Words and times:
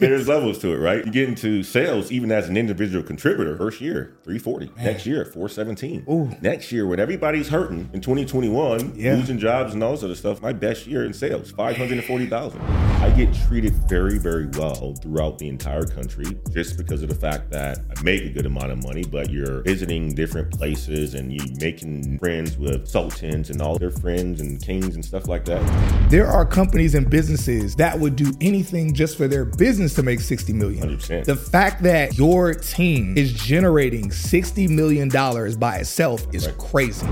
There's 0.00 0.28
levels 0.28 0.58
to 0.60 0.72
it, 0.72 0.78
right? 0.78 1.04
You 1.04 1.12
get 1.12 1.28
into 1.28 1.62
sales 1.62 2.10
even 2.10 2.32
as 2.32 2.48
an 2.48 2.56
individual 2.56 3.04
contributor. 3.04 3.58
First 3.58 3.82
year, 3.82 4.16
340. 4.24 4.66
Man. 4.74 4.84
Next 4.84 5.04
year, 5.04 5.26
417. 5.26 6.06
Ooh. 6.10 6.30
Next 6.40 6.72
year, 6.72 6.86
when 6.86 6.98
everybody's 6.98 7.48
hurting 7.48 7.90
in 7.92 8.00
2021, 8.00 8.94
yeah. 8.96 9.14
losing 9.14 9.38
jobs 9.38 9.74
and 9.74 9.84
all 9.84 9.92
this 9.92 10.02
other 10.02 10.14
stuff, 10.14 10.40
my 10.40 10.54
best 10.54 10.86
year 10.86 11.04
in 11.04 11.12
sales, 11.12 11.50
540,000. 11.50 12.60
I 12.62 13.10
get 13.10 13.34
treated 13.46 13.74
very, 13.88 14.18
very 14.18 14.46
well 14.46 14.94
throughout 15.02 15.38
the 15.38 15.48
entire 15.48 15.84
country 15.84 16.38
just 16.50 16.78
because 16.78 17.02
of 17.02 17.10
the 17.10 17.14
fact 17.14 17.50
that 17.50 17.80
I 17.94 18.02
make 18.02 18.22
a 18.22 18.30
good 18.30 18.46
amount 18.46 18.72
of 18.72 18.82
money, 18.82 19.04
but 19.04 19.28
you're 19.30 19.62
visiting 19.62 20.14
different 20.14 20.50
places 20.50 21.14
and 21.14 21.32
you're 21.32 21.56
making 21.60 22.18
friends 22.18 22.56
with 22.56 22.88
sultans 22.88 23.50
and 23.50 23.60
all 23.60 23.78
their 23.78 23.90
friends 23.90 24.40
and 24.40 24.62
kings 24.62 24.94
and 24.94 25.04
stuff 25.04 25.28
like 25.28 25.44
that. 25.44 26.10
There 26.10 26.26
are 26.26 26.46
companies 26.46 26.94
and 26.94 27.08
businesses 27.08 27.76
that 27.76 27.98
would 27.98 28.16
do 28.16 28.32
anything 28.40 28.94
just 28.94 29.16
for 29.16 29.28
their 29.28 29.44
business 29.44 29.89
to 29.94 30.02
make 30.02 30.20
60 30.20 30.52
million. 30.52 30.96
100%. 30.96 31.24
The 31.24 31.36
fact 31.36 31.82
that 31.82 32.16
your 32.16 32.54
team 32.54 33.16
is 33.16 33.32
generating 33.32 34.10
60 34.10 34.68
million 34.68 35.08
dollars 35.08 35.56
by 35.56 35.76
itself 35.76 36.26
is 36.32 36.46
right. 36.46 36.58
crazy. 36.58 37.06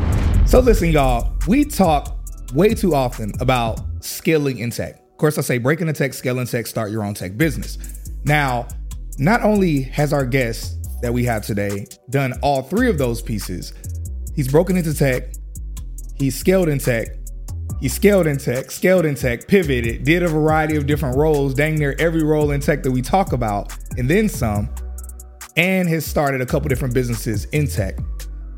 So 0.46 0.60
listen 0.60 0.90
y'all, 0.90 1.32
we 1.46 1.64
talk 1.64 2.18
way 2.54 2.74
too 2.74 2.94
often 2.94 3.32
about 3.40 3.80
scaling 4.00 4.58
in 4.58 4.70
tech. 4.70 4.96
Of 4.96 5.16
course, 5.18 5.38
I 5.38 5.40
say 5.40 5.58
breaking 5.58 5.88
into 5.88 5.98
tech, 5.98 6.14
scaling 6.14 6.46
tech, 6.46 6.66
start 6.66 6.90
your 6.90 7.04
own 7.04 7.14
tech 7.14 7.36
business. 7.36 7.78
Now, 8.24 8.68
not 9.18 9.42
only 9.42 9.82
has 9.82 10.12
our 10.12 10.24
guest 10.24 10.76
that 11.02 11.12
we 11.12 11.24
have 11.24 11.44
today 11.44 11.86
done 12.10 12.34
all 12.42 12.62
three 12.62 12.88
of 12.88 12.98
those 12.98 13.20
pieces, 13.20 13.72
he's 14.34 14.48
broken 14.48 14.76
into 14.76 14.94
tech, 14.94 15.32
he's 16.16 16.38
scaled 16.38 16.68
in 16.68 16.78
tech, 16.78 17.08
he 17.80 17.88
scaled 17.88 18.26
in 18.26 18.38
tech, 18.38 18.70
scaled 18.70 19.04
in 19.04 19.14
tech, 19.14 19.46
pivoted, 19.46 20.04
did 20.04 20.22
a 20.22 20.28
variety 20.28 20.76
of 20.76 20.86
different 20.86 21.16
roles, 21.16 21.54
dang 21.54 21.76
near 21.76 21.94
every 21.98 22.24
role 22.24 22.50
in 22.50 22.60
tech 22.60 22.82
that 22.82 22.90
we 22.90 23.02
talk 23.02 23.32
about, 23.32 23.76
and 23.96 24.08
then 24.08 24.28
some, 24.28 24.68
and 25.56 25.88
has 25.88 26.04
started 26.04 26.40
a 26.40 26.46
couple 26.46 26.68
different 26.68 26.92
businesses 26.92 27.44
in 27.46 27.68
tech. 27.68 27.96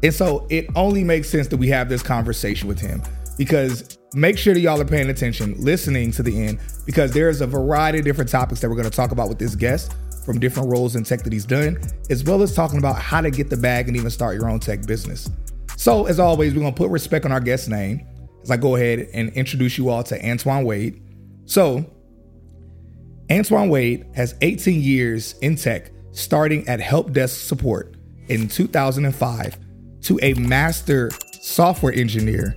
And 0.02 0.14
so 0.14 0.46
it 0.48 0.66
only 0.74 1.04
makes 1.04 1.28
sense 1.28 1.48
that 1.48 1.58
we 1.58 1.68
have 1.68 1.88
this 1.88 2.02
conversation 2.02 2.66
with 2.66 2.78
him 2.78 3.02
because 3.36 3.98
make 4.14 4.38
sure 4.38 4.54
that 4.54 4.60
y'all 4.60 4.80
are 4.80 4.86
paying 4.86 5.10
attention, 5.10 5.54
listening 5.58 6.12
to 6.12 6.22
the 6.22 6.46
end, 6.46 6.58
because 6.86 7.12
there's 7.12 7.42
a 7.42 7.46
variety 7.46 7.98
of 7.98 8.04
different 8.04 8.30
topics 8.30 8.60
that 8.60 8.70
we're 8.70 8.76
going 8.76 8.88
to 8.88 8.96
talk 8.96 9.12
about 9.12 9.28
with 9.28 9.38
this 9.38 9.54
guest 9.54 9.94
from 10.24 10.38
different 10.38 10.70
roles 10.70 10.96
in 10.96 11.04
tech 11.04 11.22
that 11.22 11.32
he's 11.32 11.46
done, 11.46 11.78
as 12.08 12.24
well 12.24 12.42
as 12.42 12.54
talking 12.54 12.78
about 12.78 12.96
how 12.96 13.20
to 13.20 13.30
get 13.30 13.50
the 13.50 13.56
bag 13.56 13.88
and 13.88 13.96
even 13.96 14.10
start 14.10 14.34
your 14.34 14.48
own 14.48 14.60
tech 14.60 14.86
business. 14.86 15.30
So, 15.76 16.06
as 16.06 16.20
always, 16.20 16.54
we're 16.54 16.60
going 16.60 16.74
to 16.74 16.76
put 16.76 16.90
respect 16.90 17.24
on 17.24 17.32
our 17.32 17.40
guest's 17.40 17.68
name 17.68 18.06
as 18.42 18.50
I 18.50 18.56
go 18.56 18.76
ahead 18.76 19.08
and 19.12 19.30
introduce 19.30 19.78
you 19.78 19.88
all 19.88 20.02
to 20.04 20.28
Antoine 20.28 20.64
Wade. 20.64 21.02
So, 21.44 21.84
Antoine 23.30 23.68
Wade 23.68 24.06
has 24.14 24.34
18 24.40 24.80
years 24.80 25.34
in 25.40 25.56
tech, 25.56 25.90
starting 26.12 26.66
at 26.68 26.80
help 26.80 27.12
desk 27.12 27.40
support 27.40 27.96
in 28.28 28.48
2005 28.48 29.58
to 30.02 30.18
a 30.22 30.34
master 30.34 31.10
software 31.40 31.92
engineer 31.92 32.56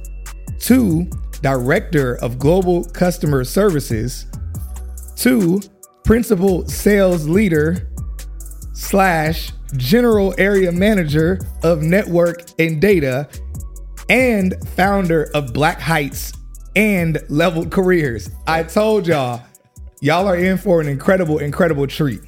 to 0.60 1.08
director 1.42 2.16
of 2.22 2.40
global 2.40 2.86
customer 2.86 3.44
services 3.44 4.26
to 5.16 5.62
principal 6.04 6.68
sales 6.68 7.28
leader 7.28 7.90
slash 8.74 9.52
general 9.78 10.34
area 10.38 10.72
manager 10.72 11.40
of 11.64 11.82
network 11.82 12.44
and 12.60 12.82
data 12.82 13.28
and 14.10 14.56
founder 14.70 15.30
of 15.34 15.54
Black 15.54 15.80
Heights 15.80 16.34
and 16.76 17.22
Leveled 17.30 17.72
Careers. 17.72 18.30
I 18.48 18.64
told 18.64 19.08
y'all, 19.08 19.42
y'all 20.02 20.28
are 20.28 20.38
in 20.38 20.58
for 20.58 20.82
an 20.82 20.88
incredible, 20.88 21.40
incredible 21.40 21.88
treat. 21.88 22.22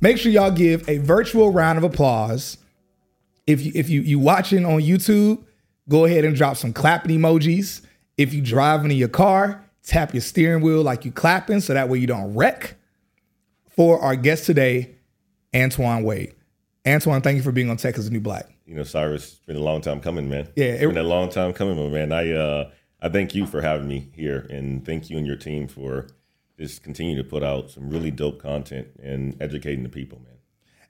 Make 0.00 0.18
sure 0.18 0.32
y'all 0.32 0.50
give 0.50 0.88
a 0.88 0.98
virtual 0.98 1.52
round 1.52 1.78
of 1.78 1.84
applause. 1.84 2.56
If 3.46 3.64
you 3.64 3.72
if 3.74 3.88
you 3.90 4.00
you 4.02 4.18
watching 4.18 4.64
on 4.64 4.80
YouTube, 4.80 5.42
go 5.88 6.04
ahead 6.04 6.24
and 6.24 6.36
drop 6.36 6.56
some 6.56 6.72
clapping 6.72 7.18
emojis. 7.18 7.82
If 8.16 8.32
you 8.32 8.42
driving 8.42 8.90
in 8.90 8.96
your 8.96 9.08
car, 9.08 9.64
tap 9.82 10.14
your 10.14 10.20
steering 10.20 10.62
wheel 10.62 10.82
like 10.82 11.04
you 11.04 11.12
clapping 11.12 11.60
so 11.60 11.74
that 11.74 11.88
way 11.88 11.98
you 11.98 12.06
don't 12.06 12.34
wreck. 12.34 12.76
For 13.68 13.98
our 14.00 14.16
guest 14.16 14.46
today, 14.46 14.96
Antoine 15.54 16.02
Wade. 16.02 16.34
Antoine, 16.86 17.22
thank 17.22 17.36
you 17.36 17.42
for 17.42 17.52
being 17.52 17.70
on 17.70 17.76
Tech 17.76 17.96
Is 17.96 18.06
The 18.06 18.10
New 18.10 18.20
Black 18.20 18.46
you 18.70 18.76
know, 18.76 18.84
Cyrus, 18.84 19.32
it's 19.32 19.46
been 19.46 19.56
a 19.56 19.60
long 19.60 19.80
time 19.80 20.00
coming, 20.00 20.30
man. 20.30 20.48
Yeah, 20.54 20.66
it's 20.66 20.84
it, 20.84 20.86
been 20.86 20.98
a 20.98 21.02
long 21.02 21.28
time 21.28 21.52
coming, 21.52 21.92
man. 21.92 22.12
I 22.12 22.30
uh, 22.30 22.70
I 23.02 23.08
thank 23.08 23.34
you 23.34 23.44
for 23.44 23.60
having 23.60 23.88
me 23.88 24.10
here, 24.14 24.46
and 24.48 24.86
thank 24.86 25.10
you 25.10 25.18
and 25.18 25.26
your 25.26 25.34
team 25.34 25.66
for 25.66 26.06
just 26.56 26.84
continue 26.84 27.16
to 27.16 27.24
put 27.24 27.42
out 27.42 27.72
some 27.72 27.90
really 27.90 28.12
dope 28.12 28.40
content 28.40 28.86
and 29.02 29.36
educating 29.42 29.82
the 29.82 29.88
people, 29.88 30.20
man. 30.20 30.36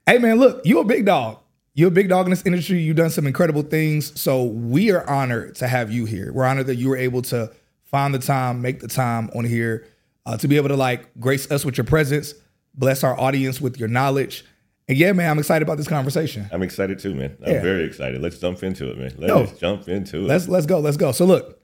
Hey, 0.05 0.19
man, 0.19 0.37
look, 0.37 0.61
you're 0.63 0.83
a 0.83 0.85
big 0.85 1.07
dog. 1.07 1.39
You're 1.73 1.87
a 1.87 1.91
big 1.91 2.07
dog 2.07 2.27
in 2.27 2.29
this 2.29 2.45
industry. 2.45 2.79
You've 2.81 2.97
done 2.97 3.09
some 3.09 3.25
incredible 3.25 3.63
things. 3.63 4.19
So 4.19 4.43
we 4.43 4.91
are 4.91 5.09
honored 5.09 5.55
to 5.55 5.67
have 5.67 5.91
you 5.91 6.05
here. 6.05 6.31
We're 6.31 6.45
honored 6.45 6.67
that 6.67 6.75
you 6.75 6.89
were 6.89 6.97
able 6.97 7.23
to 7.23 7.51
find 7.83 8.13
the 8.13 8.19
time, 8.19 8.61
make 8.61 8.81
the 8.81 8.89
time 8.89 9.31
on 9.33 9.45
here, 9.45 9.87
uh, 10.27 10.37
to 10.37 10.47
be 10.47 10.57
able 10.57 10.67
to 10.67 10.75
like 10.75 11.19
grace 11.19 11.49
us 11.49 11.65
with 11.65 11.77
your 11.77 11.85
presence, 11.85 12.35
bless 12.75 13.03
our 13.03 13.19
audience 13.19 13.59
with 13.59 13.79
your 13.79 13.89
knowledge 13.89 14.45
and 14.91 14.99
yeah, 14.99 15.13
man, 15.13 15.31
I'm 15.31 15.39
excited 15.39 15.63
about 15.65 15.77
this 15.77 15.87
conversation. 15.87 16.49
I'm 16.51 16.61
excited 16.61 16.99
too, 16.99 17.15
man. 17.15 17.37
I'm 17.45 17.53
yeah. 17.53 17.61
very 17.61 17.85
excited. 17.85 18.21
Let's 18.21 18.37
jump 18.39 18.61
into 18.61 18.91
it, 18.91 18.97
man. 18.97 19.13
Let's 19.17 19.57
jump 19.57 19.87
into 19.87 20.17
it. 20.17 20.23
Let's 20.23 20.49
let's 20.49 20.65
go. 20.65 20.79
Let's 20.79 20.97
go. 20.97 21.13
So 21.13 21.23
look. 21.23 21.59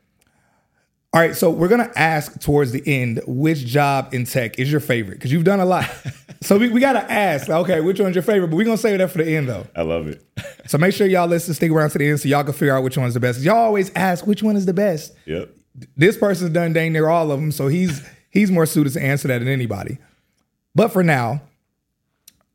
All 1.13 1.19
right, 1.19 1.35
so 1.35 1.49
we're 1.49 1.67
gonna 1.67 1.91
ask 1.97 2.39
towards 2.39 2.71
the 2.71 2.81
end 2.85 3.21
which 3.27 3.65
job 3.65 4.13
in 4.13 4.23
tech 4.23 4.59
is 4.59 4.71
your 4.71 4.79
favorite 4.79 5.15
because 5.15 5.33
you've 5.33 5.43
done 5.43 5.59
a 5.59 5.65
lot. 5.65 5.89
so 6.41 6.57
we, 6.57 6.69
we 6.69 6.79
gotta 6.79 7.11
ask, 7.11 7.49
okay, 7.49 7.81
which 7.81 7.99
one's 7.99 8.15
your 8.15 8.23
favorite? 8.23 8.47
But 8.47 8.55
we're 8.55 8.63
gonna 8.63 8.77
save 8.77 8.99
that 8.99 9.11
for 9.11 9.17
the 9.17 9.35
end 9.35 9.49
though. 9.49 9.67
I 9.75 9.81
love 9.81 10.07
it. 10.07 10.23
so 10.67 10.77
make 10.77 10.93
sure 10.93 11.05
y'all 11.05 11.27
listen, 11.27 11.53
stick 11.53 11.69
around 11.69 11.89
to 11.89 11.97
the 11.97 12.07
end 12.07 12.21
so 12.21 12.29
y'all 12.29 12.45
can 12.45 12.53
figure 12.53 12.77
out 12.77 12.83
which 12.83 12.97
one's 12.97 13.13
the 13.13 13.19
best. 13.19 13.41
Y'all 13.41 13.57
always 13.57 13.91
ask 13.93 14.25
which 14.25 14.41
one 14.41 14.55
is 14.55 14.65
the 14.65 14.73
best. 14.73 15.13
Yep. 15.25 15.49
This 15.97 16.17
person's 16.17 16.51
done 16.51 16.71
dang 16.71 16.93
near 16.93 17.09
all 17.09 17.29
of 17.31 17.41
them, 17.41 17.51
so 17.51 17.67
he's 17.67 18.07
he's 18.29 18.51
more 18.51 18.65
suited 18.65 18.93
to 18.93 19.03
answer 19.03 19.27
that 19.27 19.39
than 19.39 19.49
anybody. 19.49 19.97
But 20.75 20.93
for 20.93 21.03
now, 21.03 21.41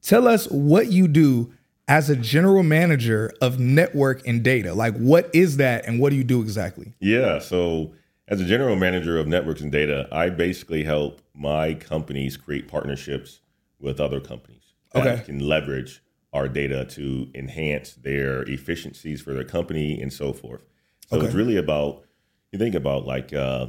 Tell 0.03 0.27
us 0.27 0.47
what 0.49 0.91
you 0.91 1.07
do 1.07 1.53
as 1.89 2.11
a 2.11 2.17
general 2.17 2.63
manager 2.63 3.33
of 3.41 3.59
network 3.59 4.27
and 4.27 4.43
data. 4.43 4.75
Like, 4.75 4.97
what 4.97 5.31
is 5.33 5.57
that 5.59 5.87
and 5.87 6.01
what 6.01 6.11
do 6.11 6.17
you 6.17 6.25
do 6.25 6.43
exactly? 6.43 6.95
Yeah. 7.01 7.39
So, 7.39 7.93
as 8.29 8.41
a 8.41 8.45
general 8.45 8.77
manager 8.77 9.19
of 9.19 9.27
networks 9.27 9.61
and 9.61 9.71
data, 9.71 10.09
I 10.11 10.31
basically 10.31 10.85
help 10.85 11.21
my 11.35 11.75
companies 11.75 12.37
create 12.37 12.67
partnerships 12.67 13.41
with 13.79 14.01
other 14.01 14.21
companies 14.21 14.75
that 14.93 15.07
okay. 15.07 15.25
can 15.25 15.41
leverage 15.41 16.03
our 16.33 16.49
data 16.49 16.85
to 16.85 17.29
enhance 17.35 17.95
their 17.95 18.43
efficiencies 18.45 19.21
for 19.21 19.35
their 19.35 19.45
company 19.45 20.01
and 20.01 20.13
so 20.13 20.33
forth. 20.33 20.63
So, 21.09 21.19
okay. 21.19 21.27
it's 21.27 21.35
really 21.35 21.57
about, 21.57 22.05
you 22.51 22.59
think 22.59 22.75
about 22.75 23.07
like 23.07 23.33
uh, 23.33 23.69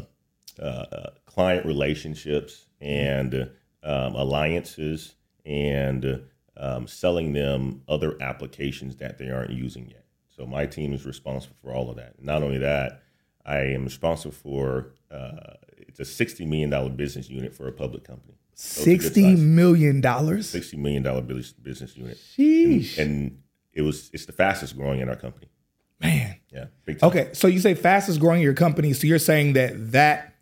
uh, 0.59 0.63
uh 0.63 1.09
client 1.25 1.65
relationships 1.65 2.65
and 2.79 3.50
um, 3.83 4.15
alliances 4.15 5.15
and 5.45 6.22
um, 6.57 6.88
selling 6.88 7.34
them 7.34 7.81
other 7.88 8.22
applications 8.22 8.98
that 8.98 9.18
they 9.18 9.30
aren't 9.30 9.51
using 9.51 9.90
yet. 9.90 10.06
So 10.36 10.45
my 10.45 10.66
team 10.66 10.94
is 10.94 11.06
responsible 11.06 11.56
for 11.62 11.74
all 11.74 11.90
of 11.90 11.98
that. 11.98 12.22
Not 12.22 12.44
only 12.44 12.57
that, 12.60 13.01
I 13.45 13.57
am 13.57 13.84
responsible 13.84 14.34
for 14.34 14.94
uh, 15.12 15.56
it's 15.78 16.00
a 16.00 16.06
sixty 16.06 16.45
million 16.45 16.69
dollar 16.69 16.90
business 16.90 17.30
unit 17.30 17.54
for 17.54 17.68
a 17.68 17.72
public 17.72 18.04
company. 18.04 18.34
So 18.56 18.84
Sixty 18.84 19.36
million 19.36 20.01
dollars. 20.01 20.50
Sixty 20.50 20.78
million 20.78 21.04
dollar 21.04 21.22
business 21.22 21.95
unit. 21.98 22.18
Sheesh. 22.18 22.98
And, 22.98 23.12
and, 23.12 23.40
it 23.74 23.81
was 23.81 24.12
it's 24.13 24.28
the 24.28 24.31
fastest 24.31 24.78
growing 24.78 25.00
in 25.00 25.10
our 25.10 25.16
company. 25.16 25.48
Man. 26.00 26.36
Yeah. 26.51 26.66
Okay, 27.01 27.30
so 27.34 27.48
you 27.48 27.60
say 27.60 27.74
fastest 27.74 28.19
growing 28.19 28.42
in 28.42 28.44
your 28.44 28.54
company. 28.54 28.94
So 28.94 29.07
you're 29.07 29.18
saying 29.18 29.54
that 29.54 29.94
that 29.94 30.32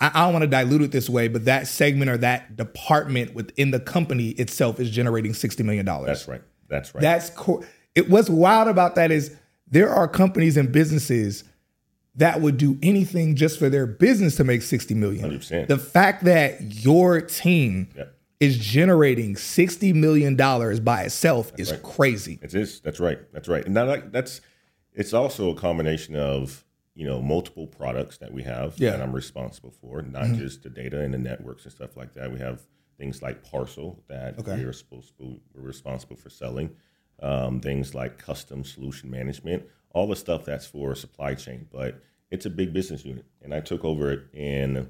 I, 0.00 0.10
I 0.14 0.24
don't 0.24 0.32
want 0.32 0.42
to 0.44 0.48
dilute 0.48 0.82
it 0.82 0.92
this 0.92 1.08
way, 1.08 1.28
but 1.28 1.44
that 1.46 1.66
segment 1.66 2.10
or 2.10 2.16
that 2.18 2.56
department 2.56 3.34
within 3.34 3.70
the 3.70 3.80
company 3.80 4.30
itself 4.30 4.78
is 4.80 4.90
generating 4.90 5.32
$60 5.32 5.64
million. 5.64 5.84
That's 5.86 6.28
right. 6.28 6.42
That's 6.68 6.94
right. 6.94 7.00
That's 7.02 7.30
cool. 7.30 7.64
It 7.94 8.08
what's 8.10 8.28
wild 8.30 8.68
about 8.68 8.94
that 8.96 9.10
is 9.10 9.34
there 9.70 9.90
are 9.90 10.06
companies 10.06 10.56
and 10.56 10.70
businesses 10.70 11.44
that 12.14 12.40
would 12.40 12.56
do 12.56 12.78
anything 12.82 13.36
just 13.36 13.58
for 13.58 13.68
their 13.68 13.86
business 13.86 14.36
to 14.36 14.44
make 14.44 14.62
60 14.62 14.94
million. 14.94 15.30
100%. 15.30 15.68
The 15.68 15.78
fact 15.78 16.24
that 16.24 16.84
your 16.84 17.20
team 17.20 17.88
Yep. 17.96 18.14
is 18.40 18.58
generating 18.58 19.36
60 19.36 19.92
million 19.92 20.36
dollars 20.36 20.80
by 20.80 21.02
itself 21.02 21.52
is 21.58 21.70
right. 21.70 21.82
crazy. 21.82 22.38
It 22.42 22.54
is. 22.54 22.80
That's 22.80 23.00
right. 23.00 23.18
That's 23.32 23.48
right. 23.48 23.64
And 23.64 23.76
that, 23.76 24.12
that's 24.12 24.40
it's 24.94 25.12
also 25.12 25.50
a 25.50 25.54
combination 25.54 26.16
of 26.16 26.64
you 26.98 27.06
know 27.06 27.22
multiple 27.22 27.66
products 27.66 28.18
that 28.18 28.32
we 28.32 28.42
have 28.42 28.74
Yeah. 28.76 28.90
that 28.90 29.00
I'm 29.00 29.12
responsible 29.12 29.70
for, 29.70 30.02
not 30.02 30.32
just 30.34 30.64
the 30.64 30.70
data 30.70 31.00
and 31.00 31.14
the 31.14 31.18
networks 31.18 31.62
and 31.64 31.72
stuff 31.72 31.96
like 31.96 32.12
that. 32.14 32.32
We 32.32 32.40
have 32.40 32.60
things 32.98 33.22
like 33.22 33.44
Parcel 33.48 34.02
that 34.08 34.36
Okay. 34.40 34.56
we 34.56 34.64
are 34.64 34.72
supposed 34.72 35.16
to 35.18 35.40
we're 35.54 35.62
responsible 35.62 36.16
for 36.16 36.28
selling. 36.30 36.70
Um, 37.20 37.60
things 37.60 37.94
like 37.94 38.18
custom 38.18 38.64
solution 38.64 39.10
management, 39.10 39.64
all 39.90 40.06
the 40.08 40.16
stuff 40.16 40.44
that's 40.44 40.66
for 40.66 40.94
supply 40.94 41.34
chain, 41.34 41.66
but 41.72 42.00
it's 42.30 42.46
a 42.46 42.50
big 42.50 42.72
business 42.72 43.04
unit. 43.04 43.24
And 43.42 43.52
I 43.54 43.60
took 43.60 43.84
over 43.84 44.10
it 44.12 44.22
in 44.34 44.88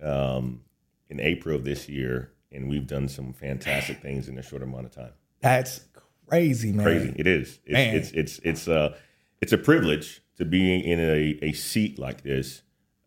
um, 0.00 0.62
in 1.08 1.20
April 1.20 1.54
of 1.56 1.64
this 1.64 1.88
year, 1.88 2.32
and 2.50 2.68
we've 2.68 2.86
done 2.86 3.08
some 3.08 3.32
fantastic 3.32 4.00
things 4.02 4.28
in 4.28 4.38
a 4.38 4.42
short 4.42 4.62
amount 4.62 4.86
of 4.86 4.92
time 4.92 5.12
That's 5.40 5.80
crazy, 6.28 6.72
man. 6.72 6.84
crazy. 6.86 7.12
It 7.16 7.26
is. 7.26 7.58
It's 7.64 7.72
Man. 7.72 7.94
it's 7.96 8.10
it's 8.12 8.38
it's 8.44 8.68
uh 8.68 8.96
it's 9.40 9.52
a 9.52 9.58
privilege 9.58 10.21
to 10.38 10.44
be 10.44 10.76
in 10.78 10.98
a, 10.98 11.38
a 11.42 11.52
seat 11.52 11.98
like 11.98 12.22
this, 12.22 12.62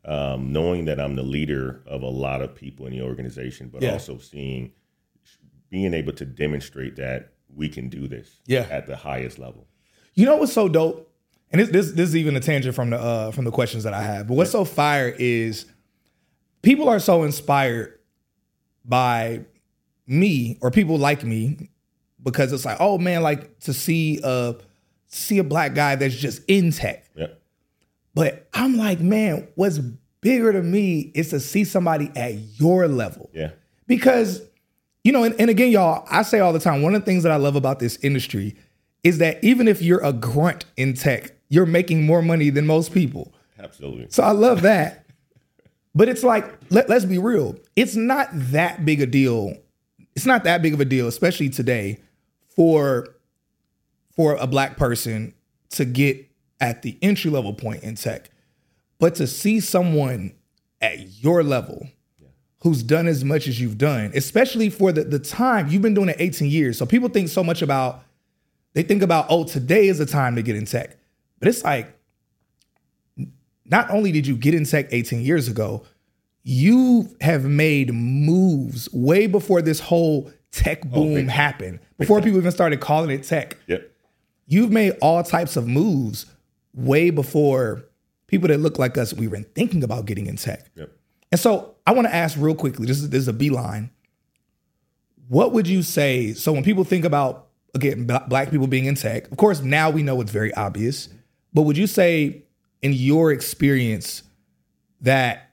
um, 0.05 0.51
knowing 0.51 0.85
that 0.85 0.99
I'm 0.99 1.15
the 1.15 1.23
leader 1.23 1.81
of 1.87 2.01
a 2.03 2.07
lot 2.09 2.41
of 2.41 2.55
people 2.55 2.85
in 2.85 2.93
the 2.93 3.01
organization, 3.01 3.69
but 3.71 3.81
Yeah. 3.81 3.93
also 3.93 4.17
seeing 4.17 4.71
being 5.69 5.93
able 5.93 6.13
to 6.13 6.25
demonstrate 6.25 6.95
that 6.97 7.33
we 7.53 7.67
can 7.69 7.89
do 7.89 8.07
this 8.07 8.39
Yeah. 8.45 8.67
at 8.69 8.87
the 8.87 8.95
highest 8.95 9.39
level. 9.39 9.67
You 10.13 10.25
know 10.25 10.37
what's 10.37 10.53
so 10.53 10.69
dope? 10.69 11.11
And 11.51 11.59
this 11.61 11.69
this 11.69 11.91
this 11.93 12.09
is 12.09 12.15
even 12.15 12.35
a 12.35 12.39
tangent 12.39 12.75
from 12.75 12.89
the 12.91 12.97
uh 12.99 13.31
from 13.31 13.45
the 13.45 13.51
questions 13.51 13.83
that 13.83 13.93
I 13.93 14.01
have. 14.03 14.27
But 14.27 14.35
what's 14.35 14.51
so 14.51 14.63
fire 14.65 15.13
is 15.17 15.65
people 16.61 16.87
are 16.89 16.99
so 16.99 17.23
inspired 17.23 17.99
by 18.83 19.45
me 20.07 20.57
or 20.61 20.71
people 20.71 20.97
like 20.97 21.23
me 21.23 21.69
because 22.21 22.51
it's 22.53 22.65
like, 22.65 22.77
oh 22.79 22.97
man, 22.97 23.21
like 23.23 23.59
to 23.61 23.73
see 23.73 24.19
a 24.23 24.55
see 25.07 25.37
a 25.37 25.43
black 25.43 25.73
guy 25.75 25.95
that's 25.95 26.15
just 26.15 26.41
in 26.47 26.71
tech. 26.71 27.05
Yep. 27.15 27.41
But 28.13 28.47
I'm 28.53 28.77
like, 28.77 28.99
man, 28.99 29.47
what's 29.55 29.79
bigger 30.21 30.51
to 30.53 30.61
me 30.61 31.11
is 31.13 31.29
to 31.29 31.39
see 31.39 31.63
somebody 31.63 32.11
at 32.15 32.35
your 32.59 32.87
level. 32.87 33.29
Yeah. 33.33 33.51
Because, 33.87 34.41
you 35.03 35.11
know, 35.11 35.23
and, 35.23 35.35
and 35.39 35.49
again, 35.49 35.69
y'all, 35.71 36.07
I 36.09 36.23
say 36.23 36.39
all 36.39 36.53
the 36.53 36.59
time, 36.59 36.81
one 36.81 36.95
of 36.95 37.01
the 37.01 37.05
things 37.05 37.23
that 37.23 37.31
I 37.31 37.35
love 37.35 37.55
about 37.55 37.79
this 37.79 37.97
industry 37.97 38.55
is 39.03 39.19
that 39.19 39.43
even 39.43 39.67
if 39.67 39.81
you're 39.81 40.03
a 40.03 40.11
grunt 40.13 40.65
in 40.77 40.93
tech, 40.93 41.31
you're 41.49 41.65
making 41.67 42.05
more 42.05 42.21
money 42.23 42.49
than 42.49 42.65
most 42.65 42.91
people. 42.91 43.33
Absolutely. 43.59 44.07
So 44.09 44.23
I 44.23 44.31
love 44.31 44.63
that. 44.63 45.05
but 45.95 46.09
it's 46.09 46.23
like, 46.23 46.51
let, 46.69 46.89
let's 46.89 47.05
be 47.05 47.17
real. 47.17 47.55
It's 47.75 47.95
not 47.95 48.27
that 48.31 48.85
big 48.85 49.01
a 49.01 49.05
deal. 49.05 49.55
It's 50.15 50.25
not 50.25 50.43
that 50.43 50.61
big 50.61 50.73
of 50.73 50.81
a 50.81 50.85
deal, 50.85 51.07
especially 51.07 51.49
today, 51.49 51.99
for 52.49 53.14
for 54.15 54.35
a 54.35 54.47
black 54.47 54.77
person 54.77 55.33
to 55.71 55.85
get 55.85 56.29
at 56.59 56.81
the 56.81 56.97
entry 57.01 57.29
level 57.31 57.53
point 57.53 57.83
in 57.83 57.95
tech. 57.95 58.29
But 58.99 59.15
to 59.15 59.27
see 59.27 59.59
someone 59.59 60.33
at 60.81 61.23
your 61.23 61.43
level 61.43 61.89
who's 62.61 62.81
done 62.81 63.07
as 63.07 63.23
much 63.23 63.47
as 63.47 63.59
you've 63.59 63.77
done, 63.77 64.11
especially 64.15 64.69
for 64.69 64.91
the, 64.91 65.03
the 65.03 65.19
time 65.19 65.67
you've 65.67 65.81
been 65.81 65.93
doing 65.93 66.09
it 66.09 66.15
18 66.17 66.49
years. 66.49 66.77
So 66.77 66.85
people 66.85 67.09
think 67.09 67.29
so 67.29 67.43
much 67.43 67.61
about, 67.61 68.03
they 68.73 68.83
think 68.83 69.03
about, 69.03 69.27
oh, 69.29 69.43
today 69.43 69.87
is 69.87 69.97
the 69.97 70.05
time 70.05 70.35
to 70.35 70.41
get 70.41 70.55
in 70.55 70.65
tech. 70.65 70.97
But 71.39 71.49
it's 71.49 71.63
like, 71.63 71.93
not 73.65 73.89
only 73.89 74.11
did 74.11 74.25
you 74.25 74.35
get 74.37 74.53
in 74.53 74.65
tech 74.65 74.87
18 74.91 75.21
years 75.21 75.47
ago, 75.47 75.83
you 76.43 77.15
have 77.21 77.45
made 77.45 77.93
moves 77.93 78.91
way 78.93 79.27
before 79.27 79.61
this 79.61 79.79
whole 79.79 80.31
tech 80.51 80.81
oh, 80.85 80.89
boom 80.89 81.13
big 81.15 81.25
time. 81.25 81.27
happened, 81.27 81.79
before 81.97 82.21
people 82.21 82.39
even 82.39 82.51
started 82.51 82.79
calling 82.79 83.09
it 83.09 83.23
tech. 83.23 83.57
Yep. 83.67 83.91
You've 84.47 84.71
made 84.71 84.93
all 85.01 85.23
types 85.23 85.55
of 85.55 85.67
moves 85.67 86.25
way 86.73 87.09
before 87.09 87.83
people 88.27 88.47
that 88.49 88.59
look 88.59 88.77
like 88.77 88.97
us 88.97 89.13
we 89.13 89.27
were 89.27 89.39
thinking 89.39 89.83
about 89.83 90.05
getting 90.05 90.27
in 90.27 90.35
tech. 90.35 90.65
Yep. 90.75 90.91
And 91.31 91.39
so 91.39 91.75
I 91.87 91.93
want 91.93 92.07
to 92.07 92.13
ask 92.13 92.37
real 92.37 92.55
quickly, 92.55 92.85
this 92.85 92.97
is, 92.97 93.09
this 93.09 93.21
is 93.21 93.27
a 93.27 93.33
beeline. 93.33 93.89
What 95.27 95.53
would 95.53 95.67
you 95.67 95.81
say? 95.81 96.33
So 96.33 96.53
when 96.53 96.63
people 96.63 96.83
think 96.83 97.05
about, 97.05 97.47
again, 97.73 98.05
black 98.27 98.51
people 98.51 98.67
being 98.67 98.85
in 98.85 98.95
tech, 98.95 99.31
of 99.31 99.37
course, 99.37 99.61
now 99.61 99.89
we 99.89 100.03
know 100.03 100.21
it's 100.21 100.31
very 100.31 100.53
obvious, 100.53 101.09
but 101.53 101.63
would 101.63 101.77
you 101.77 101.87
say 101.87 102.43
in 102.81 102.93
your 102.93 103.31
experience 103.31 104.23
that 105.01 105.51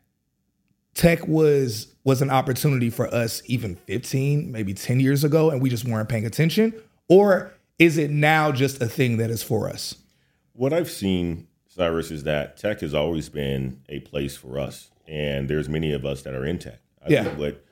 tech 0.95 1.27
was 1.27 1.89
was 2.05 2.21
an 2.21 2.31
opportunity 2.31 2.91
for 2.91 3.07
us 3.15 3.43
even 3.47 3.77
15, 3.77 4.51
maybe 4.51 4.75
10 4.75 4.99
years 5.01 5.25
ago, 5.25 5.51
and 5.51 5.63
we 5.63 5.71
just 5.71 5.85
weren't 5.85 6.09
paying 6.09 6.27
attention? 6.27 6.75
Or 7.09 7.53
is 7.79 7.99
it 7.99 8.11
now 8.11 8.53
just 8.53 8.81
a 8.81 8.87
thing 8.87 9.17
that 9.19 9.31
is 9.31 9.43
for 9.43 9.69
us? 9.69 9.97
What 10.53 10.73
I've 10.73 10.91
seen, 10.91 11.47
Cyrus, 11.67 12.11
is 12.11 12.25
that 12.25 12.57
tech 12.57 12.81
has 12.81 12.95
always 12.95 13.29
been 13.29 13.81
a 13.89 14.01
place 14.01 14.37
for 14.37 14.59
us, 14.59 14.91
and 15.09 15.49
there's 15.49 15.69
many 15.69 15.93
of 15.93 16.05
us 16.05 16.23
that 16.23 16.35
are 16.35 16.45
in 16.45 16.59
tech. 16.59 16.81
I 17.05 17.11
Yeah. 17.11 17.25
think 17.25 17.39
what 17.39 17.65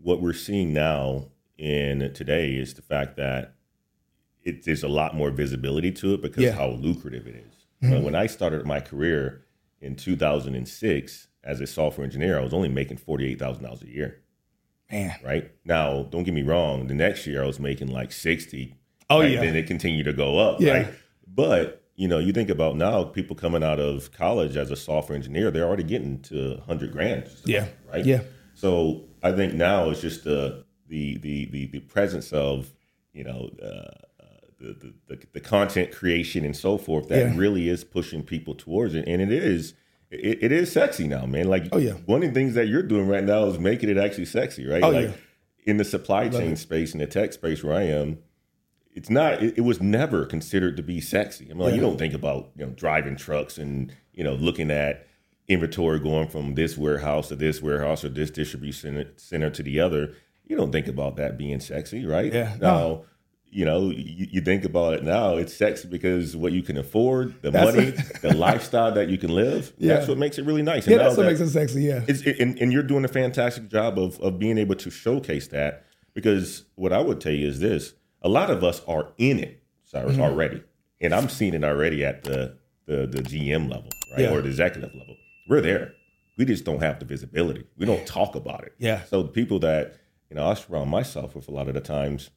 what 0.00 0.22
we're 0.22 0.32
seeing 0.32 0.72
now 0.72 1.26
in 1.58 2.12
today 2.14 2.54
is 2.54 2.72
the 2.74 2.82
fact 2.82 3.16
that 3.16 3.54
it, 4.44 4.64
there's 4.64 4.84
a 4.84 4.88
lot 4.88 5.16
more 5.16 5.32
visibility 5.32 5.90
to 5.90 6.14
it 6.14 6.22
because 6.22 6.42
Yeah. 6.44 6.50
Mm-hmm. 6.50 6.58
how 6.58 6.70
lucrative 6.70 7.26
it 7.26 7.34
is. 7.34 7.90
But 7.90 8.02
when 8.02 8.14
I 8.14 8.26
started 8.26 8.64
my 8.64 8.80
career 8.80 9.44
in 9.80 9.94
2006 9.96 11.28
as 11.44 11.60
a 11.60 11.66
software 11.66 12.04
engineer, 12.04 12.38
I 12.38 12.42
was 12.42 12.52
only 12.54 12.68
making 12.68 12.96
forty 12.98 13.26
eight 13.30 13.38
thousand 13.38 13.64
dollars 13.64 13.82
a 13.82 13.88
year. 13.88 14.20
Man. 14.90 15.16
Right 15.24 15.50
now, 15.64 16.04
don't 16.04 16.22
get 16.24 16.32
me 16.34 16.42
wrong. 16.42 16.86
The 16.86 16.94
next 16.94 17.26
year, 17.26 17.42
I 17.42 17.46
was 17.46 17.60
making 17.60 17.88
like 17.88 18.10
sixty. 18.12 18.74
Oh, 19.10 19.20
right? 19.20 19.30
yeah. 19.32 19.40
Then 19.40 19.56
it 19.56 19.66
continued 19.66 20.04
to 20.04 20.12
go 20.12 20.38
up. 20.38 20.60
Yeah. 20.60 20.72
Right. 20.72 20.94
But 21.26 21.82
you 21.96 22.06
know, 22.06 22.18
you 22.18 22.32
think 22.32 22.48
about 22.48 22.76
now, 22.76 23.02
people 23.04 23.34
coming 23.34 23.62
out 23.64 23.80
of 23.80 24.12
college 24.12 24.56
as 24.56 24.70
a 24.70 24.76
software 24.76 25.16
engineer, 25.16 25.50
they're 25.50 25.66
already 25.66 25.82
getting 25.82 26.20
to 26.22 26.60
hundred 26.66 26.92
grand. 26.92 27.24
about, 27.24 27.46
Yeah. 27.48 27.66
Right. 27.92 28.04
Yeah. 28.04 28.20
So 28.54 29.04
I 29.22 29.32
think 29.32 29.54
now 29.54 29.90
it's 29.90 30.00
just 30.00 30.24
the 30.24 30.64
the 30.88 31.16
the 31.18 31.46
the, 31.46 31.66
the 31.66 31.80
presence 31.80 32.32
of 32.32 32.70
you 33.12 33.24
know 33.24 33.50
uh, 33.62 33.66
uh, 33.66 34.24
the, 34.60 34.72
the 34.74 34.94
the 35.16 35.26
the 35.34 35.40
content 35.40 35.90
creation 35.92 36.44
and 36.44 36.56
so 36.56 36.78
forth 36.78 37.08
that 37.08 37.18
Yeah. 37.32 37.36
really 37.36 37.68
is 37.68 37.82
pushing 37.84 38.22
people 38.22 38.54
towards 38.54 38.94
it, 38.94 39.06
and 39.08 39.20
it 39.22 39.32
is. 39.32 39.74
It, 40.10 40.42
it 40.44 40.52
is 40.52 40.72
sexy 40.72 41.06
now, 41.06 41.26
man. 41.26 41.48
Like, 41.48 41.66
Oh, 41.70 41.76
yeah. 41.76 41.92
one 42.06 42.22
of 42.22 42.30
the 42.30 42.34
things 42.34 42.54
that 42.54 42.66
you're 42.66 42.82
doing 42.82 43.06
right 43.08 43.22
now 43.22 43.44
is 43.44 43.58
making 43.58 43.90
it 43.90 43.98
actually 43.98 44.24
sexy, 44.24 44.66
right? 44.66 44.82
Oh, 44.82 44.88
like, 44.88 45.08
yeah. 45.08 45.12
in 45.66 45.76
the 45.76 45.84
supply 45.84 46.30
chain 46.30 46.56
space, 46.56 46.94
in 46.94 47.00
the 47.00 47.06
tech 47.06 47.34
space 47.34 47.62
where 47.62 47.74
I 47.74 47.82
am, 47.82 48.16
it's 48.98 49.10
not. 49.10 49.42
It, 49.42 49.58
it 49.58 49.60
was 49.62 49.80
never 49.80 50.26
considered 50.26 50.76
to 50.76 50.82
be 50.82 51.00
sexy. 51.00 51.46
I 51.50 51.54
mean, 51.54 51.58
like, 51.58 51.74
you 51.74 51.80
don't 51.80 51.98
think 51.98 52.14
about 52.14 52.50
you 52.56 52.66
know 52.66 52.72
driving 52.72 53.16
trucks 53.16 53.56
and 53.56 53.92
you 54.12 54.24
know 54.24 54.34
looking 54.34 54.70
at 54.70 55.06
inventory 55.46 55.98
going 56.00 56.28
from 56.28 56.54
this 56.54 56.76
warehouse 56.76 57.28
to 57.28 57.36
this 57.36 57.62
warehouse 57.62 58.04
or 58.04 58.08
this 58.10 58.30
distribution 58.30 59.08
center, 59.16 59.50
to 59.50 59.62
the 59.62 59.80
other. 59.80 60.14
You 60.46 60.56
don't 60.56 60.72
think 60.72 60.88
about 60.88 61.16
that 61.16 61.38
being 61.38 61.60
sexy, 61.60 62.04
right? 62.06 62.32
Yeah, 62.32 62.56
Now, 62.60 62.78
no. 62.78 63.04
you 63.50 63.64
know, 63.64 63.90
you, 63.90 64.26
you 64.30 64.40
think 64.40 64.64
about 64.64 64.94
it 64.94 65.04
now. 65.04 65.36
It's 65.36 65.54
sexy 65.54 65.86
because 65.88 66.36
what 66.36 66.52
you 66.52 66.62
can 66.62 66.76
afford, 66.78 67.40
the 67.42 67.50
That's 67.50 67.74
money, 67.76 67.90
what- 67.92 68.20
the 68.22 68.34
lifestyle 68.34 68.92
that 68.92 69.08
you 69.08 69.16
can 69.18 69.34
live. 69.34 69.72
Yeah. 69.78 69.94
That's 69.94 70.08
what 70.08 70.18
makes 70.18 70.38
it 70.38 70.44
really 70.44 70.62
nice. 70.62 70.86
Yeah, 70.86 70.98
that's 70.98 71.16
what 71.16 71.22
that- 71.24 71.30
makes 71.30 71.40
it 71.40 71.50
sexy. 71.50 71.82
Yeah. 71.82 72.04
it's, 72.08 72.22
and, 72.40 72.58
and 72.60 72.72
you're 72.72 72.82
doing 72.82 73.04
a 73.04 73.08
fantastic 73.08 73.68
job 73.68 73.98
of, 73.98 74.18
of 74.20 74.38
being 74.38 74.58
able 74.58 74.74
to 74.76 74.90
showcase 74.90 75.48
that 75.48 75.84
because 76.14 76.64
what 76.74 76.92
I 76.92 77.00
would 77.00 77.20
tell 77.20 77.32
you 77.32 77.46
is 77.46 77.60
this 77.60 77.94
a 78.22 78.28
lot 78.28 78.50
of 78.50 78.64
us 78.64 78.82
are 78.88 79.12
in 79.18 79.38
it, 79.38 79.62
Cyrus, 79.84 80.12
Mm-hmm. 80.12 80.22
already. 80.22 80.62
And 81.00 81.14
I'm 81.14 81.28
seeing 81.28 81.54
it 81.54 81.62
already 81.64 82.04
at 82.04 82.24
the, 82.24 82.56
the, 82.86 83.06
the 83.06 83.22
GM 83.22 83.70
level, 83.70 83.90
right? 84.12 84.22
Yeah. 84.22 84.30
Or 84.32 84.40
the 84.42 84.48
executive 84.48 84.92
level. 84.94 85.16
We're 85.48 85.60
there. 85.60 85.92
We 86.36 86.44
just 86.44 86.64
don't 86.64 86.80
have 86.82 86.98
the 86.98 87.04
visibility. 87.04 87.64
We 87.76 87.86
don't 87.86 88.06
talk 88.06 88.34
about 88.34 88.64
it. 88.64 88.74
Yeah. 88.78 89.02
So 89.04 89.22
the 89.22 89.28
people 89.28 89.58
that, 89.60 89.94
you 90.30 90.36
know, 90.36 90.46
I 90.48 90.54
surround 90.54 90.90
myself 90.90 91.34
with 91.34 91.48
a 91.48 91.50
lot 91.52 91.68
of 91.68 91.74
the 91.74 91.80
times, 91.80 92.30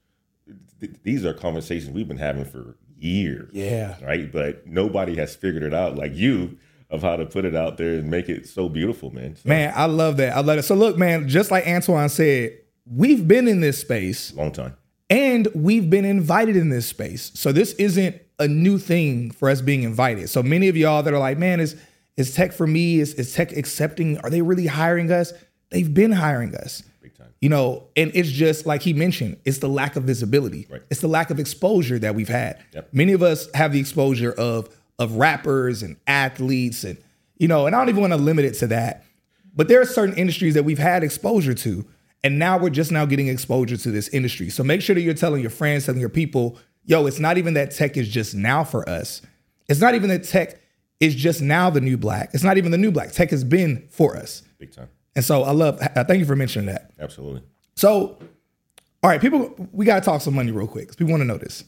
th- 0.79 0.93
these 1.03 1.25
are 1.25 1.33
conversations 1.33 1.91
we've 1.91 2.07
been 2.07 2.17
having 2.17 2.45
for 2.45 2.77
years 2.97 3.49
Yeah. 3.53 3.95
right? 4.03 4.31
But 4.31 4.67
nobody 4.67 5.15
has 5.15 5.35
figured 5.35 5.63
it 5.63 5.73
out 5.73 5.95
like 5.95 6.13
you 6.15 6.57
of 6.89 7.01
how 7.01 7.15
to 7.15 7.25
put 7.25 7.45
it 7.45 7.55
out 7.55 7.77
there 7.77 7.95
and 7.95 8.09
make 8.11 8.27
it 8.29 8.47
so 8.47 8.69
beautiful, 8.69 9.11
man. 9.11 9.35
So, 9.35 9.47
Man, 9.49 9.73
I 9.75 9.85
love 9.85 10.17
that. 10.17 10.35
I 10.35 10.41
love 10.41 10.59
it. 10.59 10.63
So 10.63 10.75
look, 10.75 10.97
man, 10.97 11.27
just 11.27 11.49
like 11.49 11.65
Antoine 11.65 12.09
said, 12.09 12.57
we've 12.85 13.27
been 13.27 13.47
in 13.47 13.61
this 13.61 13.79
space 13.79 14.33
long 14.35 14.51
time. 14.51 14.75
And 15.11 15.49
we've 15.53 15.89
been 15.89 16.05
invited 16.05 16.55
in 16.55 16.69
this 16.69 16.87
space. 16.87 17.31
So 17.35 17.51
this 17.51 17.73
isn't 17.73 18.19
a 18.39 18.47
new 18.47 18.79
thing 18.79 19.29
for 19.31 19.49
us 19.49 19.61
being 19.61 19.83
invited. 19.83 20.29
So 20.29 20.41
many 20.41 20.69
of 20.69 20.77
y'all 20.77 21.03
that 21.03 21.13
are 21.13 21.19
like, 21.19 21.37
man, 21.37 21.59
is 21.59 21.75
is 22.17 22.33
tech 22.33 22.53
for 22.53 22.65
me? 22.65 22.99
Is 22.99 23.13
is 23.15 23.33
tech 23.33 23.51
accepting? 23.51 24.17
Are 24.19 24.29
they 24.29 24.41
really 24.41 24.67
hiring 24.67 25.11
us? 25.11 25.33
They've 25.69 25.93
been 25.93 26.13
hiring 26.13 26.55
us. 26.55 26.81
Big 27.01 27.15
time. 27.15 27.27
You 27.41 27.49
know, 27.49 27.87
and 27.95 28.11
it's 28.15 28.31
just 28.31 28.65
like 28.65 28.81
he 28.81 28.93
mentioned, 28.93 29.37
it's 29.45 29.59
the 29.59 29.69
lack 29.69 29.95
of 29.95 30.03
visibility. 30.03 30.65
Right. 30.69 30.81
It's 30.89 31.01
the 31.01 31.07
lack 31.07 31.29
of 31.29 31.39
exposure 31.39 31.99
that 31.99 32.15
we've 32.15 32.29
had. 32.29 32.63
Yep. 32.73 32.89
Many 32.93 33.13
of 33.13 33.21
us 33.21 33.49
have 33.53 33.73
the 33.73 33.79
exposure 33.79 34.31
of 34.31 34.69
of 34.97 35.17
rappers 35.17 35.83
and 35.83 35.97
athletes 36.07 36.83
and 36.83 36.97
you 37.37 37.47
know, 37.47 37.65
and 37.65 37.75
I 37.75 37.79
don't 37.79 37.89
even 37.89 38.01
want 38.01 38.13
to 38.13 38.17
limit 38.17 38.45
it 38.45 38.53
to 38.55 38.67
that. 38.67 39.03
But 39.53 39.67
there 39.67 39.81
are 39.81 39.85
certain 39.85 40.15
industries 40.15 40.53
that 40.53 40.63
we've 40.63 40.79
had 40.79 41.03
exposure 41.03 41.53
to, 41.55 41.85
and 42.23 42.37
now 42.37 42.57
we're 42.57 42.69
just 42.69 42.91
now 42.91 43.05
getting 43.05 43.27
exposure 43.27 43.77
to 43.77 43.91
this 43.91 44.07
industry. 44.09 44.49
So 44.49 44.63
make 44.63 44.81
sure 44.81 44.93
that 44.95 45.01
you're 45.01 45.13
telling 45.13 45.41
your 45.41 45.49
friends, 45.49 45.85
telling 45.85 45.99
your 45.99 46.09
people, 46.09 46.57
yo, 46.85 47.05
it's 47.07 47.19
not 47.19 47.37
even 47.37 47.55
that 47.55 47.71
tech 47.71 47.97
is 47.97 48.07
just 48.07 48.35
now 48.35 48.63
for 48.63 48.87
us. 48.87 49.21
It's 49.67 49.81
not 49.81 49.95
even 49.95 50.09
that 50.09 50.23
tech 50.23 50.59
is 50.99 51.15
just 51.15 51.41
now 51.41 51.69
the 51.69 51.81
new 51.81 51.97
black. 51.97 52.31
It's 52.33 52.43
not 52.43 52.57
even 52.57 52.71
the 52.71 52.77
new 52.77 52.91
black. 52.91 53.11
Tech 53.11 53.31
has 53.31 53.43
been 53.43 53.87
for 53.89 54.15
us. 54.15 54.43
Big 54.59 54.71
time. 54.71 54.89
And 55.15 55.25
so 55.25 55.43
I 55.43 55.51
love, 55.51 55.79
thank 55.79 56.19
you 56.19 56.25
for 56.25 56.35
mentioning 56.35 56.67
that. 56.67 56.91
Absolutely. 56.99 57.41
So, 57.75 58.19
all 59.03 59.09
right, 59.09 59.19
people, 59.19 59.53
we 59.71 59.85
got 59.85 59.95
to 59.95 60.05
talk 60.05 60.21
some 60.21 60.35
money 60.35 60.51
real 60.51 60.67
quick 60.67 60.87
because 60.87 60.99
we 60.99 61.05
want 61.05 61.21
to 61.21 61.25
know 61.25 61.37
this. 61.37 61.63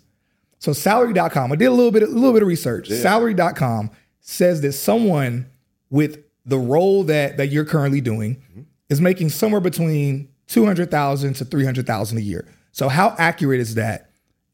So 0.60 0.72
salary.com, 0.72 1.52
I 1.52 1.56
did 1.56 1.66
a 1.66 1.72
little 1.72 1.92
bit, 1.92 2.04
a 2.04 2.08
little 2.08 2.32
bit 2.32 2.42
of 2.42 2.48
research. 2.48 2.90
Yeah. 2.90 2.98
Salary.com 2.98 3.92
says 4.22 4.62
that 4.62 4.74
someone 4.74 5.50
with 5.90 6.24
the 6.46 6.58
role 6.58 7.04
that 7.06 7.38
that 7.38 7.48
you're 7.48 7.66
currently 7.66 8.02
doing 8.02 8.36
mm-hmm. 8.36 8.62
is 8.90 9.02
making 9.02 9.30
somewhere 9.30 9.62
between 9.62 10.30
200,000 10.48 11.34
to 11.36 11.46
300,000 11.46 12.18
a 12.18 12.22
year. 12.22 12.48
So 12.72 12.90
how 12.90 13.16
accurate 13.18 13.60
is 13.60 13.76
that? 13.76 14.10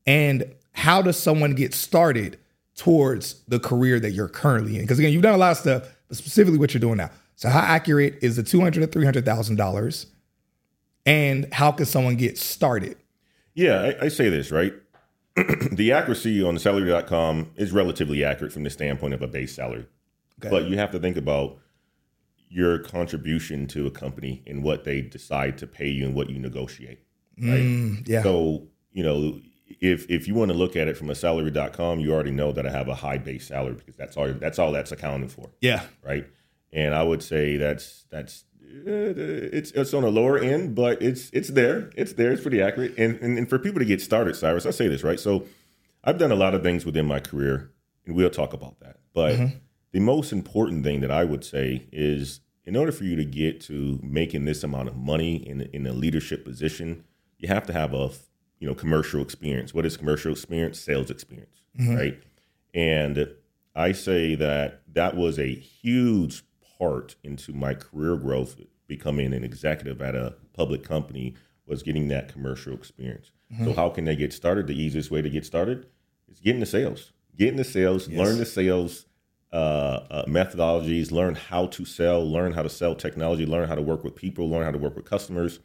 And 0.05 0.53
how 0.73 1.01
does 1.01 1.17
someone 1.17 1.55
get 1.55 1.73
started 1.73 2.37
towards 2.75 3.41
the 3.47 3.59
career 3.59 3.99
that 3.99 4.11
you're 4.11 4.29
currently 4.29 4.75
in? 4.75 4.81
Because 4.81 4.99
again, 4.99 5.11
you've 5.11 5.23
done 5.23 5.35
a 5.35 5.37
lot 5.37 5.51
of 5.51 5.57
stuff, 5.57 5.83
but 6.07 6.17
specifically 6.17 6.57
what 6.57 6.73
you're 6.73 6.79
doing 6.79 6.97
now. 6.97 7.09
So 7.35 7.49
how 7.49 7.59
accurate 7.59 8.19
is 8.21 8.35
the 8.35 8.43
200 8.43 8.81
to 8.81 8.87
300,000 8.87 9.55
dollars? 9.55 10.07
And 11.05 11.51
how 11.53 11.71
can 11.71 11.85
someone 11.85 12.17
get 12.17 12.37
started? 12.37 12.97
Yeah, 13.55 13.93
I, 13.99 14.05
I 14.05 14.07
say 14.09 14.29
this, 14.29 14.51
right? 14.51 14.73
the 15.71 15.91
accuracy 15.91 16.43
on 16.43 16.53
the 16.53 16.59
salary.com 16.59 17.51
is 17.55 17.71
relatively 17.71 18.23
accurate 18.23 18.51
from 18.51 18.63
the 18.63 18.69
standpoint 18.69 19.13
of 19.13 19.21
a 19.21 19.27
base 19.27 19.55
salary. 19.55 19.85
Okay. 20.39 20.49
But 20.49 20.65
you 20.69 20.77
have 20.77 20.91
to 20.91 20.99
think 20.99 21.17
about 21.17 21.57
your 22.49 22.79
contribution 22.79 23.67
to 23.67 23.85
a 23.85 23.91
company 23.91 24.43
and 24.47 24.63
what 24.63 24.83
they 24.83 25.01
decide 25.01 25.57
to 25.59 25.67
pay 25.67 25.87
you 25.87 26.05
and 26.05 26.15
what 26.15 26.29
you 26.29 26.39
negotiate. 26.39 26.99
Right. 27.37 27.61
Mm, 27.61 28.07
yeah. 28.07 28.23
So, 28.23 28.67
you 28.91 29.03
know, 29.03 29.39
if 29.79 30.09
if 30.09 30.27
you 30.27 30.33
want 30.33 30.51
to 30.51 30.57
look 30.57 30.75
at 30.75 30.87
it 30.87 30.97
from 30.97 31.09
a 31.09 31.15
salary.com, 31.15 31.99
you 31.99 32.11
already 32.11 32.31
know 32.31 32.51
that 32.51 32.65
I 32.65 32.71
have 32.71 32.87
a 32.87 32.95
high 32.95 33.19
base 33.19 33.47
salary 33.47 33.75
because 33.75 33.95
that's 33.95 34.17
all 34.17 34.27
that's 34.33 34.59
all 34.59 34.71
that's 34.71 34.91
accounted 34.91 35.31
for. 35.31 35.51
Yeah. 35.61 35.83
Right. 36.03 36.27
And 36.73 36.93
I 36.93 37.03
would 37.03 37.23
say 37.23 37.57
that's 37.57 38.05
that's 38.09 38.43
uh, 38.61 39.13
it's 39.53 39.71
it's 39.71 39.93
on 39.93 40.03
a 40.03 40.09
lower 40.09 40.37
end, 40.37 40.75
but 40.75 41.01
it's 41.01 41.29
it's 41.31 41.49
there. 41.49 41.91
It's 41.95 42.13
there. 42.13 42.31
It's 42.31 42.41
pretty 42.41 42.61
accurate. 42.61 42.95
And, 42.97 43.17
and 43.21 43.37
and 43.37 43.49
for 43.49 43.59
people 43.59 43.79
to 43.79 43.85
get 43.85 44.01
started, 44.01 44.35
Cyrus, 44.35 44.65
I 44.65 44.71
say 44.71 44.87
this 44.87 45.03
right. 45.03 45.19
So 45.19 45.45
I've 46.03 46.17
done 46.17 46.31
a 46.31 46.35
lot 46.35 46.55
of 46.55 46.63
things 46.63 46.85
within 46.85 47.05
my 47.05 47.19
career, 47.19 47.71
and 48.05 48.15
we'll 48.15 48.29
talk 48.29 48.53
about 48.53 48.79
that. 48.79 48.97
But 49.13 49.35
mm-hmm. 49.35 49.57
The 49.91 49.99
most 49.99 50.31
important 50.31 50.83
thing 50.83 51.01
that 51.01 51.11
I 51.11 51.23
would 51.23 51.43
say 51.43 51.87
is, 51.91 52.41
in 52.65 52.75
order 52.75 52.91
for 52.91 53.03
you 53.03 53.15
to 53.15 53.25
get 53.25 53.59
to 53.61 53.99
making 54.03 54.45
this 54.45 54.63
amount 54.63 54.89
of 54.89 54.95
money 54.95 55.35
in 55.35 55.61
in 55.73 55.87
a 55.87 55.93
leadership 55.93 56.45
position, 56.45 57.03
you 57.37 57.47
have 57.47 57.65
to 57.67 57.73
have 57.73 57.93
a 57.93 58.11
you 58.59 58.67
know 58.67 58.75
commercial 58.75 59.21
experience. 59.21 59.73
What 59.73 59.85
is 59.85 59.97
commercial 59.97 60.31
experience? 60.31 60.79
Sales 60.79 61.09
experience, 61.09 61.63
mm-hmm. 61.79 61.95
right? 61.95 62.23
And 62.73 63.27
I 63.75 63.93
say 63.93 64.35
that 64.35 64.81
that 64.93 65.15
was 65.15 65.39
a 65.39 65.53
huge 65.53 66.43
part 66.77 67.15
into 67.23 67.53
my 67.53 67.73
career 67.73 68.15
growth, 68.15 68.59
becoming 68.87 69.33
an 69.33 69.43
executive 69.43 70.01
at 70.01 70.15
a 70.15 70.35
public 70.53 70.83
company, 70.83 71.35
was 71.65 71.83
getting 71.83 72.07
that 72.09 72.31
commercial 72.31 72.73
experience. 72.73 73.31
Mm-hmm. 73.53 73.65
So, 73.65 73.73
how 73.73 73.89
can 73.89 74.05
they 74.05 74.15
get 74.15 74.33
started? 74.33 74.67
The 74.67 74.79
easiest 74.79 75.09
way 75.09 75.21
to 75.21 75.29
get 75.29 75.45
started 75.45 75.87
is 76.29 76.39
getting 76.39 76.59
the 76.59 76.65
sales. 76.65 77.11
getting 77.35 77.57
the 77.57 77.63
sales, 77.63 78.07
yes. 78.07 78.19
learn 78.19 78.37
the 78.37 78.45
sales 78.45 79.05
uh, 79.51 79.55
uh, 79.55 80.25
methodologies, 80.25 81.11
learn 81.11 81.35
how 81.35 81.65
to 81.67 81.85
sell, 81.85 82.23
learn 82.29 82.53
how 82.53 82.61
to 82.61 82.69
sell 82.69 82.93
technology, 82.95 83.45
learn 83.45 83.67
how 83.67 83.75
to 83.75 83.81
work 83.81 84.03
with 84.03 84.15
people, 84.15 84.49
learn 84.49 84.63
how 84.63 84.71
to 84.71 84.77
work 84.77 84.95
with 84.95 85.05
customers, 85.05 85.59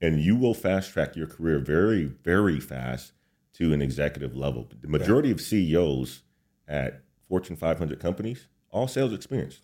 and 0.00 0.20
you 0.20 0.36
will 0.36 0.54
fast 0.54 0.92
track 0.92 1.14
your 1.14 1.28
career 1.28 1.58
very, 1.58 2.04
very 2.04 2.58
fast 2.58 3.12
to 3.54 3.72
an 3.72 3.80
executive 3.80 4.36
level. 4.36 4.68
The 4.80 4.88
majority 4.88 5.30
of 5.30 5.40
CEOs 5.40 6.22
at 6.66 7.02
Fortune 7.28 7.56
500 7.56 8.00
companies, 8.00 8.48
all 8.70 8.88
sales 8.88 9.12
experience. 9.12 9.60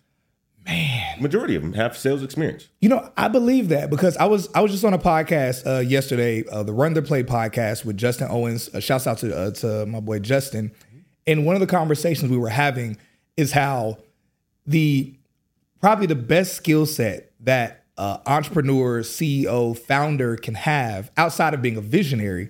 Man, 0.65 1.21
majority 1.21 1.55
of 1.55 1.61
them 1.61 1.73
have 1.73 1.97
sales 1.97 2.23
experience. 2.23 2.69
You 2.79 2.89
know, 2.89 3.11
I 3.17 3.27
believe 3.27 3.69
that 3.69 3.89
because 3.89 4.15
I 4.17 4.25
was 4.25 4.49
I 4.53 4.61
was 4.61 4.71
just 4.71 4.83
on 4.83 4.93
a 4.93 4.99
podcast 4.99 5.65
uh, 5.65 5.79
yesterday, 5.79 6.43
uh, 6.51 6.63
the 6.63 6.73
Run 6.73 6.93
the 6.93 7.01
Play 7.01 7.23
podcast 7.23 7.85
with 7.85 7.97
Justin 7.97 8.27
Owens. 8.29 8.69
Uh, 8.73 8.79
shouts 8.79 9.07
out 9.07 9.19
to 9.19 9.35
uh, 9.35 9.51
to 9.51 9.85
my 9.85 9.99
boy 9.99 10.19
Justin. 10.19 10.71
In 11.25 11.45
one 11.45 11.55
of 11.55 11.61
the 11.61 11.67
conversations 11.67 12.29
we 12.29 12.37
were 12.37 12.49
having 12.49 12.97
is 13.39 13.53
how 13.53 13.97
the 14.65 15.15
probably 15.79 16.05
the 16.05 16.15
best 16.15 16.55
skill 16.55 16.85
set 16.85 17.31
that 17.39 17.85
entrepreneur, 17.97 19.01
CEO, 19.01 19.77
founder 19.77 20.37
can 20.37 20.53
have 20.53 21.11
outside 21.17 21.53
of 21.53 21.61
being 21.61 21.77
a 21.77 21.81
visionary 21.81 22.49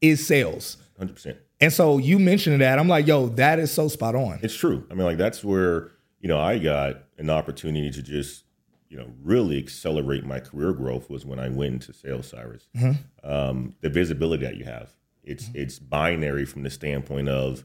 is 0.00 0.26
sales. 0.26 0.76
Hundred 0.98 1.14
percent. 1.14 1.38
And 1.60 1.72
so 1.72 1.98
you 1.98 2.18
mentioned 2.18 2.60
that, 2.62 2.78
I'm 2.78 2.88
like, 2.88 3.06
yo, 3.06 3.28
that 3.28 3.58
is 3.58 3.70
so 3.70 3.88
spot 3.88 4.14
on. 4.14 4.40
It's 4.42 4.54
true. 4.54 4.86
I 4.90 4.94
mean, 4.94 5.04
like 5.04 5.18
that's 5.18 5.44
where 5.44 5.92
you 6.20 6.28
know 6.28 6.40
I 6.40 6.58
got 6.58 7.04
an 7.18 7.30
opportunity 7.30 7.90
to 7.90 8.02
just 8.02 8.44
you 8.88 8.96
know 8.96 9.12
really 9.22 9.58
accelerate 9.58 10.24
my 10.24 10.40
career 10.40 10.72
growth 10.72 11.10
was 11.10 11.26
when 11.26 11.38
I 11.38 11.48
went 11.48 11.74
into 11.74 11.92
sales, 11.92 12.28
Cyrus. 12.28 12.66
Mm-hmm. 12.76 13.30
Um, 13.30 13.74
the 13.80 13.90
visibility 13.90 14.44
that 14.44 14.56
you 14.56 14.64
have 14.64 14.94
it's 15.22 15.44
mm-hmm. 15.44 15.58
it's 15.58 15.78
binary 15.78 16.44
from 16.44 16.62
the 16.62 16.70
standpoint 16.70 17.28
of 17.28 17.64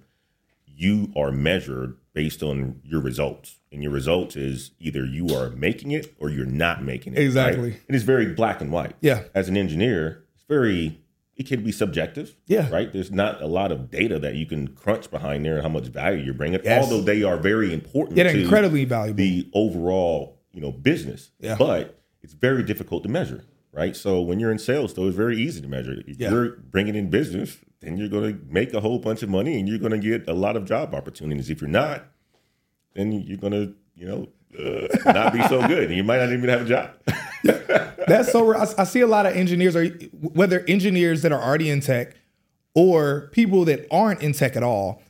you 0.75 1.11
are 1.15 1.31
measured 1.31 1.97
based 2.13 2.43
on 2.43 2.81
your 2.83 3.01
results, 3.01 3.59
and 3.71 3.81
your 3.81 3.91
results 3.91 4.35
is 4.35 4.71
either 4.79 5.05
you 5.05 5.35
are 5.35 5.49
making 5.51 5.91
it 5.91 6.15
or 6.19 6.29
you're 6.29 6.45
not 6.45 6.83
making 6.83 7.13
it. 7.13 7.19
Exactly, 7.19 7.71
right? 7.71 7.81
it's 7.89 8.03
very 8.03 8.33
black 8.33 8.61
and 8.61 8.71
white. 8.71 8.95
Yeah, 9.01 9.23
as 9.33 9.49
an 9.49 9.57
engineer, 9.57 10.25
it's 10.33 10.45
very 10.47 10.99
it 11.35 11.47
can 11.47 11.63
be 11.63 11.71
subjective. 11.71 12.35
Yeah. 12.47 12.69
Right. 12.69 12.91
There's 12.91 13.11
not 13.11 13.41
a 13.41 13.47
lot 13.47 13.71
of 13.71 13.91
data 13.91 14.19
that 14.19 14.35
you 14.35 14.45
can 14.45 14.69
crunch 14.69 15.11
behind 15.11 15.45
there 15.45 15.55
and 15.55 15.63
how 15.63 15.69
much 15.69 15.85
value 15.87 16.23
you're 16.23 16.33
bringing, 16.33 16.61
yes. 16.63 16.83
although 16.83 17.01
they 17.01 17.23
are 17.23 17.37
very 17.37 17.73
important. 17.73 18.17
Yeah, 18.17 18.29
incredibly 18.29 18.85
valuable. 18.85 19.17
The 19.17 19.49
overall, 19.53 20.39
you 20.53 20.61
know, 20.61 20.71
business. 20.71 21.31
Yeah. 21.39 21.55
But 21.57 21.99
it's 22.21 22.33
very 22.33 22.63
difficult 22.63 23.03
to 23.03 23.09
measure. 23.09 23.43
Right. 23.73 23.95
So 23.95 24.21
when 24.21 24.39
you're 24.39 24.51
in 24.51 24.59
sales, 24.59 24.93
though, 24.93 25.07
it's 25.07 25.17
very 25.17 25.37
easy 25.37 25.59
to 25.59 25.67
measure. 25.67 25.95
If 26.07 26.17
yeah. 26.17 26.29
you're 26.29 26.51
bringing 26.51 26.95
in 26.95 27.09
business, 27.09 27.57
then 27.85 27.97
you're 27.97 28.09
going 28.09 28.33
to 28.33 28.39
make 28.51 28.73
a 28.73 28.81
whole 28.81 28.97
bunch 28.97 29.21
of 29.21 29.29
money 29.29 29.59
and 29.59 29.69
you're 29.69 29.77
going 29.77 29.91
to 29.91 29.99
get 29.99 30.27
a 30.27 30.33
lot 30.33 30.57
of 30.57 30.65
job 30.65 30.95
opportunities. 30.95 31.49
If 31.49 31.61
you're 31.61 31.69
not, 31.69 32.05
then 32.93 33.11
you're 33.11 33.37
going 33.37 33.53
to, 33.53 33.75
you 33.95 34.07
know, 34.07 34.27
uh, 34.57 35.11
not 35.11 35.33
be 35.33 35.41
so 35.47 35.65
good. 35.67 35.85
And 35.85 35.95
you 35.95 36.03
might 36.03 36.17
not 36.17 36.31
even 36.31 36.49
have 36.49 36.61
a 36.61 36.65
job. 36.65 36.91
That's 38.07 38.31
so. 38.31 38.55
I, 38.55 38.67
I 38.77 38.83
see 38.85 39.01
a 39.01 39.07
lot 39.07 39.25
of 39.25 39.35
engineers, 39.35 39.75
or 39.75 39.85
whether 40.21 40.61
engineers 40.67 41.21
that 41.21 41.31
are 41.31 41.41
already 41.41 41.69
in 41.69 41.81
tech, 41.81 42.15
or 42.73 43.29
people 43.31 43.65
that 43.65 43.87
aren't 43.91 44.21
in 44.21 44.33
tech 44.33 44.55
at 44.55 44.63
all. 44.63 45.01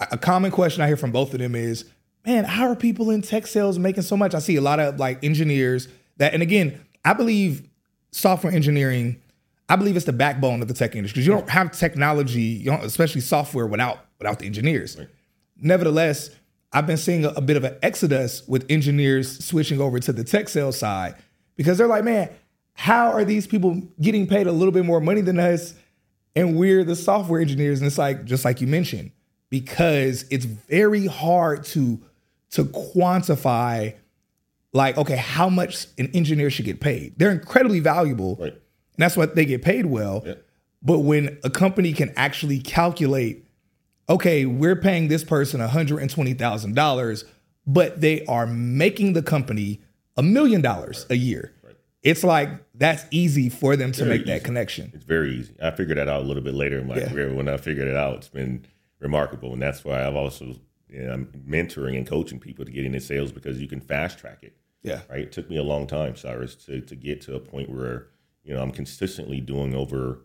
A 0.00 0.16
common 0.16 0.50
question 0.50 0.82
I 0.82 0.86
hear 0.86 0.96
from 0.96 1.10
both 1.10 1.32
of 1.34 1.40
them 1.40 1.54
is, 1.54 1.84
"Man, 2.24 2.44
how 2.44 2.68
are 2.68 2.76
people 2.76 3.10
in 3.10 3.22
tech 3.22 3.46
sales 3.46 3.78
making 3.78 4.04
so 4.04 4.16
much?" 4.16 4.34
I 4.34 4.38
see 4.38 4.56
a 4.56 4.60
lot 4.60 4.78
of 4.78 4.98
like 4.98 5.22
engineers 5.24 5.88
that, 6.18 6.32
and 6.32 6.42
again, 6.42 6.80
I 7.04 7.12
believe 7.12 7.68
software 8.12 8.52
engineering. 8.52 9.20
I 9.68 9.76
believe 9.76 9.96
it's 9.96 10.04
the 10.04 10.12
backbone 10.12 10.60
of 10.60 10.68
the 10.68 10.74
tech 10.74 10.94
industry 10.94 11.20
because 11.20 11.26
you 11.26 11.32
don't 11.32 11.48
have 11.48 11.72
technology, 11.72 12.66
especially 12.68 13.22
software, 13.22 13.66
without 13.66 14.06
without 14.18 14.38
the 14.38 14.46
engineers. 14.46 14.98
Right. 14.98 15.08
Nevertheless, 15.56 16.30
I've 16.72 16.86
been 16.86 16.96
seeing 16.96 17.24
a, 17.24 17.30
a, 17.30 17.40
bit 17.40 17.56
of 17.56 17.64
an 17.64 17.76
exodus 17.82 18.46
with 18.48 18.66
engineers 18.68 19.44
switching 19.44 19.80
over 19.80 20.00
to 20.00 20.12
the 20.12 20.24
tech 20.24 20.48
sales 20.48 20.76
side 20.76 21.14
because 21.56 21.78
they're 21.78 21.86
like, 21.86 22.04
man, 22.04 22.30
how 22.74 23.12
are 23.12 23.24
these 23.24 23.46
people 23.46 23.80
getting 24.00 24.26
paid 24.26 24.46
a 24.46 24.52
little 24.52 24.72
bit 24.72 24.84
more 24.84 25.00
money 25.00 25.20
than 25.20 25.38
us? 25.38 25.74
And 26.34 26.56
we're 26.56 26.82
the 26.82 26.96
software 26.96 27.40
engineers. 27.40 27.80
And 27.80 27.86
it's 27.86 27.96
like, 27.96 28.24
just 28.24 28.44
like 28.44 28.60
you 28.60 28.66
mentioned, 28.66 29.12
because 29.48 30.24
it's 30.30 30.44
very 30.44 31.06
hard 31.06 31.64
to 31.66 32.00
to 32.50 32.64
quantify 32.64 33.94
like, 34.72 34.98
okay, 34.98 35.16
how 35.16 35.48
much 35.48 35.86
an 35.98 36.10
engineer 36.14 36.50
should 36.50 36.64
get 36.64 36.80
paid. 36.80 37.14
They're 37.16 37.30
incredibly 37.30 37.80
valuable. 37.80 38.36
Right. 38.40 38.60
And 38.96 39.02
that's 39.02 39.16
why 39.16 39.26
they 39.26 39.44
get 39.44 39.62
paid 39.62 39.86
well. 39.86 40.22
Yeah. 40.24 40.34
But 40.82 41.00
when 41.00 41.38
a 41.42 41.50
company 41.50 41.92
can 41.92 42.12
actually 42.16 42.60
calculate, 42.60 43.46
okay, 44.08 44.44
we're 44.44 44.76
paying 44.76 45.08
this 45.08 45.24
person 45.24 45.60
$120,000, 45.60 47.24
but 47.66 48.00
they 48.00 48.24
are 48.26 48.46
making 48.46 49.14
the 49.14 49.22
company 49.22 49.80
a 50.16 50.22
million 50.22 50.60
dollars 50.60 51.06
a 51.10 51.16
year. 51.16 51.52
Right. 51.62 51.76
It's 52.02 52.22
like 52.22 52.50
that's 52.74 53.04
easy 53.10 53.48
for 53.48 53.76
them 53.76 53.92
to 53.92 54.04
very 54.04 54.18
make 54.18 54.26
easy. 54.26 54.32
that 54.32 54.44
connection. 54.44 54.90
It's 54.94 55.04
very 55.04 55.34
easy. 55.34 55.54
I 55.62 55.70
figured 55.70 55.96
that 55.98 56.08
out 56.08 56.22
a 56.22 56.24
little 56.24 56.42
bit 56.42 56.54
later 56.54 56.78
in 56.78 56.86
my 56.86 56.98
yeah. 56.98 57.08
career. 57.08 57.34
When 57.34 57.48
I 57.48 57.56
figured 57.56 57.88
it 57.88 57.96
out, 57.96 58.16
it's 58.16 58.28
been 58.28 58.66
remarkable, 59.00 59.52
and 59.52 59.62
that's 59.62 59.84
why 59.84 60.06
I've 60.06 60.16
also 60.16 60.56
you 60.88 61.02
know, 61.02 61.12
I'm 61.12 61.26
mentoring 61.48 61.96
and 61.96 62.06
coaching 62.06 62.38
people 62.38 62.64
to 62.64 62.70
get 62.70 62.84
into 62.84 63.00
sales 63.00 63.32
because 63.32 63.60
you 63.60 63.66
can 63.66 63.80
fast 63.80 64.18
track 64.18 64.38
it. 64.42 64.56
Yeah. 64.82 65.00
Right. 65.08 65.20
It 65.20 65.32
took 65.32 65.48
me 65.48 65.56
a 65.56 65.62
long 65.62 65.86
time, 65.86 66.14
Cyrus, 66.14 66.54
to 66.66 66.80
to 66.82 66.94
get 66.94 67.22
to 67.22 67.34
a 67.34 67.40
point 67.40 67.70
where 67.70 68.08
you 68.44 68.54
know 68.54 68.62
I'm 68.62 68.70
consistently 68.72 69.40
doing 69.40 69.74
over 69.74 70.20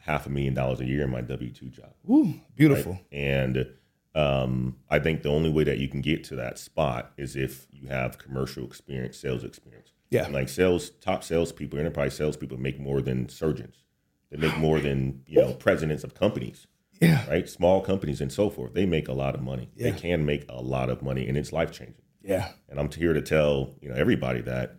half 0.00 0.26
a 0.26 0.30
million 0.30 0.54
dollars 0.54 0.80
a 0.80 0.84
year 0.86 1.02
in 1.04 1.10
my 1.10 1.20
W 1.20 1.50
two 1.50 1.68
job. 1.68 1.92
Ooh, 2.10 2.34
beautiful. 2.56 2.92
Right? 2.92 3.06
And 3.12 3.66
Um, 4.12 4.76
I 4.88 4.98
think 4.98 5.22
the 5.22 5.28
only 5.28 5.50
way 5.50 5.62
that 5.62 5.78
you 5.78 5.86
can 5.86 6.00
get 6.00 6.24
to 6.24 6.36
that 6.36 6.58
spot 6.58 7.12
is 7.16 7.36
if 7.36 7.68
you 7.70 7.86
have 7.88 8.18
commercial 8.18 8.64
experience, 8.64 9.16
sales 9.16 9.44
experience. 9.44 9.92
Yeah. 10.10 10.24
And 10.24 10.34
like 10.34 10.48
sales, 10.48 10.90
top 11.00 11.22
salespeople, 11.22 11.78
enterprise 11.78 12.14
salespeople 12.16 12.58
make 12.58 12.80
more 12.80 13.00
than 13.00 13.28
surgeons. 13.28 13.84
They 14.30 14.36
make 14.36 14.56
more 14.58 14.80
than 14.80 15.22
you 15.26 15.40
know 15.40 15.52
presidents 15.52 16.02
of 16.02 16.14
companies. 16.14 16.66
Yeah. 17.00 17.24
Right. 17.30 17.48
Small 17.48 17.80
companies 17.82 18.20
and 18.20 18.32
so 18.32 18.50
forth. 18.50 18.74
They 18.74 18.84
make 18.84 19.06
a 19.08 19.12
lot 19.12 19.34
of 19.36 19.42
money. 19.42 19.70
Yeah. 19.76 19.90
They 19.92 19.98
can 19.98 20.24
make 20.26 20.44
a 20.48 20.60
lot 20.60 20.90
of 20.90 21.02
money, 21.02 21.28
and 21.28 21.38
it's 21.38 21.52
life 21.52 21.70
changing. 21.70 22.02
Yeah. 22.22 22.48
And 22.68 22.80
I'm 22.80 22.90
here 22.90 23.12
to 23.12 23.22
tell 23.22 23.76
you 23.80 23.88
know 23.90 23.94
everybody 23.94 24.40
that 24.42 24.74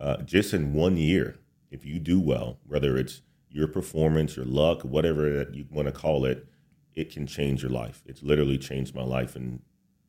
uh, 0.00 0.18
just 0.18 0.52
in 0.52 0.74
one 0.74 0.96
year, 0.98 1.36
if 1.70 1.84
you 1.84 1.98
do 1.98 2.20
well, 2.20 2.58
whether 2.66 2.96
it's 2.96 3.22
your 3.50 3.68
performance, 3.68 4.36
your 4.36 4.46
luck, 4.46 4.82
whatever 4.82 5.32
that 5.38 5.54
you 5.54 5.66
want 5.70 5.86
to 5.86 5.92
call 5.92 6.24
it, 6.24 6.46
it 6.94 7.12
can 7.12 7.26
change 7.26 7.62
your 7.62 7.70
life. 7.70 8.02
It's 8.06 8.22
literally 8.22 8.58
changed 8.58 8.94
my 8.94 9.02
life 9.02 9.36
in 9.36 9.60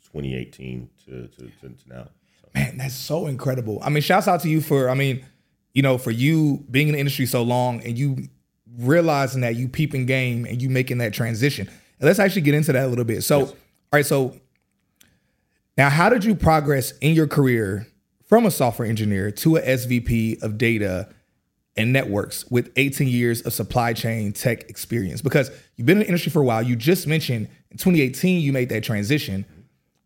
2018 0.04 0.90
to, 1.06 1.28
to, 1.28 1.28
to, 1.28 1.70
to 1.70 1.76
now. 1.88 2.08
So. 2.42 2.50
Man, 2.56 2.78
that's 2.78 2.96
so 2.96 3.28
incredible. 3.28 3.80
I 3.82 3.90
mean, 3.90 4.02
shouts 4.02 4.28
out 4.28 4.42
to 4.42 4.50
you 4.50 4.62
for, 4.62 4.90
I 4.90 4.94
mean, 4.94 5.26
you 5.74 5.82
know, 5.82 5.98
for 5.98 6.12
you 6.12 6.66
being 6.72 6.88
in 6.88 6.94
the 6.94 7.00
industry 7.00 7.26
so 7.26 7.44
long 7.44 7.82
and 7.84 7.98
you 7.98 8.30
realizing 8.78 9.42
that 9.42 9.56
you 9.56 9.68
peeping 9.68 10.06
game 10.06 10.46
and 10.46 10.62
you 10.62 10.70
making 10.70 10.98
that 11.00 11.14
transition. 11.14 11.68
And 11.68 12.08
let's 12.08 12.20
actually 12.20 12.42
get 12.42 12.56
into 12.56 12.72
that 12.74 12.86
a 12.86 12.88
little 12.88 13.06
bit. 13.06 13.24
So, 13.24 13.40
yes. 13.40 13.50
all 13.50 13.58
right, 13.94 14.06
so 14.06 14.36
now 15.78 15.90
how 15.90 16.10
did 16.10 16.24
you 16.24 16.36
progress 16.36 16.94
in 17.00 17.14
your 17.14 17.28
career 17.28 17.88
from 18.26 18.46
a 18.46 18.52
software 18.52 18.88
engineer 18.88 19.32
to 19.32 19.58
a 19.58 19.62
SVP 19.62 20.42
of 20.42 20.58
data 20.58 21.10
and 21.78 21.94
networks 21.94 22.50
with 22.50 22.72
18 22.76 23.08
years 23.08 23.42
of 23.42 23.54
supply 23.54 23.94
chain 23.94 24.34
tech 24.34 24.70
experience? 24.70 25.22
Because 25.22 25.52
you've 25.76 25.86
been 25.86 25.98
in 25.98 26.04
the 26.04 26.08
industry 26.08 26.32
for 26.32 26.42
a 26.42 26.46
while. 26.46 26.62
You 26.62 26.76
just 26.76 27.08
mentioned 27.08 27.48
in 27.72 27.78
2018 27.78 28.42
you 28.42 28.52
made 28.52 28.70
that 28.70 28.84
transition. 28.84 29.46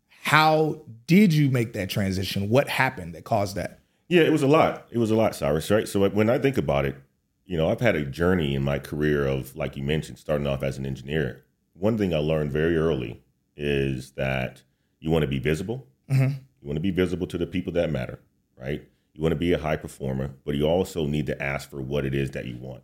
How 0.08 0.82
did 1.06 1.32
you 1.32 1.50
make 1.50 1.72
that 1.72 1.90
transition? 1.90 2.48
What 2.48 2.68
happened 2.68 3.14
that 3.14 3.24
caused 3.24 3.56
that? 3.56 3.80
Yeah, 4.08 4.22
it 4.22 4.32
was 4.32 4.42
a 4.42 4.46
lot. 4.46 4.86
It 4.90 4.98
was 4.98 5.10
a 5.10 5.16
lot, 5.16 5.34
Cyrus, 5.34 5.70
right? 5.70 5.88
So 5.88 6.08
when 6.08 6.28
I 6.28 6.38
think 6.38 6.58
about 6.58 6.84
it, 6.84 6.96
you 7.44 7.56
know, 7.56 7.70
I've 7.70 7.80
had 7.80 7.96
a 7.96 8.04
journey 8.04 8.54
in 8.54 8.62
my 8.62 8.78
career 8.78 9.26
of, 9.26 9.56
like 9.56 9.76
you 9.76 9.82
mentioned, 9.82 10.18
starting 10.18 10.46
off 10.46 10.62
as 10.62 10.78
an 10.78 10.86
engineer. 10.86 11.44
One 11.74 11.98
thing 11.98 12.14
I 12.14 12.18
learned 12.18 12.52
very 12.52 12.76
early 12.76 13.22
is 13.56 14.12
that 14.12 14.62
you 15.00 15.10
want 15.10 15.22
to 15.22 15.28
be 15.28 15.38
visible. 15.38 15.86
Mm-hmm. 16.10 16.34
You 16.60 16.68
want 16.68 16.76
to 16.76 16.80
be 16.80 16.90
visible 16.90 17.26
to 17.26 17.38
the 17.38 17.46
people 17.46 17.72
that 17.72 17.90
matter, 17.90 18.20
right? 18.56 18.86
You 19.14 19.22
want 19.22 19.32
to 19.32 19.36
be 19.36 19.52
a 19.52 19.58
high 19.58 19.76
performer, 19.76 20.34
but 20.44 20.54
you 20.54 20.66
also 20.66 21.06
need 21.06 21.26
to 21.26 21.42
ask 21.42 21.68
for 21.68 21.82
what 21.82 22.04
it 22.04 22.14
is 22.14 22.30
that 22.30 22.46
you 22.46 22.56
want, 22.56 22.82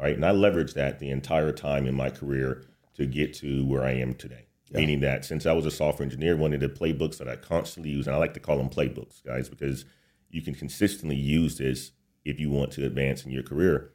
right? 0.00 0.14
And 0.14 0.24
I 0.24 0.30
leveraged 0.30 0.74
that 0.74 0.98
the 0.98 1.10
entire 1.10 1.52
time 1.52 1.86
in 1.86 1.94
my 1.94 2.10
career 2.10 2.64
to 2.94 3.06
get 3.06 3.34
to 3.34 3.66
where 3.66 3.84
I 3.84 3.92
am 3.92 4.14
today. 4.14 4.46
Yeah. 4.70 4.78
Meaning 4.78 5.00
that 5.00 5.24
since 5.24 5.46
I 5.46 5.52
was 5.52 5.66
a 5.66 5.70
software 5.70 6.04
engineer, 6.04 6.36
one 6.36 6.52
of 6.52 6.60
the 6.60 6.68
playbooks 6.68 7.18
that 7.18 7.28
I 7.28 7.36
constantly 7.36 7.90
use, 7.90 8.06
and 8.06 8.16
I 8.16 8.18
like 8.18 8.34
to 8.34 8.40
call 8.40 8.58
them 8.58 8.68
playbooks, 8.68 9.24
guys, 9.24 9.48
because 9.48 9.84
you 10.30 10.42
can 10.42 10.54
consistently 10.54 11.16
use 11.16 11.58
this 11.58 11.92
if 12.24 12.40
you 12.40 12.50
want 12.50 12.72
to 12.72 12.84
advance 12.84 13.24
in 13.24 13.30
your 13.30 13.44
career. 13.44 13.92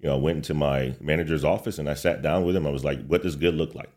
You 0.00 0.08
know, 0.08 0.16
I 0.16 0.18
went 0.18 0.36
into 0.36 0.54
my 0.54 0.96
manager's 1.00 1.44
office 1.44 1.78
and 1.78 1.88
I 1.88 1.94
sat 1.94 2.22
down 2.22 2.44
with 2.44 2.56
him. 2.56 2.66
I 2.66 2.70
was 2.70 2.84
like, 2.84 3.04
what 3.06 3.22
does 3.22 3.36
good 3.36 3.54
look 3.54 3.74
like? 3.74 3.90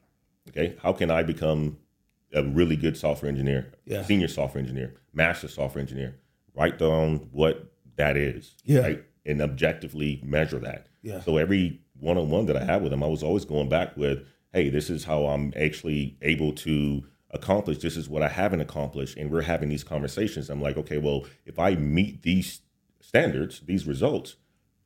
Okay. 0.49 0.75
How 0.81 0.93
can 0.93 1.09
I 1.09 1.23
become 1.23 1.77
a 2.33 2.43
really 2.43 2.75
good 2.75 2.97
software 2.97 3.29
engineer, 3.29 3.71
yeah. 3.85 4.03
senior 4.03 4.27
software 4.27 4.61
engineer, 4.61 4.95
master 5.13 5.47
software 5.47 5.81
engineer? 5.81 6.15
Write 6.55 6.77
down 6.77 7.29
what 7.31 7.71
that 7.95 8.17
is. 8.17 8.55
Yeah. 8.63 8.81
Right. 8.81 9.03
And 9.25 9.41
objectively 9.41 10.21
measure 10.23 10.59
that. 10.59 10.87
Yeah. 11.01 11.21
So 11.21 11.37
every 11.37 11.81
one 11.99 12.17
on 12.17 12.29
one 12.29 12.45
that 12.47 12.57
I 12.57 12.63
had 12.63 12.83
with 12.83 12.91
him, 12.91 13.03
I 13.03 13.07
was 13.07 13.23
always 13.23 13.45
going 13.45 13.69
back 13.69 13.95
with, 13.95 14.25
hey, 14.51 14.69
this 14.69 14.89
is 14.89 15.05
how 15.05 15.25
I'm 15.27 15.53
actually 15.55 16.17
able 16.21 16.51
to 16.53 17.03
accomplish. 17.31 17.79
This 17.79 17.97
is 17.97 18.09
what 18.09 18.21
I 18.21 18.27
haven't 18.27 18.61
accomplished. 18.61 19.17
And 19.17 19.31
we're 19.31 19.41
having 19.41 19.69
these 19.69 19.83
conversations. 19.83 20.49
I'm 20.49 20.61
like, 20.61 20.77
okay, 20.77 20.97
well, 20.97 21.25
if 21.45 21.57
I 21.57 21.75
meet 21.75 22.23
these 22.23 22.61
standards, 23.01 23.61
these 23.61 23.87
results, 23.87 24.35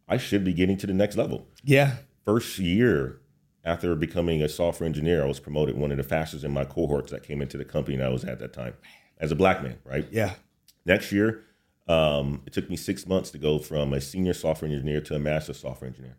I 0.08 0.18
should 0.18 0.44
be 0.44 0.54
getting 0.54 0.78
to 0.78 0.88
the 0.88 0.94
next 0.94 1.18
level. 1.18 1.48
Yeah. 1.64 1.96
First 2.24 2.60
year 2.60 3.22
after 3.64 3.96
becoming 3.96 4.42
a 4.42 4.48
software 4.48 4.88
engineer, 4.88 5.24
I 5.24 5.28
was 5.28 5.40
promoted 5.40 5.78
one 5.78 5.92
of 5.92 5.98
the 5.98 6.04
fastest 6.04 6.44
in 6.46 6.52
my 6.52 6.64
cohorts 6.64 7.12
that 7.12 7.24
came 7.24 7.42
into 7.42 7.58
the 7.58 7.66
company 7.66 8.02
I 8.02 8.10
was 8.10 8.24
at 8.24 8.40
that 8.40 8.54
time 8.54 8.76
as 9.18 9.32
a 9.32 9.36
black 9.36 9.62
man, 9.62 9.78
right? 9.84 10.08
Yeah. 10.12 10.36
Next 10.86 11.12
year, 11.12 11.44
um, 11.88 12.42
it 12.46 12.54
took 12.54 12.70
me 12.70 12.76
six 12.76 13.08
months 13.08 13.32
to 13.32 13.38
go 13.38 13.60
from 13.60 13.94
a 13.94 14.02
senior 14.02 14.34
software 14.34 14.70
engineer 14.70 15.02
to 15.02 15.16
a 15.16 15.20
master 15.20 15.54
software 15.54 15.88
engineer. 15.88 16.18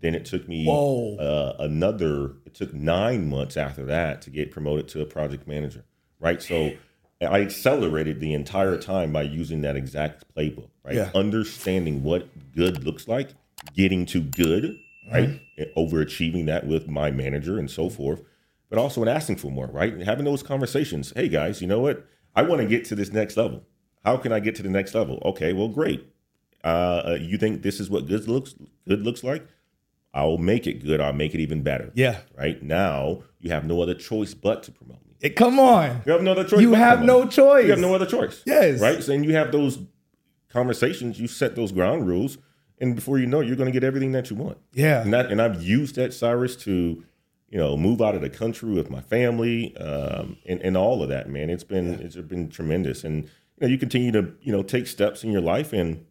Then 0.00 0.14
it 0.14 0.24
took 0.24 0.48
me 0.48 0.66
uh, 0.68 1.54
another, 1.58 2.36
it 2.46 2.54
took 2.54 2.72
nine 2.72 3.28
months 3.28 3.56
after 3.56 3.84
that 3.86 4.22
to 4.22 4.30
get 4.30 4.50
promoted 4.50 4.88
to 4.88 5.02
a 5.02 5.06
project 5.06 5.48
manager, 5.48 5.84
right? 6.20 6.40
So 6.40 6.72
I 7.20 7.40
accelerated 7.40 8.20
the 8.20 8.32
entire 8.32 8.76
time 8.76 9.12
by 9.12 9.22
using 9.22 9.62
that 9.62 9.74
exact 9.74 10.24
playbook, 10.34 10.70
right? 10.84 10.94
Yeah. 10.94 11.10
Understanding 11.14 12.04
what 12.04 12.28
good 12.54 12.84
looks 12.84 13.08
like, 13.08 13.30
getting 13.74 14.06
to 14.06 14.20
good, 14.20 14.78
right? 15.10 15.40
Mm-hmm. 15.58 15.78
Overachieving 15.78 16.46
that 16.46 16.66
with 16.66 16.86
my 16.88 17.10
manager 17.10 17.58
and 17.58 17.68
so 17.68 17.90
forth, 17.90 18.22
but 18.70 18.78
also 18.78 19.02
in 19.02 19.08
asking 19.08 19.36
for 19.36 19.50
more, 19.50 19.66
right? 19.66 19.98
Having 20.00 20.26
those 20.26 20.44
conversations. 20.44 21.12
Hey 21.16 21.28
guys, 21.28 21.60
you 21.60 21.66
know 21.66 21.80
what? 21.80 22.06
I 22.36 22.42
want 22.42 22.60
to 22.60 22.68
get 22.68 22.84
to 22.86 22.94
this 22.94 23.10
next 23.10 23.36
level. 23.36 23.64
How 24.04 24.16
can 24.16 24.32
I 24.32 24.40
get 24.40 24.54
to 24.56 24.62
the 24.62 24.70
next 24.70 24.94
level? 24.94 25.20
Okay, 25.24 25.52
well, 25.52 25.68
great. 25.68 26.06
Uh, 26.64 27.02
uh 27.06 27.18
you 27.20 27.38
think 27.38 27.62
this 27.62 27.78
is 27.78 27.88
what 27.88 28.06
good 28.06 28.26
looks 28.26 28.54
good 28.86 29.02
looks 29.02 29.22
like? 29.22 29.46
I'll 30.14 30.38
make 30.38 30.66
it 30.66 30.84
good. 30.84 31.00
I'll 31.00 31.12
make 31.12 31.34
it 31.34 31.40
even 31.40 31.62
better. 31.62 31.92
Yeah. 31.94 32.20
Right 32.36 32.62
now, 32.62 33.22
you 33.38 33.50
have 33.50 33.64
no 33.64 33.82
other 33.82 33.94
choice 33.94 34.34
but 34.34 34.62
to 34.64 34.72
promote 34.72 35.04
me. 35.06 35.14
It, 35.20 35.36
come 35.36 35.58
on. 35.58 36.02
You 36.06 36.12
have 36.12 36.22
no 36.22 36.32
other 36.32 36.44
choice. 36.44 36.60
You 36.60 36.74
have 36.74 37.02
no 37.02 37.26
choice. 37.26 37.64
You 37.64 37.70
have 37.70 37.78
no 37.78 37.94
other 37.94 38.06
choice. 38.06 38.42
Yes. 38.46 38.80
Right? 38.80 39.02
So, 39.02 39.12
and 39.12 39.24
you 39.24 39.34
have 39.34 39.52
those 39.52 39.78
conversations, 40.48 41.20
you 41.20 41.28
set 41.28 41.54
those 41.54 41.72
ground 41.72 42.06
rules, 42.06 42.38
and 42.78 42.94
before 42.94 43.18
you 43.18 43.26
know 43.26 43.40
it, 43.40 43.46
you're 43.46 43.56
going 43.56 43.70
to 43.70 43.72
get 43.72 43.84
everything 43.84 44.12
that 44.12 44.30
you 44.30 44.36
want. 44.36 44.58
Yeah. 44.72 45.02
And, 45.02 45.12
that, 45.12 45.30
and 45.30 45.42
I've 45.42 45.62
used 45.62 45.96
that, 45.96 46.14
Cyrus, 46.14 46.56
to, 46.56 47.04
you 47.50 47.58
know, 47.58 47.76
move 47.76 48.00
out 48.00 48.14
of 48.14 48.22
the 48.22 48.30
country 48.30 48.72
with 48.72 48.90
my 48.90 49.00
family 49.02 49.76
um, 49.76 50.38
and, 50.46 50.60
and 50.62 50.76
all 50.76 51.02
of 51.02 51.10
that, 51.10 51.28
man. 51.28 51.50
It's 51.50 51.64
been, 51.64 51.92
yeah. 51.92 52.06
it's 52.06 52.16
been 52.16 52.48
tremendous. 52.48 53.04
And, 53.04 53.28
you 53.60 53.66
know, 53.66 53.72
you 53.72 53.78
continue 53.78 54.12
to, 54.12 54.32
you 54.40 54.52
know, 54.52 54.62
take 54.62 54.86
steps 54.86 55.24
in 55.24 55.32
your 55.32 55.40
life. 55.40 55.72
And 55.72 56.06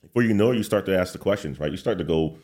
before 0.00 0.22
you 0.22 0.34
know 0.34 0.50
it, 0.50 0.56
you 0.56 0.62
start 0.62 0.84
to 0.86 0.98
ask 0.98 1.12
the 1.12 1.18
questions, 1.18 1.60
right? 1.60 1.70
You 1.70 1.76
start 1.76 1.98
to 1.98 2.04
go 2.04 2.38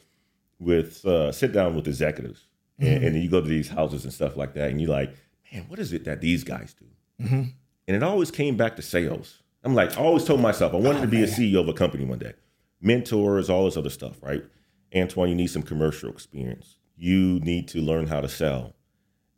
with, 0.60 1.04
uh, 1.04 1.32
sit 1.32 1.52
down 1.52 1.74
with 1.74 1.88
executives. 1.88 2.46
Mm-hmm. 2.80 2.92
And, 2.92 3.04
and 3.04 3.14
then 3.16 3.22
you 3.22 3.28
go 3.28 3.40
to 3.40 3.48
these 3.48 3.68
houses 3.68 4.04
and 4.04 4.12
stuff 4.12 4.36
like 4.36 4.54
that. 4.54 4.70
And 4.70 4.80
you're 4.80 4.90
like, 4.90 5.14
man, 5.52 5.64
what 5.68 5.78
is 5.78 5.92
it 5.92 6.04
that 6.04 6.20
these 6.20 6.44
guys 6.44 6.74
do? 6.74 7.24
Mm-hmm. 7.24 7.42
And 7.88 7.96
it 7.96 8.02
always 8.02 8.30
came 8.30 8.56
back 8.56 8.76
to 8.76 8.82
sales. 8.82 9.42
I'm 9.64 9.74
like, 9.74 9.96
I 9.98 10.00
always 10.00 10.24
told 10.24 10.40
myself 10.40 10.72
I 10.72 10.76
wanted 10.76 10.98
oh, 10.98 11.02
to 11.02 11.08
be 11.08 11.20
man. 11.20 11.28
a 11.28 11.32
CEO 11.32 11.60
of 11.60 11.68
a 11.68 11.72
company 11.72 12.04
one 12.04 12.18
day. 12.18 12.34
Mentors, 12.80 13.50
all 13.50 13.64
this 13.64 13.76
other 13.76 13.90
stuff, 13.90 14.22
right? 14.22 14.44
Antoine, 14.94 15.30
you 15.30 15.34
need 15.34 15.48
some 15.48 15.62
commercial 15.62 16.08
experience. 16.10 16.76
You 16.96 17.40
need 17.40 17.66
to 17.68 17.80
learn 17.80 18.06
how 18.06 18.20
to 18.20 18.28
sell. 18.28 18.74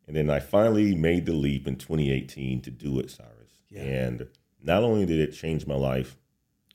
And 0.07 0.17
then 0.17 0.29
I 0.29 0.41
finally 0.41 0.95
made 0.95 1.25
the 1.25 1.33
leap 1.33 1.67
in 1.67 1.77
2018 1.77 2.63
to 2.63 2.71
do 2.71 2.99
it, 2.99 3.11
Cyrus. 3.11 3.53
Yeah. 3.69 3.83
And 3.83 4.29
not 4.63 4.83
only 4.83 5.07
did 5.07 5.21
it 5.21 5.33
change 5.33 5.67
my 5.67 5.75
life 5.75 6.17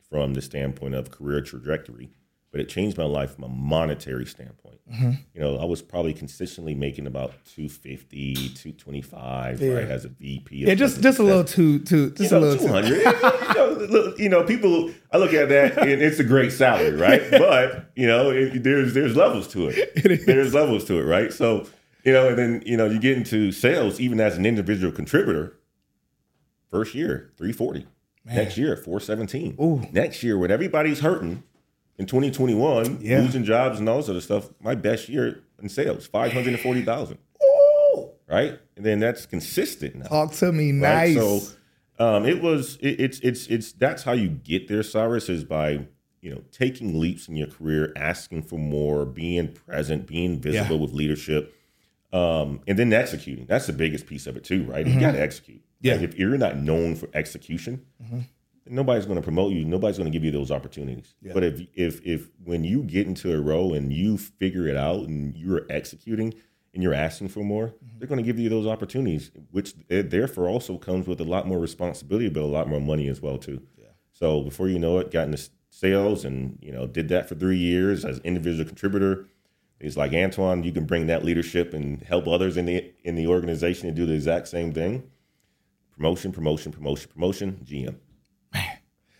from 0.10 0.34
the 0.34 0.42
standpoint 0.42 0.96
of 0.96 1.12
career 1.12 1.42
trajectory, 1.42 2.10
but 2.56 2.62
it 2.62 2.70
changed 2.70 2.98
my 2.98 3.04
life 3.04 3.36
from 3.36 3.44
a 3.44 3.50
monetary 3.50 4.26
standpoint. 4.26 4.80
Mm-hmm. 4.90 5.12
You 5.34 5.42
know, 5.42 5.58
I 5.58 5.66
was 5.66 5.82
probably 5.82 6.14
consistently 6.14 6.74
making 6.74 7.06
about 7.06 7.34
250, 7.54 8.34
225, 8.34 9.62
yeah. 9.62 9.74
right, 9.74 9.84
as 9.90 10.06
a 10.06 10.08
VP. 10.08 10.66
Yeah, 10.66 10.74
just 10.76 11.02
just 11.02 11.20
a 11.20 11.24
little 11.24 11.44
too, 11.44 11.80
too, 11.80 12.12
just 12.12 12.32
you 12.32 12.40
know, 12.40 12.46
a 12.46 12.48
little 12.48 12.66
200. 12.66 12.90
you, 12.98 13.88
know, 13.88 14.14
you 14.18 14.30
know, 14.30 14.44
people, 14.44 14.90
I 15.12 15.18
look 15.18 15.34
at 15.34 15.50
that 15.50 15.78
and 15.80 16.02
it's 16.02 16.20
a 16.20 16.24
great 16.24 16.54
salary, 16.54 16.96
right? 16.96 17.24
but, 17.32 17.92
you 17.96 18.08
know, 18.08 18.30
it, 18.30 18.64
there's 18.64 18.94
there's 18.94 19.18
levels 19.18 19.50
to 19.50 19.68
it. 19.68 19.92
it 19.96 20.26
there's 20.26 20.54
levels 20.54 20.86
to 20.86 20.98
it, 20.98 21.04
right? 21.04 21.34
So, 21.34 21.68
you 22.06 22.14
know, 22.14 22.30
and 22.30 22.38
then, 22.38 22.64
you 22.66 22.78
know, 22.78 22.86
you 22.86 23.00
get 23.00 23.18
into 23.18 23.52
sales, 23.52 24.00
even 24.00 24.22
as 24.22 24.38
an 24.38 24.46
individual 24.46 24.94
contributor, 24.94 25.58
first 26.70 26.96
year, 26.96 27.32
340. 27.38 27.88
Man. 28.26 28.36
Next 28.36 28.58
year, 28.58 28.76
417. 28.76 29.58
Ooh. 29.62 29.88
Next 29.92 30.24
year, 30.24 30.38
when 30.38 30.52
everybody's 30.52 31.00
hurting, 31.00 31.44
in 31.98 32.06
2021, 32.06 33.00
yeah. 33.02 33.20
losing 33.20 33.44
jobs 33.44 33.80
and 33.80 33.88
all 33.88 34.02
sort 34.02 34.18
of 34.18 34.24
stuff, 34.24 34.50
my 34.60 34.76
best 34.76 35.08
year 35.08 35.42
in 35.62 35.70
sales, 35.70 36.08
540,000. 36.08 37.18
Right? 38.28 38.60
And 38.76 38.84
then 38.84 39.00
that's 39.00 39.28
consistent 39.28 39.96
now. 39.96 40.08
Talk 40.08 40.32
to 40.34 40.52
me 40.52 40.72
right? 40.72 41.16
nice. 41.16 41.16
So 41.16 41.42
um, 42.00 42.26
it 42.26 42.42
was, 42.42 42.78
it, 42.78 43.00
it's, 43.00 43.20
it's, 43.20 43.48
it's, 43.48 43.72
that's 43.74 44.04
how 44.04 44.14
you 44.14 44.30
get 44.30 44.68
there, 44.68 44.82
Cyrus, 44.82 45.30
is 45.30 45.44
by, 45.44 45.88
you 46.22 46.32
know, 46.32 46.42
taking 46.52 47.00
leaps 47.00 47.28
in 47.28 47.36
your 47.36 47.48
career, 47.48 47.94
asking 47.96 48.42
for 48.42 48.58
more, 48.58 49.06
being 49.06 49.50
present, 49.50 50.08
being 50.08 50.42
visible 50.42 50.78
yeah. 50.78 50.82
with 50.82 50.92
leadership, 50.92 51.56
um, 52.12 52.62
and 52.68 52.80
then 52.80 52.92
executing. 52.92 53.46
That's 53.46 53.68
the 53.68 53.74
biggest 53.74 54.08
piece 54.08 54.26
of 54.26 54.36
it 54.36 54.44
too, 54.44 54.64
right? 54.64 54.86
Mm-hmm. 54.86 54.96
You 54.96 55.06
got 55.06 55.12
to 55.12 55.22
execute. 55.22 55.62
Yeah. 55.86 55.94
Like 55.94 56.04
if 56.04 56.20
you're 56.20 56.38
not 56.38 56.58
known 56.58 56.96
for 56.96 57.10
execution, 57.14 57.86
mm-hmm 58.04 58.20
nobody's 58.68 59.06
going 59.06 59.18
to 59.18 59.22
promote 59.22 59.54
you. 59.54 59.66
Nobody's 59.66 59.98
going 59.98 60.12
to 60.12 60.18
give 60.18 60.24
you 60.24 60.32
those 60.32 60.52
opportunities. 60.52 61.16
Yeah. 61.22 61.34
But 61.34 61.44
if 61.44 61.62
if 61.74 62.02
if 62.06 62.30
when 62.44 62.64
you 62.64 62.84
get 62.84 63.08
into 63.08 63.34
a 63.34 63.40
role 63.40 63.74
and 63.74 63.92
you 63.94 64.18
figure 64.18 64.68
it 64.68 64.78
out 64.78 65.08
and 65.08 65.36
you're 65.36 65.66
executing 65.70 66.34
and 66.74 66.84
you're 66.84 66.94
asking 66.94 67.30
for 67.30 67.44
more, 67.44 67.68
mm-hmm. 67.68 68.00
they're 68.00 68.08
going 68.08 68.20
to 68.20 68.26
give 68.26 68.40
you 68.40 68.50
those 68.50 68.68
opportunities, 68.68 69.32
which 69.52 69.74
therefore 69.88 70.50
also 70.50 70.78
comes 70.78 71.08
with 71.08 71.22
a 71.22 71.24
lot 71.24 71.48
more 71.48 71.60
responsibility, 71.60 72.30
but 72.30 72.42
a 72.42 72.46
lot 72.46 72.68
more 72.68 72.82
money 72.82 73.08
as 73.08 73.22
well 73.22 73.38
too. 73.38 73.62
Yeah. 73.78 73.90
So 74.12 74.42
before 74.42 74.68
you 74.68 74.80
know 74.80 75.00
it, 75.00 75.12
got 75.12 75.28
into 75.28 75.50
sales 75.70 76.24
and 76.26 76.58
you 76.62 76.72
know 76.72 76.88
did 76.88 77.10
that 77.10 77.28
for 77.28 77.36
three 77.36 77.58
years 77.58 78.06
as 78.06 78.20
individual 78.20 78.66
contributor. 78.66 79.28
It's 79.78 79.98
like 79.98 80.14
Antoine, 80.14 80.64
you 80.64 80.72
can 80.72 80.86
bring 80.86 81.08
that 81.08 81.26
leadership 81.26 81.74
and 81.74 82.02
help 82.02 82.28
others 82.28 82.58
in 82.58 82.66
the 82.66 82.94
in 83.04 83.16
the 83.16 83.28
organization 83.28 83.88
and 83.88 83.96
do 83.96 84.06
the 84.06 84.14
exact 84.14 84.48
same 84.48 84.72
thing. 84.72 85.12
Promotion, 85.96 86.32
promotion, 86.32 86.72
promotion, 86.72 87.10
promotion. 87.14 87.66
GM. 87.66 87.96
Man, 88.54 88.78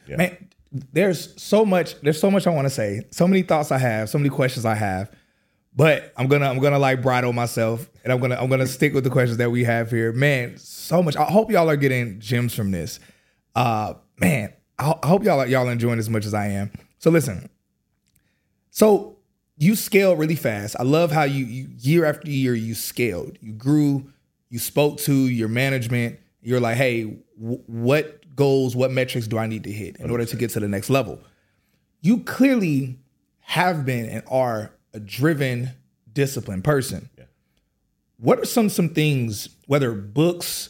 yeah. 0.08 0.16
man, 0.18 0.50
there's 0.72 1.42
so 1.42 1.66
much. 1.66 2.00
There's 2.02 2.20
so 2.20 2.30
much 2.30 2.48
I 2.48 2.50
want 2.50 2.66
to 2.66 2.74
say. 2.74 3.02
So 3.12 3.28
many 3.28 3.44
thoughts 3.44 3.72
I 3.72 3.78
have. 3.78 4.10
So 4.10 4.18
many 4.18 4.30
questions 4.30 4.66
I 4.66 4.76
have. 4.76 5.12
But 5.76 6.14
I'm 6.16 6.28
gonna 6.28 6.50
I'm 6.50 6.60
gonna 6.60 6.80
like 6.80 7.02
bridle 7.02 7.34
myself, 7.34 7.90
and 8.04 8.14
I'm 8.14 8.20
gonna 8.20 8.36
I'm 8.36 8.50
gonna 8.50 8.68
stick 8.68 8.94
with 8.94 9.04
the 9.04 9.10
questions 9.10 9.38
that 9.38 9.52
we 9.52 9.64
have 9.66 9.90
here. 9.90 10.14
Man, 10.14 10.58
so 10.58 11.04
much. 11.04 11.18
I 11.18 11.26
hope 11.26 11.52
y'all 11.52 11.70
are 11.70 11.76
getting 11.76 12.20
gems 12.20 12.56
from 12.56 12.72
this. 12.72 13.00
Uh, 13.54 13.96
man, 14.20 14.54
I, 14.80 14.96
I 15.04 15.08
hope 15.08 15.24
y'all 15.24 15.40
are, 15.40 15.48
y'all 15.48 15.68
enjoying 15.68 16.00
as 16.00 16.10
much 16.10 16.26
as 16.26 16.34
I 16.34 16.48
am. 16.48 16.72
So 16.98 17.10
listen. 17.10 17.50
So 18.70 19.18
you 19.58 19.76
scale 19.76 20.16
really 20.16 20.36
fast. 20.36 20.76
I 20.80 20.84
love 20.84 21.12
how 21.12 21.24
you, 21.24 21.46
you 21.46 21.68
year 21.80 22.06
after 22.06 22.30
year 22.30 22.54
you 22.56 22.74
scaled. 22.74 23.38
You 23.42 23.54
grew. 23.54 24.12
You 24.50 24.60
spoke 24.60 25.00
to 25.00 25.14
your 25.14 25.48
management. 25.48 26.20
You're 26.46 26.60
like, 26.60 26.78
hey, 26.78 27.18
w- 27.42 27.64
what 27.66 28.36
goals, 28.36 28.76
what 28.76 28.92
metrics 28.92 29.28
do 29.28 29.40
I 29.40 29.48
need 29.48 29.64
to 29.64 29.72
hit 29.72 29.98
in 29.98 30.08
100%. 30.08 30.12
order 30.12 30.26
to 30.26 30.36
get 30.36 30.52
to 30.52 30.60
the 30.60 30.68
next 30.68 30.92
level? 30.92 31.20
You 32.02 32.20
clearly 32.20 33.00
have 33.40 33.84
been 33.84 34.06
and 34.06 34.24
are 34.28 34.72
a 34.94 35.00
driven, 35.00 35.72
disciplined 36.14 36.64
person. 36.64 37.10
Yeah. 37.18 37.26
What 38.18 38.40
are 38.40 38.46
some 38.46 38.70
some 38.70 38.90
things, 38.90 39.50
whether 39.66 39.92
books, 39.94 40.70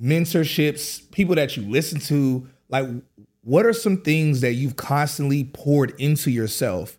mentorships, 0.00 1.08
people 1.12 1.36
that 1.36 1.56
you 1.56 1.62
listen 1.62 2.00
to, 2.00 2.48
like 2.68 2.88
what 3.42 3.66
are 3.66 3.72
some 3.72 3.98
things 3.98 4.40
that 4.40 4.54
you've 4.54 4.76
constantly 4.76 5.44
poured 5.44 5.94
into 6.00 6.30
yourself? 6.30 6.98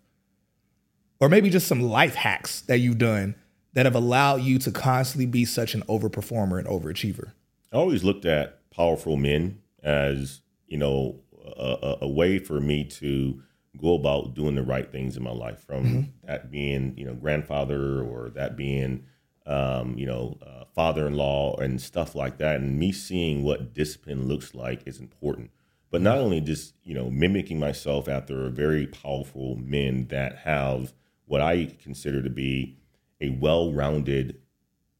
Or 1.19 1.27
maybe 1.27 1.49
just 1.49 1.67
some 1.67 1.81
life 1.81 2.15
hacks 2.15 2.61
that 2.61 2.77
you've 2.77 2.99
done 2.99 3.35
that 3.73 3.85
have 3.85 3.95
allowed 3.95 4.41
you 4.43 4.59
to 4.59 4.71
constantly 4.71 5.25
be 5.25 5.43
such 5.43 5.73
an 5.73 5.81
overperformer 5.83 6.57
and 6.57 6.67
overachiever? 6.67 7.33
I 7.75 7.77
always 7.77 8.05
looked 8.05 8.25
at 8.25 8.69
powerful 8.71 9.17
men 9.17 9.59
as, 9.83 10.41
you 10.65 10.77
know, 10.77 11.19
a, 11.45 11.97
a 12.01 12.07
way 12.07 12.39
for 12.39 12.61
me 12.61 12.85
to 12.85 13.41
go 13.77 13.95
about 13.95 14.33
doing 14.33 14.55
the 14.55 14.63
right 14.63 14.89
things 14.89 15.17
in 15.17 15.23
my 15.23 15.31
life 15.31 15.59
from 15.59 15.83
mm-hmm. 15.83 16.01
that 16.27 16.49
being 16.49 16.93
you 16.97 17.05
know 17.05 17.13
grandfather 17.13 18.01
or 18.01 18.29
that 18.29 18.55
being 18.55 19.03
um, 19.45 19.97
you 19.97 20.05
know 20.05 20.37
uh, 20.45 20.63
father-in-law 20.73 21.57
and 21.57 21.81
stuff 21.81 22.15
like 22.15 22.37
that 22.37 22.55
and 22.57 22.79
me 22.79 22.93
seeing 22.93 23.43
what 23.43 23.73
discipline 23.73 24.27
looks 24.27 24.55
like 24.55 24.81
is 24.87 24.99
important 24.99 25.51
but 25.91 26.01
not 26.01 26.17
only 26.17 26.39
just 26.39 26.73
you 26.83 26.93
know 26.93 27.09
mimicking 27.09 27.59
myself 27.59 28.07
after 28.07 28.49
very 28.49 28.87
powerful 28.87 29.57
men 29.57 30.07
that 30.07 30.37
have 30.37 30.93
what 31.25 31.41
i 31.41 31.65
consider 31.81 32.21
to 32.21 32.29
be 32.29 32.77
a 33.19 33.29
well-rounded 33.29 34.39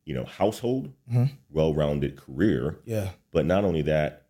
you 0.06 0.14
know 0.14 0.24
household 0.24 0.94
mm-hmm. 1.10 1.26
well-rounded 1.50 2.16
career 2.16 2.80
yeah 2.86 3.10
but 3.32 3.46
not 3.46 3.66
only 3.66 3.82
that 3.82 4.28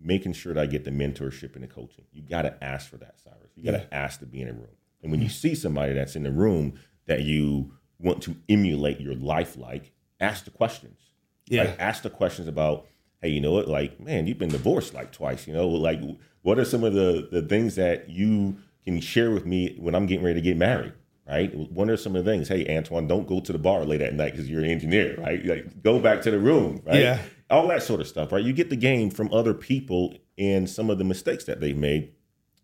making 0.00 0.32
sure 0.32 0.54
that 0.54 0.62
i 0.62 0.66
get 0.66 0.84
the 0.84 0.90
mentorship 0.90 1.54
and 1.54 1.64
the 1.64 1.68
coaching 1.68 2.04
you 2.12 2.22
got 2.22 2.42
to 2.42 2.64
ask 2.64 2.88
for 2.88 2.98
that 2.98 3.18
Cyrus 3.18 3.44
you 3.56 3.64
got 3.64 3.72
to 3.72 3.86
yeah. 3.90 3.98
ask 4.04 4.20
to 4.20 4.26
be 4.26 4.42
in 4.42 4.48
a 4.48 4.52
room. 4.52 4.76
And 5.02 5.10
when 5.10 5.20
you 5.20 5.28
see 5.28 5.54
somebody 5.54 5.92
that's 5.92 6.16
in 6.16 6.22
the 6.22 6.32
room 6.32 6.78
that 7.06 7.22
you 7.22 7.72
want 7.98 8.22
to 8.22 8.36
emulate 8.48 9.00
your 9.00 9.14
life 9.14 9.56
like, 9.56 9.92
ask 10.20 10.44
the 10.44 10.50
questions. 10.50 10.98
Yeah. 11.46 11.64
Like, 11.64 11.76
ask 11.78 12.02
the 12.02 12.10
questions 12.10 12.48
about, 12.48 12.86
hey, 13.20 13.28
you 13.28 13.40
know 13.40 13.52
what? 13.52 13.68
Like, 13.68 14.00
man, 14.00 14.26
you've 14.26 14.38
been 14.38 14.48
divorced 14.48 14.94
like 14.94 15.12
twice. 15.12 15.46
You 15.46 15.52
know, 15.52 15.68
like, 15.68 16.00
what 16.42 16.58
are 16.58 16.64
some 16.64 16.84
of 16.84 16.94
the 16.94 17.28
the 17.30 17.42
things 17.42 17.74
that 17.76 18.08
you 18.08 18.56
can 18.84 19.00
share 19.00 19.30
with 19.30 19.46
me 19.46 19.76
when 19.78 19.94
I'm 19.94 20.06
getting 20.06 20.24
ready 20.24 20.40
to 20.40 20.44
get 20.44 20.56
married? 20.56 20.94
Right? 21.26 21.54
What 21.54 21.88
are 21.88 21.96
some 21.96 22.14
of 22.16 22.24
the 22.24 22.30
things? 22.30 22.48
Hey, 22.48 22.66
Antoine, 22.76 23.08
don't 23.08 23.26
go 23.26 23.40
to 23.40 23.52
the 23.52 23.58
bar 23.58 23.84
late 23.86 24.02
at 24.02 24.12
night 24.14 24.32
because 24.32 24.48
you're 24.50 24.62
an 24.62 24.70
engineer, 24.70 25.16
right? 25.18 25.44
Like, 25.44 25.82
go 25.82 25.98
back 25.98 26.20
to 26.22 26.30
the 26.30 26.38
room, 26.38 26.82
right? 26.84 27.00
Yeah. 27.00 27.18
All 27.48 27.66
that 27.68 27.82
sort 27.82 28.00
of 28.00 28.06
stuff, 28.06 28.30
right? 28.30 28.44
You 28.44 28.52
get 28.52 28.68
the 28.68 28.76
game 28.76 29.08
from 29.10 29.32
other 29.32 29.54
people 29.54 30.14
and 30.36 30.68
some 30.68 30.90
of 30.90 30.98
the 30.98 31.04
mistakes 31.04 31.44
that 31.44 31.60
they've 31.60 31.76
made. 31.76 32.12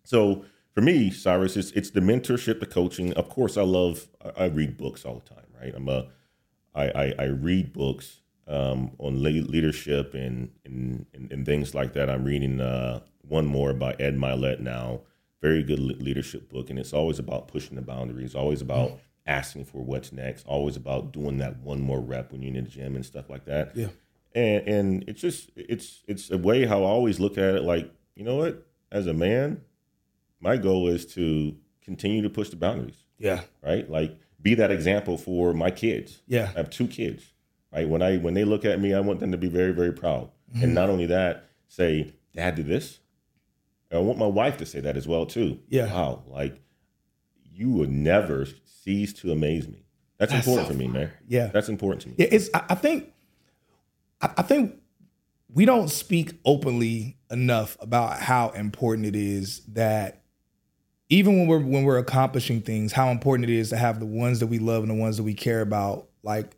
So 0.04 0.44
for 0.74 0.82
me, 0.82 1.10
Cyrus, 1.10 1.56
it's 1.56 1.70
it's 1.72 1.90
the 1.90 2.00
mentorship, 2.00 2.60
the 2.60 2.66
coaching. 2.66 3.12
Of 3.14 3.28
course, 3.28 3.56
I 3.56 3.62
love. 3.62 4.08
I, 4.22 4.44
I 4.44 4.46
read 4.46 4.76
books 4.76 5.04
all 5.04 5.22
the 5.24 5.34
time, 5.34 5.46
right? 5.58 5.72
I'm 5.74 5.88
a, 5.88 6.08
I 6.74 6.90
I, 6.90 7.14
I 7.18 7.24
read 7.24 7.72
books 7.72 8.20
um, 8.46 8.92
on 8.98 9.22
le- 9.22 9.28
leadership 9.46 10.12
and, 10.14 10.50
and, 10.64 11.06
and 11.14 11.32
and 11.32 11.46
things 11.46 11.74
like 11.74 11.92
that. 11.94 12.10
I'm 12.10 12.24
reading 12.24 12.60
uh, 12.60 13.00
one 13.22 13.46
more 13.46 13.72
by 13.72 13.94
Ed 13.98 14.16
Mylett 14.16 14.60
now. 14.60 15.02
Very 15.42 15.62
good 15.62 15.78
leadership 15.78 16.50
book, 16.50 16.68
and 16.70 16.78
it's 16.78 16.92
always 16.92 17.18
about 17.18 17.48
pushing 17.48 17.76
the 17.76 17.82
boundaries. 17.82 18.34
Always 18.34 18.60
about 18.60 19.00
asking 19.26 19.64
for 19.64 19.82
what's 19.82 20.12
next. 20.12 20.46
Always 20.46 20.76
about 20.76 21.12
doing 21.12 21.38
that 21.38 21.58
one 21.60 21.80
more 21.80 22.00
rep 22.00 22.32
when 22.32 22.42
you're 22.42 22.54
in 22.54 22.64
the 22.64 22.70
gym 22.70 22.96
and 22.96 23.06
stuff 23.06 23.30
like 23.30 23.44
that. 23.46 23.74
Yeah. 23.74 23.88
And 24.34 24.68
and 24.68 25.04
it's 25.08 25.20
just 25.20 25.50
it's 25.56 26.02
it's 26.06 26.30
a 26.30 26.38
way 26.38 26.66
how 26.66 26.82
I 26.84 26.88
always 26.88 27.18
look 27.18 27.38
at 27.38 27.54
it. 27.54 27.62
Like 27.62 27.90
you 28.14 28.24
know 28.24 28.36
what, 28.36 28.66
as 28.92 29.06
a 29.06 29.14
man, 29.14 29.62
my 30.40 30.56
goal 30.56 30.88
is 30.88 31.06
to 31.14 31.56
continue 31.82 32.22
to 32.22 32.30
push 32.30 32.50
the 32.50 32.56
boundaries. 32.56 33.04
Yeah. 33.18 33.40
Right. 33.62 33.90
Like 33.90 34.18
be 34.42 34.54
that 34.54 34.70
example 34.70 35.16
for 35.16 35.52
my 35.52 35.70
kids. 35.70 36.22
Yeah. 36.26 36.50
I 36.54 36.58
have 36.58 36.70
two 36.70 36.86
kids. 36.86 37.32
Right. 37.72 37.88
When 37.88 38.02
I 38.02 38.18
when 38.18 38.34
they 38.34 38.44
look 38.44 38.64
at 38.64 38.80
me, 38.80 38.94
I 38.94 39.00
want 39.00 39.20
them 39.20 39.32
to 39.32 39.38
be 39.38 39.48
very 39.48 39.72
very 39.72 39.92
proud. 39.92 40.30
Mm-hmm. 40.52 40.64
And 40.64 40.74
not 40.74 40.90
only 40.90 41.06
that, 41.06 41.48
say, 41.68 42.12
"Dad 42.34 42.56
did 42.56 42.66
this." 42.66 42.98
I 43.92 43.98
want 43.98 44.18
my 44.18 44.26
wife 44.26 44.56
to 44.58 44.66
say 44.66 44.80
that 44.80 44.96
as 44.96 45.08
well 45.08 45.26
too. 45.26 45.58
Yeah. 45.68 45.92
Wow. 45.92 46.22
Like 46.26 46.60
you 47.52 47.70
would 47.70 47.90
never 47.90 48.46
cease 48.64 49.12
to 49.14 49.32
amaze 49.32 49.68
me. 49.68 49.84
That's, 50.18 50.32
That's 50.32 50.46
important 50.46 50.68
so 50.68 50.72
for 50.74 50.78
me, 50.78 50.88
man. 50.88 51.10
Yeah. 51.26 51.46
That's 51.46 51.68
important 51.68 52.02
to 52.02 52.08
me. 52.08 52.14
Yeah. 52.18 52.28
It's. 52.30 52.50
I 52.54 52.74
think. 52.74 53.12
I 54.22 54.42
think 54.42 54.78
we 55.52 55.64
don't 55.64 55.88
speak 55.88 56.34
openly 56.44 57.16
enough 57.30 57.78
about 57.80 58.20
how 58.20 58.50
important 58.50 59.06
it 59.06 59.16
is 59.16 59.60
that 59.68 60.22
even 61.08 61.38
when 61.38 61.46
we're 61.48 61.58
when 61.58 61.84
we're 61.84 61.98
accomplishing 61.98 62.60
things, 62.60 62.92
how 62.92 63.08
important 63.08 63.48
it 63.48 63.54
is 63.54 63.70
to 63.70 63.76
have 63.76 63.98
the 63.98 64.06
ones 64.06 64.40
that 64.40 64.46
we 64.46 64.58
love 64.58 64.82
and 64.82 64.90
the 64.90 64.94
ones 64.94 65.16
that 65.16 65.22
we 65.22 65.34
care 65.34 65.60
about, 65.60 66.08
like 66.22 66.56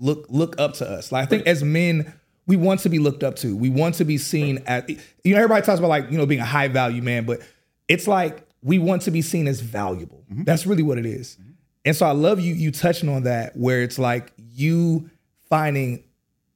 look 0.00 0.26
look 0.28 0.58
up 0.58 0.74
to 0.74 0.88
us. 0.88 1.10
Like 1.12 1.22
I 1.22 1.26
think 1.26 1.46
as 1.46 1.62
men, 1.62 2.12
we 2.48 2.56
want 2.56 2.80
to 2.80 2.88
be 2.88 2.98
looked 2.98 3.22
up 3.22 3.36
to. 3.36 3.54
We 3.54 3.68
want 3.68 3.94
to 3.96 4.04
be 4.04 4.18
seen 4.18 4.64
as 4.66 4.84
you 5.22 5.34
know, 5.34 5.36
everybody 5.36 5.64
talks 5.64 5.78
about 5.78 5.88
like, 5.88 6.10
you 6.10 6.18
know, 6.18 6.26
being 6.26 6.40
a 6.40 6.46
high 6.46 6.66
value 6.68 7.02
man, 7.02 7.24
but 7.24 7.40
it's 7.86 8.08
like 8.08 8.48
we 8.62 8.78
want 8.78 9.02
to 9.02 9.12
be 9.12 9.22
seen 9.22 9.46
as 9.46 9.60
valuable. 9.60 10.24
Mm-hmm. 10.32 10.44
That's 10.44 10.66
really 10.66 10.82
what 10.82 10.98
it 10.98 11.06
is. 11.06 11.36
Mm-hmm. 11.40 11.50
And 11.84 11.96
so 11.96 12.06
I 12.06 12.12
love 12.12 12.40
you 12.40 12.54
you 12.54 12.72
touching 12.72 13.08
on 13.08 13.22
that 13.24 13.56
where 13.56 13.82
it's 13.82 13.98
like 13.98 14.32
you 14.36 15.10
finding 15.48 16.04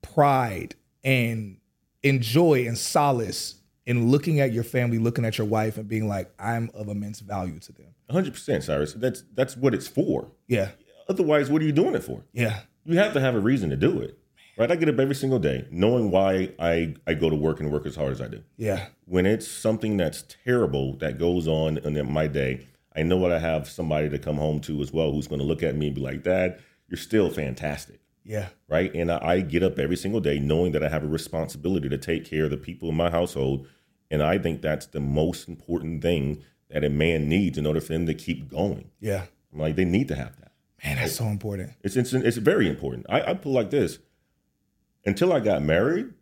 pride 0.01 0.75
and 1.05 1.59
enjoy 2.03 2.67
and 2.67 2.77
solace 2.77 3.57
in 3.85 4.11
looking 4.11 4.41
at 4.41 4.53
your 4.53 4.65
family, 4.65 4.99
looking 4.99 5.25
at 5.25 5.39
your 5.39 5.47
wife, 5.47 5.77
and 5.77 5.89
being 5.89 6.09
like, 6.09 6.33
I'm 6.39 6.71
of 6.75 6.89
immense 6.89 7.21
value 7.21 7.59
to 7.61 7.73
them. 7.73 7.95
100 8.07 8.33
percent, 8.33 8.65
Cyrus. 8.65 8.95
That's 8.95 9.25
that's 9.35 9.57
what 9.57 9.75
it's 9.75 9.89
for. 9.89 10.33
Yeah. 10.49 10.71
Otherwise, 11.09 11.51
what 11.51 11.61
are 11.61 11.67
you 11.67 11.73
doing 11.73 11.95
it 11.95 12.03
for? 12.03 12.23
Yeah. 12.33 12.61
You 12.87 12.97
have 12.99 13.13
to 13.13 13.21
have 13.21 13.35
a 13.35 13.41
reason 13.41 13.69
to 13.71 13.77
do 13.77 14.01
it. 14.01 14.19
Right? 14.57 14.71
I 14.71 14.77
get 14.77 14.89
up 14.89 14.99
every 14.99 15.15
single 15.15 15.39
day 15.39 15.67
knowing 15.71 16.11
why 16.11 16.51
I, 16.59 16.95
I 17.07 17.15
go 17.15 17.31
to 17.31 17.37
work 17.37 17.61
and 17.61 17.73
work 17.73 17.87
as 17.87 17.97
hard 17.97 18.13
as 18.13 18.21
I 18.21 18.29
do. 18.29 18.43
Yeah. 18.57 18.87
When 19.07 19.25
it's 19.25 19.49
something 19.49 19.97
that's 19.97 20.25
terrible 20.45 20.97
that 20.99 21.19
goes 21.19 21.49
on 21.49 21.79
in 21.79 22.13
my 22.13 22.27
day, 22.27 22.67
I 22.95 23.03
know 23.03 23.17
what 23.17 23.33
I 23.33 23.39
have 23.39 23.69
somebody 23.69 24.11
to 24.11 24.19
come 24.19 24.37
home 24.37 24.61
to 24.63 24.81
as 24.83 24.93
well 24.93 25.13
who's 25.13 25.27
going 25.27 25.41
to 25.41 25.47
look 25.47 25.63
at 25.63 25.75
me 25.75 25.87
and 25.87 25.95
be 25.95 26.03
like, 26.03 26.23
Dad, 26.23 26.61
you're 26.89 26.99
still 26.99 27.31
fantastic. 27.31 28.01
Yeah. 28.25 28.49
Right. 28.69 28.95
And 28.95 29.11
I, 29.11 29.19
I, 29.23 29.41
get 29.41 29.63
up 29.63 29.79
every 29.79 29.97
single 29.97 30.21
day 30.21 30.39
knowing 30.39 30.73
that 30.73 30.85
I 30.85 30.89
have 30.89 31.03
a 31.03 31.09
responsibility 31.09 31.89
to 31.89 31.99
take 31.99 32.25
care 32.25 32.45
of 32.45 32.51
the 32.51 32.57
people 32.57 32.89
in 32.89 32.95
my 32.95 33.11
household. 33.11 33.67
And 34.11 34.23
I 34.23 34.39
think 34.39 34.63
that's 34.63 34.87
the 34.87 35.01
most 35.01 35.49
important 35.49 36.03
thing 36.03 36.43
that 36.69 36.85
a 36.85 36.91
man 36.91 37.29
needs 37.29 37.59
in 37.59 37.67
order 37.67 37.81
for 37.81 37.95
them 37.95 38.07
to 38.07 38.15
keep 38.15 38.49
going. 38.49 38.91
Yeah. 39.01 39.25
I'm 39.53 39.59
like, 39.59 39.77
they 39.77 39.85
need 39.85 40.09
to 40.09 40.15
have 40.15 40.37
that. 40.37 40.53
Man, 40.85 40.97
that's 40.97 41.17
so 41.17 41.25
important. 41.25 41.73
It's, 41.83 41.97
it's, 41.97 42.13
it's 42.13 42.37
very 42.37 42.69
important. 42.69 43.07
I, 43.09 43.31
I 43.31 43.35
put 43.35 43.51
like 43.51 43.71
this 43.71 43.99
until 45.05 45.33
I 45.33 45.41
got 45.41 45.63
married, 45.63 46.13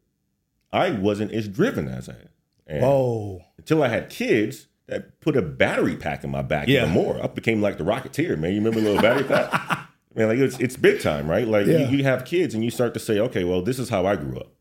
I 0.72 0.90
wasn't 0.90 1.32
as 1.32 1.48
driven 1.48 1.88
as 1.88 2.08
I 2.08 2.12
am. 2.14 2.28
And 2.66 2.82
Whoa. 2.82 3.40
Until 3.58 3.82
I 3.82 3.88
had 3.88 4.10
kids, 4.10 4.68
that 4.86 5.20
put 5.20 5.36
a 5.36 5.42
battery 5.42 5.96
pack 5.96 6.24
in 6.24 6.30
my 6.30 6.42
back 6.42 6.68
yeah. 6.68 6.82
even 6.82 6.90
more. 6.90 7.22
I 7.22 7.28
became 7.28 7.62
like 7.62 7.78
the 7.78 7.84
Rocketeer, 7.84 8.38
man. 8.38 8.52
You 8.52 8.58
remember 8.58 8.80
the 8.80 8.86
little 8.86 9.02
battery 9.02 9.24
pack? 9.24 9.78
Man, 10.12 10.26
like 10.26 10.38
it's 10.38 10.58
it's 10.58 10.76
big 10.76 11.00
time, 11.00 11.30
right? 11.30 11.46
Like 11.46 11.68
yeah. 11.68 11.88
you, 11.88 11.98
you, 11.98 12.02
have 12.02 12.24
kids 12.24 12.52
and 12.52 12.64
you 12.64 12.70
start 12.72 12.94
to 12.94 13.00
say, 13.00 13.20
okay, 13.20 13.44
well, 13.44 13.62
this 13.62 13.78
is 13.78 13.88
how 13.88 14.06
I 14.06 14.16
grew 14.16 14.36
up. 14.38 14.52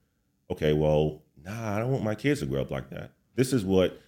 Okay, 0.51 0.73
well, 0.73 1.23
nah, 1.43 1.75
I 1.75 1.79
don't 1.79 1.91
want 1.91 2.03
my 2.03 2.13
kids 2.13 2.41
to 2.41 2.45
grow 2.45 2.62
up 2.62 2.69
like 2.69 2.91
that. 2.91 3.13
This 3.34 3.51
is 3.51 3.65
what 3.65 3.99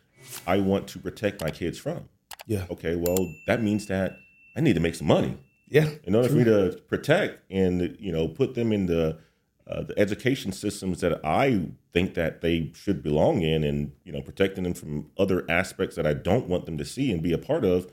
I 0.46 0.60
want 0.60 0.88
to 0.90 1.00
protect 1.00 1.42
my 1.42 1.50
kids 1.50 1.80
from. 1.80 2.10
Yeah. 2.46 2.66
Okay, 2.70 2.96
well, 2.96 3.34
that 3.48 3.64
means 3.64 3.88
that 3.88 4.18
I 4.56 4.62
need 4.62 4.76
to 4.76 4.80
make 4.80 4.94
some 4.94 5.08
money. 5.08 5.36
Yeah. 5.68 5.90
In 6.04 6.14
order 6.14 6.28
true. 6.28 6.44
for 6.44 6.50
me 6.50 6.72
to 6.72 6.78
protect 6.84 7.40
and 7.52 7.98
you 8.00 8.12
know 8.12 8.28
put 8.28 8.54
them 8.54 8.72
in 8.72 8.86
the 8.86 9.18
uh, 9.72 9.84
the 9.84 9.98
education 9.98 10.52
systems 10.52 11.02
that 11.02 11.24
I 11.26 11.68
think 11.94 12.16
that 12.16 12.42
they 12.42 12.72
should 12.76 13.02
belong 13.02 13.42
in, 13.42 13.64
and 13.64 13.92
you 14.04 14.12
know 14.12 14.22
protecting 14.22 14.64
them 14.64 14.74
from 14.74 15.10
other 15.18 15.46
aspects 15.50 15.96
that 15.96 16.06
I 16.06 16.14
don't 16.14 16.48
want 16.48 16.66
them 16.66 16.78
to 16.78 16.86
see 16.86 17.12
and 17.12 17.22
be 17.22 17.34
a 17.34 17.38
part 17.38 17.64
of, 17.64 17.92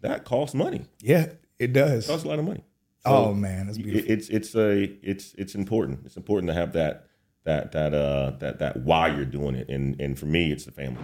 that 0.00 0.24
costs 0.24 0.54
money. 0.54 0.86
Yeah, 1.00 1.32
it 1.58 1.72
does. 1.72 2.06
It 2.06 2.12
costs 2.12 2.24
a 2.24 2.28
lot 2.28 2.38
of 2.38 2.44
money. 2.44 2.64
So 3.04 3.14
oh 3.14 3.34
man, 3.34 3.66
that's 3.66 3.78
beautiful. 3.78 4.10
It's 4.10 4.28
it's 4.28 4.54
a 4.54 4.82
it's 5.02 5.34
it's 5.34 5.54
important. 5.54 6.00
It's 6.04 6.16
important 6.16 6.48
to 6.48 6.54
have 6.54 6.72
that 6.72 7.06
that 7.44 7.72
that 7.72 7.94
uh 7.94 8.32
that 8.38 8.58
that 8.58 8.78
why 8.78 9.08
you're 9.08 9.24
doing 9.24 9.54
it, 9.54 9.68
and 9.68 10.00
and 10.00 10.18
for 10.18 10.26
me, 10.26 10.50
it's 10.50 10.64
the 10.64 10.72
family. 10.72 11.02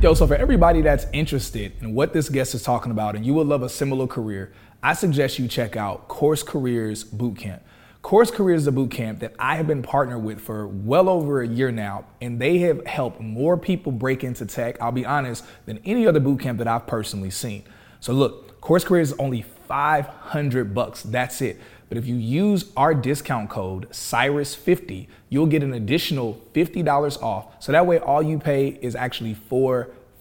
Yo, 0.00 0.14
so 0.14 0.26
for 0.26 0.34
everybody 0.34 0.80
that's 0.80 1.06
interested 1.12 1.72
in 1.82 1.92
what 1.94 2.14
this 2.14 2.30
guest 2.30 2.54
is 2.54 2.62
talking 2.62 2.90
about, 2.90 3.16
and 3.16 3.26
you 3.26 3.34
would 3.34 3.46
love 3.46 3.62
a 3.62 3.68
similar 3.68 4.06
career, 4.06 4.52
I 4.82 4.94
suggest 4.94 5.38
you 5.38 5.46
check 5.46 5.76
out 5.76 6.08
Course 6.08 6.42
Careers 6.42 7.04
Bootcamp. 7.04 7.60
Course 8.02 8.30
Careers 8.30 8.62
is 8.62 8.66
a 8.66 8.72
boot 8.72 8.90
camp 8.90 9.20
that 9.20 9.34
I 9.38 9.56
have 9.56 9.66
been 9.66 9.82
partnered 9.82 10.22
with 10.22 10.40
for 10.40 10.66
well 10.66 11.08
over 11.08 11.42
a 11.42 11.46
year 11.46 11.70
now, 11.70 12.06
and 12.22 12.40
they 12.40 12.58
have 12.58 12.84
helped 12.86 13.20
more 13.20 13.58
people 13.58 13.92
break 13.92 14.24
into 14.24 14.46
tech, 14.46 14.80
I'll 14.80 14.90
be 14.90 15.04
honest, 15.04 15.44
than 15.66 15.80
any 15.84 16.06
other 16.06 16.18
boot 16.18 16.40
camp 16.40 16.58
that 16.58 16.66
I've 16.66 16.86
personally 16.86 17.30
seen. 17.30 17.62
So 18.00 18.14
look, 18.14 18.58
Course 18.62 18.84
Careers 18.84 19.12
is 19.12 19.18
only 19.18 19.42
500 19.42 20.74
bucks. 20.74 21.02
That's 21.02 21.42
it. 21.42 21.60
But 21.90 21.98
if 21.98 22.06
you 22.06 22.14
use 22.14 22.72
our 22.74 22.94
discount 22.94 23.50
code 23.50 23.90
Cyrus50, 23.90 25.06
you'll 25.28 25.46
get 25.46 25.62
an 25.62 25.74
additional 25.74 26.40
$50 26.54 27.22
off. 27.22 27.62
So 27.62 27.70
that 27.72 27.86
way 27.86 27.98
all 27.98 28.22
you 28.22 28.38
pay 28.38 28.78
is 28.80 28.96
actually 28.96 29.34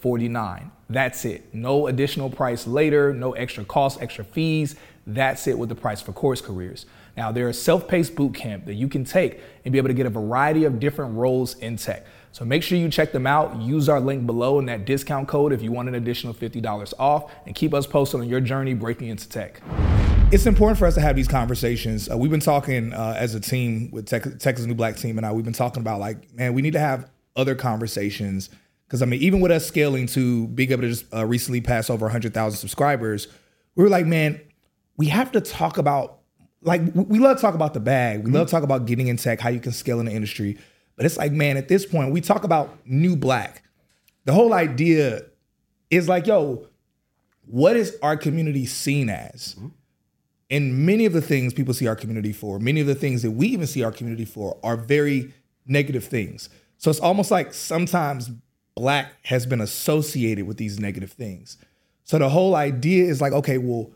449. 0.02 0.72
That's 0.90 1.26
it. 1.26 1.54
No 1.54 1.88
additional 1.88 2.30
price 2.30 2.66
later, 2.66 3.14
no 3.14 3.34
extra 3.34 3.64
costs, 3.64 4.02
extra 4.02 4.24
fees. 4.24 4.76
That's 5.06 5.48
it 5.48 5.58
with 5.58 5.70
the 5.70 5.76
price 5.76 6.02
for 6.02 6.14
course 6.14 6.42
careers. 6.42 6.86
Now, 7.18 7.32
they're 7.32 7.52
self 7.54 7.88
paced 7.88 8.16
boot 8.16 8.34
camp 8.34 8.66
that 8.66 8.76
you 8.76 8.88
can 8.88 9.04
take 9.04 9.42
and 9.66 9.72
be 9.72 9.78
able 9.78 9.90
to 9.90 9.94
get 9.94 10.06
a 10.06 10.10
variety 10.10 10.64
of 10.64 10.80
different 10.80 11.16
roles 11.16 11.56
in 11.58 11.78
tech. 11.78 12.06
So 12.32 12.46
make 12.46 12.62
sure 12.62 12.78
you 12.78 12.90
check 12.90 13.12
them 13.12 13.26
out. 13.26 13.60
Use 13.60 13.90
our 13.90 14.00
link 14.00 14.26
below 14.26 14.60
in 14.60 14.66
that 14.68 14.86
discount 14.86 15.28
code 15.28 15.52
if 15.52 15.62
you 15.62 15.72
want 15.72 15.90
an 15.90 15.96
additional 15.96 16.34
$50 16.34 16.94
off 17.00 17.32
and 17.46 17.56
keep 17.56 17.74
us 17.74 17.88
posted 17.88 18.22
on 18.22 18.30
your 18.30 18.40
journey 18.40 18.74
breaking 18.74 19.08
into 19.08 19.28
tech. 19.28 19.62
It's 20.32 20.46
important 20.46 20.78
for 20.78 20.86
us 20.86 20.94
to 20.94 21.02
have 21.02 21.16
these 21.16 21.28
conversations. 21.28 22.10
Uh, 22.10 22.16
we've 22.16 22.30
been 22.30 22.40
talking 22.40 22.94
uh, 22.94 23.16
as 23.18 23.34
a 23.34 23.40
team 23.40 23.90
with 23.92 24.06
tech, 24.06 24.24
Texas 24.38 24.68
New 24.68 24.76
Black 24.76 24.96
Team 24.96 25.18
and 25.18 25.26
I, 25.26 25.32
we've 25.32 25.44
been 25.44 25.54
talking 25.54 25.82
about 25.82 26.00
like, 26.00 26.32
man, 26.34 26.54
we 26.54 26.62
need 26.62 26.74
to 26.74 26.80
have 26.80 27.10
other 27.36 27.56
conversations. 27.56 28.50
Because 28.90 29.04
I 29.04 29.06
mean, 29.06 29.22
even 29.22 29.40
with 29.40 29.52
us 29.52 29.68
scaling 29.68 30.08
to 30.08 30.48
being 30.48 30.72
able 30.72 30.82
to 30.82 30.90
just 30.90 31.06
uh, 31.14 31.24
recently 31.24 31.62
pass 31.62 31.92
over 31.92 32.08
100,000 32.08 32.58
subscribers, 32.58 33.28
we 33.76 33.84
were 33.84 33.90
like, 33.90 34.08
man, 34.08 34.42
we 34.98 35.06
have 35.10 35.32
to 35.34 35.42
talk 35.42 35.78
about 35.78 36.22
like 36.64 36.82
we 36.96 37.20
love 37.20 37.38
to 37.38 37.42
talk 37.42 37.54
about 37.54 37.76
the 37.76 37.80
bag. 37.80 38.20
We 38.20 38.26
mm-hmm. 38.26 38.36
love 38.38 38.48
to 38.48 38.52
talk 38.52 38.64
about 38.64 38.88
getting 38.88 39.08
in 39.08 39.18
tech, 39.18 39.40
how 39.40 39.50
you 39.50 39.60
can 39.60 39.74
scale 39.74 40.00
in 40.00 40.08
the 40.08 40.12
industry. 40.12 40.58
But 40.96 41.06
it's 41.06 41.18
like, 41.18 41.32
man, 41.32 41.56
at 41.56 41.68
this 41.68 41.86
point, 41.86 42.12
we 42.12 42.20
talk 42.20 42.44
about 42.44 42.80
new 42.84 43.16
black. 43.16 43.64
The 44.26 44.34
whole 44.34 44.54
idea 44.54 45.22
is 45.92 46.10
like, 46.10 46.26
yo, 46.26 46.68
what 47.46 47.76
is 47.78 47.96
our 48.02 48.18
community 48.18 48.66
seen 48.66 49.10
as? 49.10 49.54
Mm-hmm. 49.54 49.68
And 50.50 50.86
many 50.86 51.06
of 51.06 51.14
the 51.14 51.22
things 51.22 51.54
people 51.54 51.76
see 51.76 51.88
our 51.88 51.96
community 51.96 52.34
for, 52.34 52.60
many 52.60 52.82
of 52.82 52.88
the 52.88 52.96
things 52.96 53.22
that 53.22 53.32
we 53.32 53.48
even 53.50 53.68
see 53.68 53.84
our 53.84 53.92
community 53.92 54.26
for 54.26 54.58
are 54.64 54.76
very 54.76 55.32
negative 55.68 56.04
things. 56.04 56.50
So 56.78 56.90
it's 56.90 57.00
almost 57.00 57.30
like 57.30 57.54
sometimes 57.54 58.32
black 58.80 59.12
has 59.24 59.46
been 59.46 59.60
associated 59.60 60.48
with 60.48 60.56
these 60.56 60.80
negative 60.80 61.12
things. 61.12 61.58
So 62.06 62.18
the 62.18 62.30
whole 62.30 62.56
idea 62.56 63.04
is 63.06 63.20
like, 63.20 63.34
okay, 63.34 63.58
well, 63.58 63.92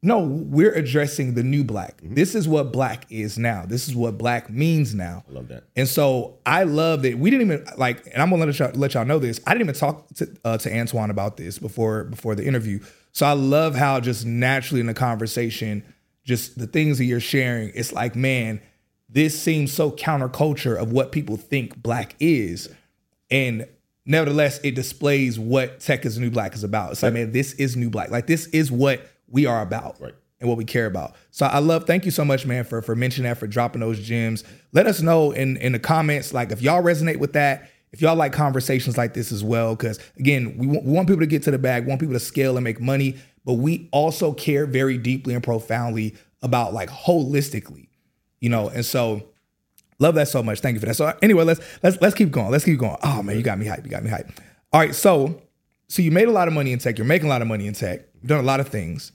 no, 0.00 0.20
we're 0.20 0.72
addressing 0.72 1.34
the 1.34 1.42
new 1.42 1.64
black. 1.64 2.00
Mm-hmm. 2.00 2.14
This 2.14 2.36
is 2.36 2.46
what 2.46 2.72
black 2.72 3.04
is 3.10 3.36
now. 3.36 3.64
This 3.66 3.88
is 3.88 3.96
what 3.96 4.16
black 4.16 4.48
means 4.48 4.94
now. 4.94 5.24
I 5.28 5.32
love 5.32 5.48
that. 5.48 5.64
And 5.74 5.88
so 5.88 6.38
I 6.46 6.62
love 6.62 7.02
that 7.02 7.18
we 7.18 7.30
didn't 7.30 7.46
even 7.46 7.66
like, 7.76 8.06
and 8.06 8.22
I'm 8.22 8.30
gonna 8.30 8.46
let 8.46 8.58
y'all, 8.60 8.70
let 8.74 8.94
y'all 8.94 9.04
know 9.04 9.18
this. 9.18 9.40
I 9.44 9.54
didn't 9.54 9.62
even 9.62 9.74
talk 9.74 10.08
to, 10.14 10.36
uh, 10.44 10.58
to 10.58 10.72
Antoine 10.72 11.10
about 11.10 11.36
this 11.36 11.58
before 11.58 12.04
before 12.04 12.36
the 12.36 12.46
interview. 12.46 12.78
So 13.10 13.26
I 13.26 13.32
love 13.32 13.74
how 13.74 13.98
just 13.98 14.24
naturally 14.24 14.80
in 14.80 14.86
the 14.86 14.94
conversation, 14.94 15.82
just 16.24 16.56
the 16.58 16.68
things 16.68 16.98
that 16.98 17.04
you're 17.04 17.18
sharing, 17.18 17.72
it's 17.74 17.92
like, 17.92 18.14
man, 18.14 18.60
this 19.08 19.40
seems 19.40 19.72
so 19.72 19.90
counterculture 19.90 20.80
of 20.80 20.92
what 20.92 21.10
people 21.10 21.36
think 21.36 21.82
black 21.82 22.14
is, 22.20 22.68
and 23.32 23.66
nevertheless, 24.08 24.58
it 24.64 24.74
displays 24.74 25.38
what 25.38 25.78
tech 25.78 26.04
is 26.04 26.18
new 26.18 26.30
black 26.30 26.54
is 26.54 26.64
about. 26.64 26.92
It's 26.92 27.02
like, 27.02 27.12
man, 27.12 27.30
this 27.30 27.52
is 27.52 27.76
new 27.76 27.90
black. 27.90 28.10
Like 28.10 28.26
this 28.26 28.46
is 28.46 28.72
what 28.72 29.06
we 29.28 29.46
are 29.46 29.62
about. 29.62 30.00
Right. 30.00 30.14
And 30.40 30.48
what 30.48 30.56
we 30.56 30.64
care 30.64 30.86
about. 30.86 31.16
So 31.32 31.46
I 31.46 31.58
love, 31.58 31.84
thank 31.84 32.04
you 32.04 32.12
so 32.12 32.24
much, 32.24 32.46
man, 32.46 32.62
for 32.62 32.80
for 32.80 32.94
mentioning 32.94 33.28
that, 33.28 33.38
for 33.38 33.48
dropping 33.48 33.80
those 33.80 33.98
gems. 33.98 34.44
Let 34.72 34.86
us 34.86 35.00
know 35.00 35.32
in 35.32 35.56
in 35.56 35.72
the 35.72 35.80
comments, 35.80 36.32
like 36.32 36.52
if 36.52 36.62
y'all 36.62 36.80
resonate 36.80 37.18
with 37.18 37.32
that, 37.32 37.68
if 37.90 38.00
y'all 38.00 38.14
like 38.14 38.32
conversations 38.32 38.96
like 38.96 39.14
this 39.14 39.32
as 39.32 39.42
well, 39.42 39.74
because 39.74 39.98
again, 40.16 40.56
we 40.56 40.68
want, 40.68 40.84
we 40.84 40.92
want 40.92 41.08
people 41.08 41.20
to 41.20 41.26
get 41.26 41.42
to 41.42 41.50
the 41.50 41.58
bag, 41.58 41.86
want 41.86 42.00
people 42.00 42.14
to 42.14 42.20
scale 42.20 42.56
and 42.56 42.62
make 42.62 42.80
money, 42.80 43.16
but 43.44 43.54
we 43.54 43.88
also 43.92 44.32
care 44.32 44.64
very 44.64 44.96
deeply 44.96 45.34
and 45.34 45.42
profoundly 45.42 46.14
about 46.40 46.72
like 46.72 46.88
holistically, 46.88 47.88
you 48.40 48.48
know. 48.48 48.68
And 48.68 48.86
so, 48.86 49.24
love 49.98 50.14
that 50.14 50.28
so 50.28 50.42
much. 50.42 50.60
Thank 50.60 50.74
you 50.74 50.80
for 50.80 50.86
that. 50.86 50.94
So 50.94 51.16
anyway, 51.22 51.44
let's 51.44 51.60
let's 51.82 52.00
let's 52.00 52.14
keep 52.14 52.30
going. 52.30 52.50
Let's 52.50 52.64
keep 52.64 52.78
going. 52.78 52.96
Oh 53.02 53.22
man, 53.22 53.36
you 53.36 53.42
got 53.42 53.58
me 53.58 53.66
hype. 53.66 53.84
You 53.84 53.90
got 53.90 54.02
me 54.02 54.10
hype. 54.10 54.30
All 54.72 54.80
right, 54.80 54.94
so 54.94 55.42
so 55.88 56.02
you 56.02 56.10
made 56.10 56.28
a 56.28 56.32
lot 56.32 56.48
of 56.48 56.54
money 56.54 56.72
in 56.72 56.78
tech. 56.78 56.98
You're 56.98 57.06
making 57.06 57.26
a 57.26 57.30
lot 57.30 57.42
of 57.42 57.48
money 57.48 57.66
in 57.66 57.74
tech. 57.74 58.00
You've 58.20 58.28
done 58.28 58.40
a 58.40 58.46
lot 58.46 58.60
of 58.60 58.68
things. 58.68 59.12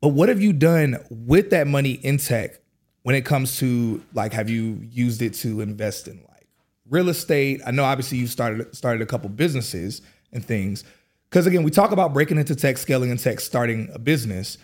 But 0.00 0.08
what 0.08 0.28
have 0.28 0.40
you 0.40 0.52
done 0.52 0.98
with 1.10 1.50
that 1.50 1.66
money 1.66 1.92
in 1.92 2.18
tech 2.18 2.60
when 3.02 3.16
it 3.16 3.24
comes 3.24 3.58
to 3.58 4.02
like 4.14 4.32
have 4.32 4.48
you 4.48 4.80
used 4.90 5.22
it 5.22 5.34
to 5.34 5.60
invest 5.60 6.06
in 6.06 6.22
like 6.28 6.46
real 6.88 7.08
estate? 7.08 7.60
I 7.66 7.72
know 7.72 7.84
obviously 7.84 8.18
you 8.18 8.26
started 8.28 8.74
started 8.74 9.02
a 9.02 9.06
couple 9.06 9.28
businesses 9.30 10.02
and 10.32 10.44
things. 10.44 10.84
Cuz 11.30 11.46
again, 11.46 11.64
we 11.64 11.70
talk 11.70 11.90
about 11.90 12.14
breaking 12.14 12.38
into 12.38 12.54
tech, 12.54 12.78
scaling 12.78 13.10
in 13.10 13.16
tech, 13.16 13.40
starting 13.40 13.88
a 13.92 13.98
business. 13.98 14.56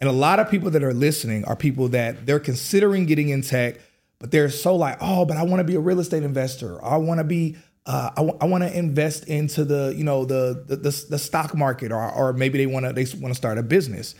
And 0.00 0.08
a 0.08 0.12
lot 0.12 0.40
of 0.40 0.50
people 0.50 0.70
that 0.70 0.82
are 0.82 0.92
listening 0.92 1.44
are 1.44 1.56
people 1.56 1.88
that 1.88 2.26
they're 2.26 2.40
considering 2.40 3.06
getting 3.06 3.28
in 3.28 3.40
tech, 3.40 3.76
but 4.22 4.30
they're 4.30 4.48
so 4.48 4.74
like, 4.74 4.96
"Oh, 5.02 5.26
but 5.26 5.36
I 5.36 5.42
want 5.42 5.60
to 5.60 5.64
be 5.64 5.74
a 5.74 5.80
real 5.80 6.00
estate 6.00 6.22
investor. 6.22 6.82
I 6.82 6.96
want 6.96 7.18
to 7.18 7.24
be 7.24 7.56
uh, 7.84 8.12
I, 8.16 8.20
w- 8.20 8.38
I 8.40 8.46
want 8.46 8.64
to 8.64 8.74
invest 8.74 9.24
into 9.24 9.66
the 9.66 9.92
you 9.94 10.04
know 10.04 10.24
the 10.24 10.64
the, 10.66 10.76
the, 10.76 11.04
the 11.10 11.18
stock 11.18 11.54
market 11.54 11.92
or 11.92 12.10
or 12.10 12.32
maybe 12.32 12.56
they 12.56 12.66
want 12.66 12.86
to 12.86 12.94
they 12.94 13.04
want 13.20 13.32
to 13.32 13.34
start 13.34 13.58
a 13.58 13.62
business 13.62 14.14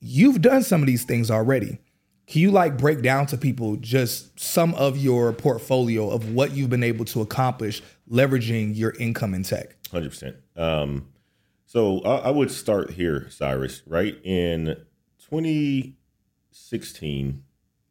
you've 0.00 0.40
done 0.40 0.62
some 0.62 0.80
of 0.80 0.86
these 0.86 1.04
things 1.04 1.30
already. 1.30 1.78
Can 2.26 2.40
you 2.42 2.50
like 2.50 2.78
break 2.78 3.02
down 3.02 3.26
to 3.26 3.36
people 3.36 3.76
just 3.76 4.40
some 4.40 4.74
of 4.74 4.96
your 4.96 5.32
portfolio 5.32 6.08
of 6.10 6.32
what 6.32 6.52
you've 6.52 6.70
been 6.70 6.84
able 6.84 7.04
to 7.06 7.20
accomplish 7.20 7.82
leveraging 8.10 8.74
your 8.76 8.92
income 8.92 9.34
in 9.34 9.42
tech? 9.42 9.76
100%. 9.90 10.36
Um, 10.56 11.08
so 11.66 12.00
I, 12.02 12.28
I 12.28 12.30
would 12.30 12.50
start 12.50 12.92
here, 12.92 13.28
Cyrus, 13.30 13.82
right? 13.86 14.16
In 14.24 14.76
2016, 15.28 17.44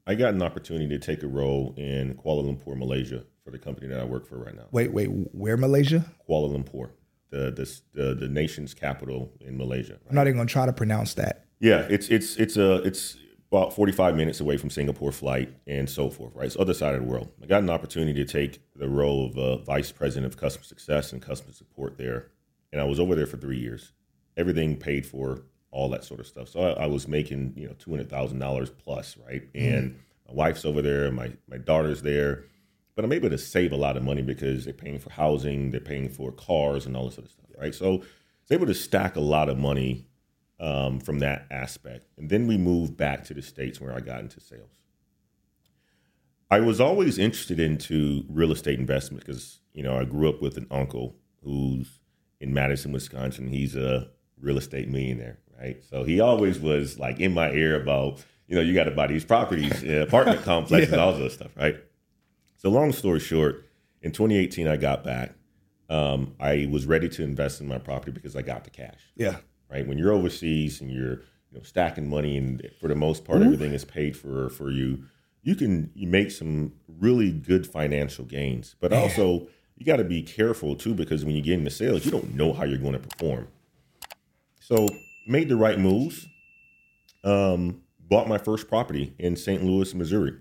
I 0.10 0.16
got 0.16 0.34
an 0.34 0.42
opportunity 0.42 0.88
to 0.88 0.98
take 0.98 1.22
a 1.22 1.28
role 1.28 1.76
in 1.78 2.16
Kuala 2.16 2.44
Lumpur, 2.44 2.76
Malaysia 2.76 3.24
for 3.44 3.52
the 3.52 3.60
company 3.60 3.86
that 3.90 4.00
I 4.00 4.06
work 4.06 4.26
for 4.26 4.40
right 4.40 4.56
now. 4.56 4.66
Wait, 4.72 4.92
wait, 4.92 5.06
where 5.06 5.56
Malaysia? 5.56 6.04
Kuala 6.28 6.50
Lumpur, 6.50 6.90
the 7.30 7.52
the 7.52 7.80
the, 7.94 8.16
the 8.16 8.28
nation's 8.28 8.74
capital 8.74 9.32
in 9.40 9.56
Malaysia. 9.56 9.94
Right? 9.94 10.10
I'm 10.10 10.16
not 10.16 10.26
even 10.26 10.38
gonna 10.38 10.50
try 10.50 10.66
to 10.66 10.74
pronounce 10.74 11.14
that. 11.14 11.46
Yeah, 11.60 11.86
it's 11.92 12.10
it's 12.10 12.38
it's 12.38 12.58
a 12.58 12.82
it's 12.82 13.18
about 13.52 13.72
45 13.74 14.16
minutes 14.16 14.40
away 14.40 14.58
from 14.58 14.72
Singapore 14.72 15.12
flight 15.12 15.54
and 15.68 15.88
so 15.88 16.10
forth, 16.10 16.34
right? 16.34 16.48
It's 16.48 16.58
other 16.58 16.74
side 16.74 16.96
of 16.96 17.02
the 17.02 17.08
world. 17.08 17.30
I 17.44 17.46
got 17.46 17.62
an 17.62 17.70
opportunity 17.70 18.14
to 18.14 18.26
take 18.26 18.62
the 18.76 18.90
role 18.90 19.28
of 19.28 19.38
uh, 19.38 19.58
vice 19.58 19.92
president 19.92 20.34
of 20.34 20.40
customer 20.40 20.64
success 20.64 21.14
and 21.14 21.22
customer 21.22 21.54
support 21.54 22.00
there. 22.00 22.32
And 22.72 22.82
I 22.82 22.84
was 22.84 23.00
over 23.00 23.14
there 23.14 23.28
for 23.28 23.38
three 23.38 23.60
years. 23.60 23.92
Everything 24.38 24.78
paid 24.78 25.06
for, 25.06 25.44
all 25.72 25.90
that 25.90 26.04
sort 26.04 26.20
of 26.20 26.28
stuff. 26.28 26.50
So 26.50 26.62
I, 26.62 26.84
I 26.84 26.86
was 26.88 27.08
making, 27.08 27.54
you 27.56 27.68
know, 27.68 27.74
$200,000 27.74 28.72
plus, 28.84 29.18
right? 29.26 29.52
Mm. 29.54 29.78
And 29.78 30.00
my 30.28 30.34
wife's 30.34 30.66
over 30.66 30.82
there, 30.82 31.12
my, 31.12 31.32
my 31.50 31.58
daughter's 31.58 32.02
there. 32.02 32.46
But 32.96 33.06
I'm 33.06 33.14
able 33.14 33.30
to 33.30 33.38
save 33.38 33.72
a 33.72 33.78
lot 33.78 33.96
of 33.96 34.04
money 34.04 34.22
because 34.22 34.66
they're 34.66 34.74
paying 34.74 35.00
for 35.00 35.12
housing, 35.12 35.72
they're 35.72 35.80
paying 35.80 36.10
for 36.10 36.32
cars 36.32 36.86
and 36.86 36.98
all 36.98 37.06
this 37.06 37.18
other 37.18 37.30
stuff, 37.30 37.46
right? 37.58 37.74
So 37.74 37.94
I 37.94 37.98
was 37.98 38.52
able 38.52 38.66
to 38.66 38.74
stack 38.74 39.16
a 39.16 39.22
lot 39.22 39.48
of 39.48 39.58
money 39.58 40.08
um, 40.60 41.00
from 41.00 41.20
that 41.20 41.46
aspect. 41.50 42.08
And 42.18 42.30
then 42.30 42.48
we 42.48 42.58
moved 42.58 42.98
back 42.98 43.24
to 43.26 43.34
the 43.34 43.42
States 43.42 43.80
where 43.80 43.94
I 43.94 44.02
got 44.02 44.20
into 44.20 44.40
sales. 44.40 44.80
I 46.52 46.60
was 46.60 46.82
always 46.82 47.20
interested 47.20 47.60
into 47.60 48.26
real 48.28 48.52
estate 48.52 48.80
investment 48.80 49.24
because, 49.24 49.60
you 49.74 49.84
know, 49.84 49.98
I 49.98 50.04
grew 50.04 50.28
up 50.28 50.42
with 50.42 50.58
an 50.58 50.66
uncle 50.72 51.16
who's 51.44 52.00
in 52.42 52.54
Madison, 52.54 52.92
Wisconsin. 52.92 53.48
He's 53.48 53.76
a 53.76 54.10
real 54.42 54.58
estate 54.58 54.90
millionaire, 54.90 55.40
right? 55.60 55.84
So 55.90 56.04
he 56.04 56.20
always 56.20 56.60
was 56.60 57.00
like 57.00 57.20
in 57.20 57.34
my 57.34 57.52
ear 57.52 57.82
about, 57.82 58.24
you 58.48 58.56
know, 58.56 58.62
you 58.62 58.74
got 58.74 58.86
to 58.86 58.92
buy 58.92 59.08
these 59.08 59.26
properties, 59.26 59.84
uh, 59.84 60.04
apartment 60.08 60.44
complexes, 60.44 60.94
yeah. 60.94 61.00
all 61.00 61.14
this 61.14 61.34
stuff, 61.34 61.52
right? 61.56 61.78
So 62.58 62.70
long 62.70 62.92
story 62.92 63.20
short, 63.20 63.66
in 64.02 64.12
2018, 64.12 64.68
I 64.68 64.78
got 64.78 65.04
back. 65.04 65.34
Um, 65.90 66.36
I 66.40 66.68
was 66.72 66.86
ready 66.86 67.10
to 67.10 67.24
invest 67.24 67.62
in 67.62 67.68
my 67.68 67.80
property 67.80 68.12
because 68.12 68.36
I 68.36 68.42
got 68.44 68.64
the 68.64 68.70
cash. 68.70 69.00
Yeah 69.16 69.38
right? 69.70 69.88
When 69.88 69.98
you're 69.98 70.12
overseas 70.12 70.82
and 70.82 70.92
you're 70.92 71.22
you 71.52 71.58
know 71.58 71.62
stacking 71.64 72.10
money 72.10 72.38
and 72.38 72.68
for 72.80 72.88
the 72.88 72.96
most 72.96 73.26
part 73.26 73.40
Ooh. 73.40 73.46
everything 73.46 73.74
is 73.74 73.86
paid 73.86 74.16
for 74.18 74.50
for 74.50 74.70
you 74.70 75.06
you 75.42 75.56
can 75.56 75.90
you 75.96 76.08
make 76.08 76.32
some 76.32 76.74
really 77.00 77.32
good 77.32 77.66
financial 77.66 78.26
gains 78.26 78.76
but 78.80 78.92
Man. 78.92 79.02
also 79.02 79.48
you 79.76 79.86
got 79.86 79.98
to 79.98 80.04
be 80.04 80.22
careful 80.22 80.76
too 80.76 80.94
because 80.94 81.26
when 81.26 81.36
you 81.36 81.42
get 81.42 81.58
into 81.58 81.72
sales 81.72 82.06
you 82.06 82.12
don't 82.12 82.36
know 82.36 82.54
how 82.54 82.66
you're 82.66 82.78
going 82.78 82.94
to 82.94 83.00
perform 83.00 83.48
so 84.60 84.88
made 85.30 85.50
the 85.50 85.56
right 85.56 85.80
moves 85.80 86.28
um, 87.24 87.82
bought 88.00 88.28
my 88.28 88.38
first 88.38 88.68
property 88.68 89.14
in 89.20 89.36
st 89.36 89.64
louis 89.64 89.94
missouri 89.94 90.34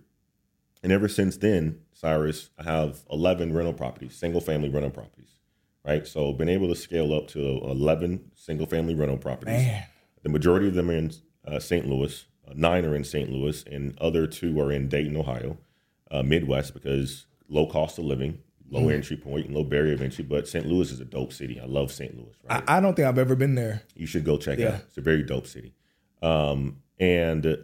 and 0.83 0.93
ever 0.93 1.09
since 1.09 1.37
then 1.37 1.79
cyrus 1.93 2.51
i 2.59 2.63
have 2.63 3.01
11 3.11 3.53
rental 3.53 3.75
properties 3.75 4.17
single 4.17 4.41
family 4.41 4.69
rental 4.69 4.91
properties 4.91 5.37
right 5.85 6.07
so 6.07 6.33
been 6.33 6.49
able 6.49 6.69
to 6.69 6.77
scale 6.77 7.13
up 7.13 7.29
to 7.29 7.41
11 7.41 8.31
single 8.35 8.67
family 8.67 8.95
rental 8.95 9.19
properties 9.19 9.65
Man. 9.65 9.85
The 10.23 10.29
majority 10.29 10.69
of 10.69 10.75
them 10.75 10.91
are 10.91 10.95
in 10.95 11.13
uh, 11.47 11.59
St. 11.59 11.87
Louis. 11.87 12.27
Uh, 12.47 12.53
nine 12.55 12.85
are 12.85 12.95
in 12.95 13.05
St. 13.05 13.31
Louis, 13.31 13.65
and 13.65 13.99
other 13.99 14.27
two 14.27 14.61
are 14.61 14.73
in 14.73 14.89
Dayton, 14.89 15.17
Ohio, 15.17 15.59
uh, 16.11 16.23
Midwest, 16.23 16.75
because 16.75 17.27
low 17.49 17.67
cost 17.67 17.99
of 17.99 18.05
living, 18.05 18.39
low 18.71 18.83
mm. 18.83 18.95
entry 18.95 19.17
point, 19.17 19.51
low 19.51 19.65
barrier 19.65 19.95
of 19.95 20.03
entry. 20.03 20.25
But 20.25 20.49
St. 20.49 20.67
Louis 20.67 20.91
is 20.91 21.01
a 21.01 21.05
dope 21.05 21.33
city. 21.33 21.61
I 21.61 21.67
love 21.67 21.93
St. 21.93 22.17
Louis. 22.17 22.33
Right? 22.49 22.63
I, 22.67 22.79
I, 22.79 22.81
don't 22.81 22.95
think 22.95 23.09
I've 23.09 23.19
ever 23.19 23.35
been 23.35 23.55
there. 23.55 23.83
You 23.95 24.07
should 24.07 24.25
go 24.25 24.37
check 24.37 24.59
yeah. 24.59 24.67
it 24.67 24.75
out. 24.75 24.81
It's 24.89 24.99
a 24.99 25.03
very 25.03 25.23
dope 25.23 25.47
city. 25.47 25.75
Um, 26.23 26.83
and 26.99 27.47
uh, 27.47 27.57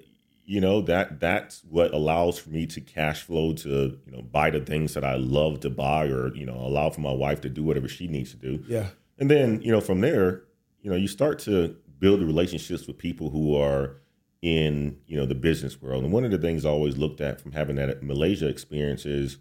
you 0.46 0.60
know 0.60 0.80
that 0.82 1.20
that's 1.20 1.62
what 1.68 1.92
allows 1.94 2.38
for 2.38 2.50
me 2.50 2.66
to 2.66 2.80
cash 2.80 3.22
flow 3.22 3.52
to 3.54 3.98
you 4.04 4.12
know 4.12 4.22
buy 4.22 4.50
the 4.50 4.60
things 4.60 4.94
that 4.94 5.04
I 5.04 5.16
love 5.16 5.60
to 5.60 5.70
buy, 5.70 6.06
or 6.06 6.34
you 6.34 6.46
know 6.46 6.56
allow 6.56 6.90
for 6.90 7.00
my 7.00 7.12
wife 7.12 7.40
to 7.42 7.48
do 7.48 7.62
whatever 7.62 7.88
she 7.88 8.06
needs 8.06 8.30
to 8.32 8.36
do. 8.36 8.62
Yeah. 8.68 8.88
And 9.18 9.30
then 9.30 9.60
you 9.62 9.72
know 9.72 9.80
from 9.80 10.00
there, 10.00 10.44
you 10.82 10.90
know 10.90 10.96
you 10.96 11.08
start 11.08 11.38
to 11.40 11.76
build 11.98 12.20
relationships 12.20 12.86
with 12.86 12.98
people 12.98 13.30
who 13.30 13.56
are 13.56 13.96
in 14.42 14.98
you 15.06 15.16
know 15.16 15.26
the 15.26 15.34
business 15.34 15.80
world. 15.80 16.04
And 16.04 16.12
one 16.12 16.24
of 16.24 16.30
the 16.30 16.38
things 16.38 16.64
I 16.64 16.68
always 16.68 16.96
looked 16.96 17.20
at 17.20 17.40
from 17.40 17.52
having 17.52 17.76
that 17.76 18.02
Malaysia 18.02 18.48
experience 18.48 19.06
is 19.06 19.38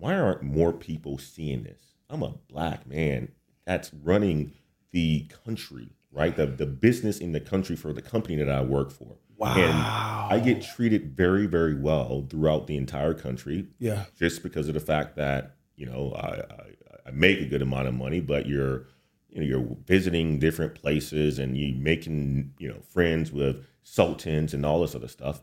why 0.00 0.16
aren't 0.16 0.42
more 0.42 0.72
people 0.72 1.18
seeing 1.18 1.62
this? 1.62 1.80
I'm 2.08 2.22
a 2.22 2.34
black 2.48 2.86
man 2.86 3.32
that's 3.66 3.92
running 3.94 4.52
the 4.90 5.30
country, 5.44 5.90
right? 6.10 6.34
The 6.34 6.46
the 6.46 6.66
business 6.66 7.18
in 7.18 7.32
the 7.32 7.40
country 7.40 7.76
for 7.76 7.92
the 7.92 8.02
company 8.02 8.36
that 8.36 8.48
I 8.48 8.62
work 8.62 8.90
for. 8.90 9.16
Wow. 9.36 9.56
And 9.56 9.72
I 9.72 10.44
get 10.44 10.62
treated 10.62 11.16
very, 11.16 11.46
very 11.46 11.74
well 11.74 12.26
throughout 12.28 12.66
the 12.66 12.76
entire 12.76 13.14
country. 13.14 13.68
Yeah. 13.78 14.04
Just 14.18 14.42
because 14.42 14.68
of 14.68 14.74
the 14.74 14.80
fact 14.80 15.16
that, 15.16 15.56
you 15.76 15.86
know, 15.86 16.12
I, 16.12 16.42
I, 16.52 16.66
I 17.06 17.10
make 17.10 17.40
a 17.40 17.46
good 17.46 17.62
amount 17.62 17.88
of 17.88 17.94
money, 17.94 18.20
but 18.20 18.46
you're 18.46 18.86
you 19.30 19.40
know 19.40 19.46
you're 19.46 19.76
visiting 19.86 20.38
different 20.38 20.74
places 20.74 21.38
and 21.38 21.56
you 21.56 21.74
making 21.74 22.52
you 22.58 22.68
know 22.68 22.80
friends 22.80 23.32
with 23.32 23.64
sultans 23.82 24.52
and 24.52 24.66
all 24.66 24.82
this 24.82 24.94
other 24.94 25.08
stuff. 25.08 25.40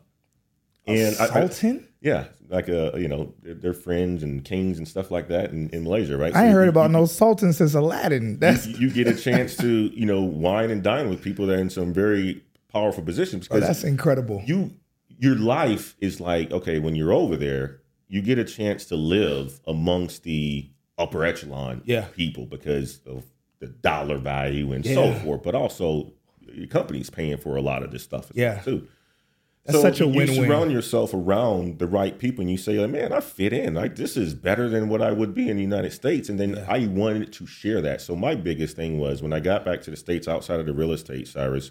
And 0.86 1.14
a 1.14 1.26
sultan? 1.26 1.80
I, 1.80 1.82
I, 1.82 1.87
yeah, 2.00 2.26
like 2.48 2.68
a 2.68 2.94
uh, 2.94 2.98
you 2.98 3.08
know 3.08 3.34
they're, 3.42 3.54
they're, 3.54 3.72
friends 3.74 4.22
and 4.22 4.44
kings 4.44 4.78
and 4.78 4.86
stuff 4.86 5.10
like 5.10 5.28
that 5.28 5.50
in, 5.50 5.68
in 5.70 5.84
Malaysia, 5.84 6.16
right? 6.16 6.34
I 6.34 6.48
so 6.48 6.52
heard 6.52 6.64
you, 6.64 6.70
about 6.70 6.90
you, 6.90 6.96
no 6.96 7.06
sultan 7.06 7.52
since 7.52 7.74
Aladdin. 7.74 8.38
That's 8.38 8.66
you, 8.66 8.88
you, 8.88 8.90
get 8.90 9.06
a 9.08 9.16
chance 9.16 9.56
to 9.58 9.68
you 9.68 10.06
know 10.06 10.22
wine 10.22 10.70
and 10.70 10.82
dine 10.82 11.08
with 11.10 11.22
people 11.22 11.46
that 11.46 11.58
are 11.58 11.60
in 11.60 11.70
some 11.70 11.92
very 11.92 12.42
powerful 12.72 13.02
positions. 13.02 13.48
Because 13.48 13.64
oh, 13.64 13.66
that's 13.66 13.84
incredible. 13.84 14.42
You 14.46 14.72
your 15.18 15.34
life 15.36 15.96
is 16.00 16.20
like 16.20 16.52
okay 16.52 16.78
when 16.78 16.94
you're 16.94 17.12
over 17.12 17.36
there, 17.36 17.80
you 18.06 18.22
get 18.22 18.38
a 18.38 18.44
chance 18.44 18.84
to 18.86 18.96
live 18.96 19.60
amongst 19.66 20.22
the 20.22 20.70
upper 20.98 21.24
echelon 21.24 21.82
yeah. 21.84 22.06
people 22.14 22.46
because 22.46 23.00
of 23.06 23.24
the 23.60 23.66
dollar 23.66 24.18
value 24.18 24.72
and 24.72 24.84
yeah. 24.84 24.94
so 24.94 25.12
forth, 25.20 25.42
but 25.42 25.54
also 25.54 26.12
your 26.52 26.66
company's 26.66 27.10
paying 27.10 27.36
for 27.36 27.56
a 27.56 27.60
lot 27.60 27.82
of 27.82 27.90
this 27.90 28.02
stuff 28.02 28.30
yeah. 28.34 28.54
Well 28.54 28.64
too. 28.64 28.88
That's 29.68 29.82
so 29.82 29.82
such 29.82 30.00
a 30.00 30.06
you 30.06 30.14
win-win. 30.14 30.48
surround 30.48 30.72
yourself 30.72 31.12
around 31.12 31.78
the 31.78 31.86
right 31.86 32.18
people, 32.18 32.40
and 32.40 32.50
you 32.50 32.56
say, 32.56 32.78
like, 32.78 32.90
"Man, 32.90 33.12
I 33.12 33.20
fit 33.20 33.52
in. 33.52 33.74
Like 33.74 33.96
this 33.96 34.16
is 34.16 34.32
better 34.32 34.66
than 34.66 34.88
what 34.88 35.02
I 35.02 35.12
would 35.12 35.34
be 35.34 35.50
in 35.50 35.56
the 35.56 35.62
United 35.62 35.92
States." 35.92 36.30
And 36.30 36.40
then 36.40 36.56
yeah. 36.56 36.66
I 36.66 36.86
wanted 36.86 37.34
to 37.34 37.46
share 37.46 37.82
that. 37.82 38.00
So 38.00 38.16
my 38.16 38.34
biggest 38.34 38.76
thing 38.76 38.98
was 38.98 39.22
when 39.22 39.34
I 39.34 39.40
got 39.40 39.66
back 39.66 39.82
to 39.82 39.90
the 39.90 39.96
states 39.96 40.26
outside 40.26 40.58
of 40.58 40.64
the 40.64 40.72
real 40.72 40.90
estate, 40.90 41.28
Cyrus, 41.28 41.70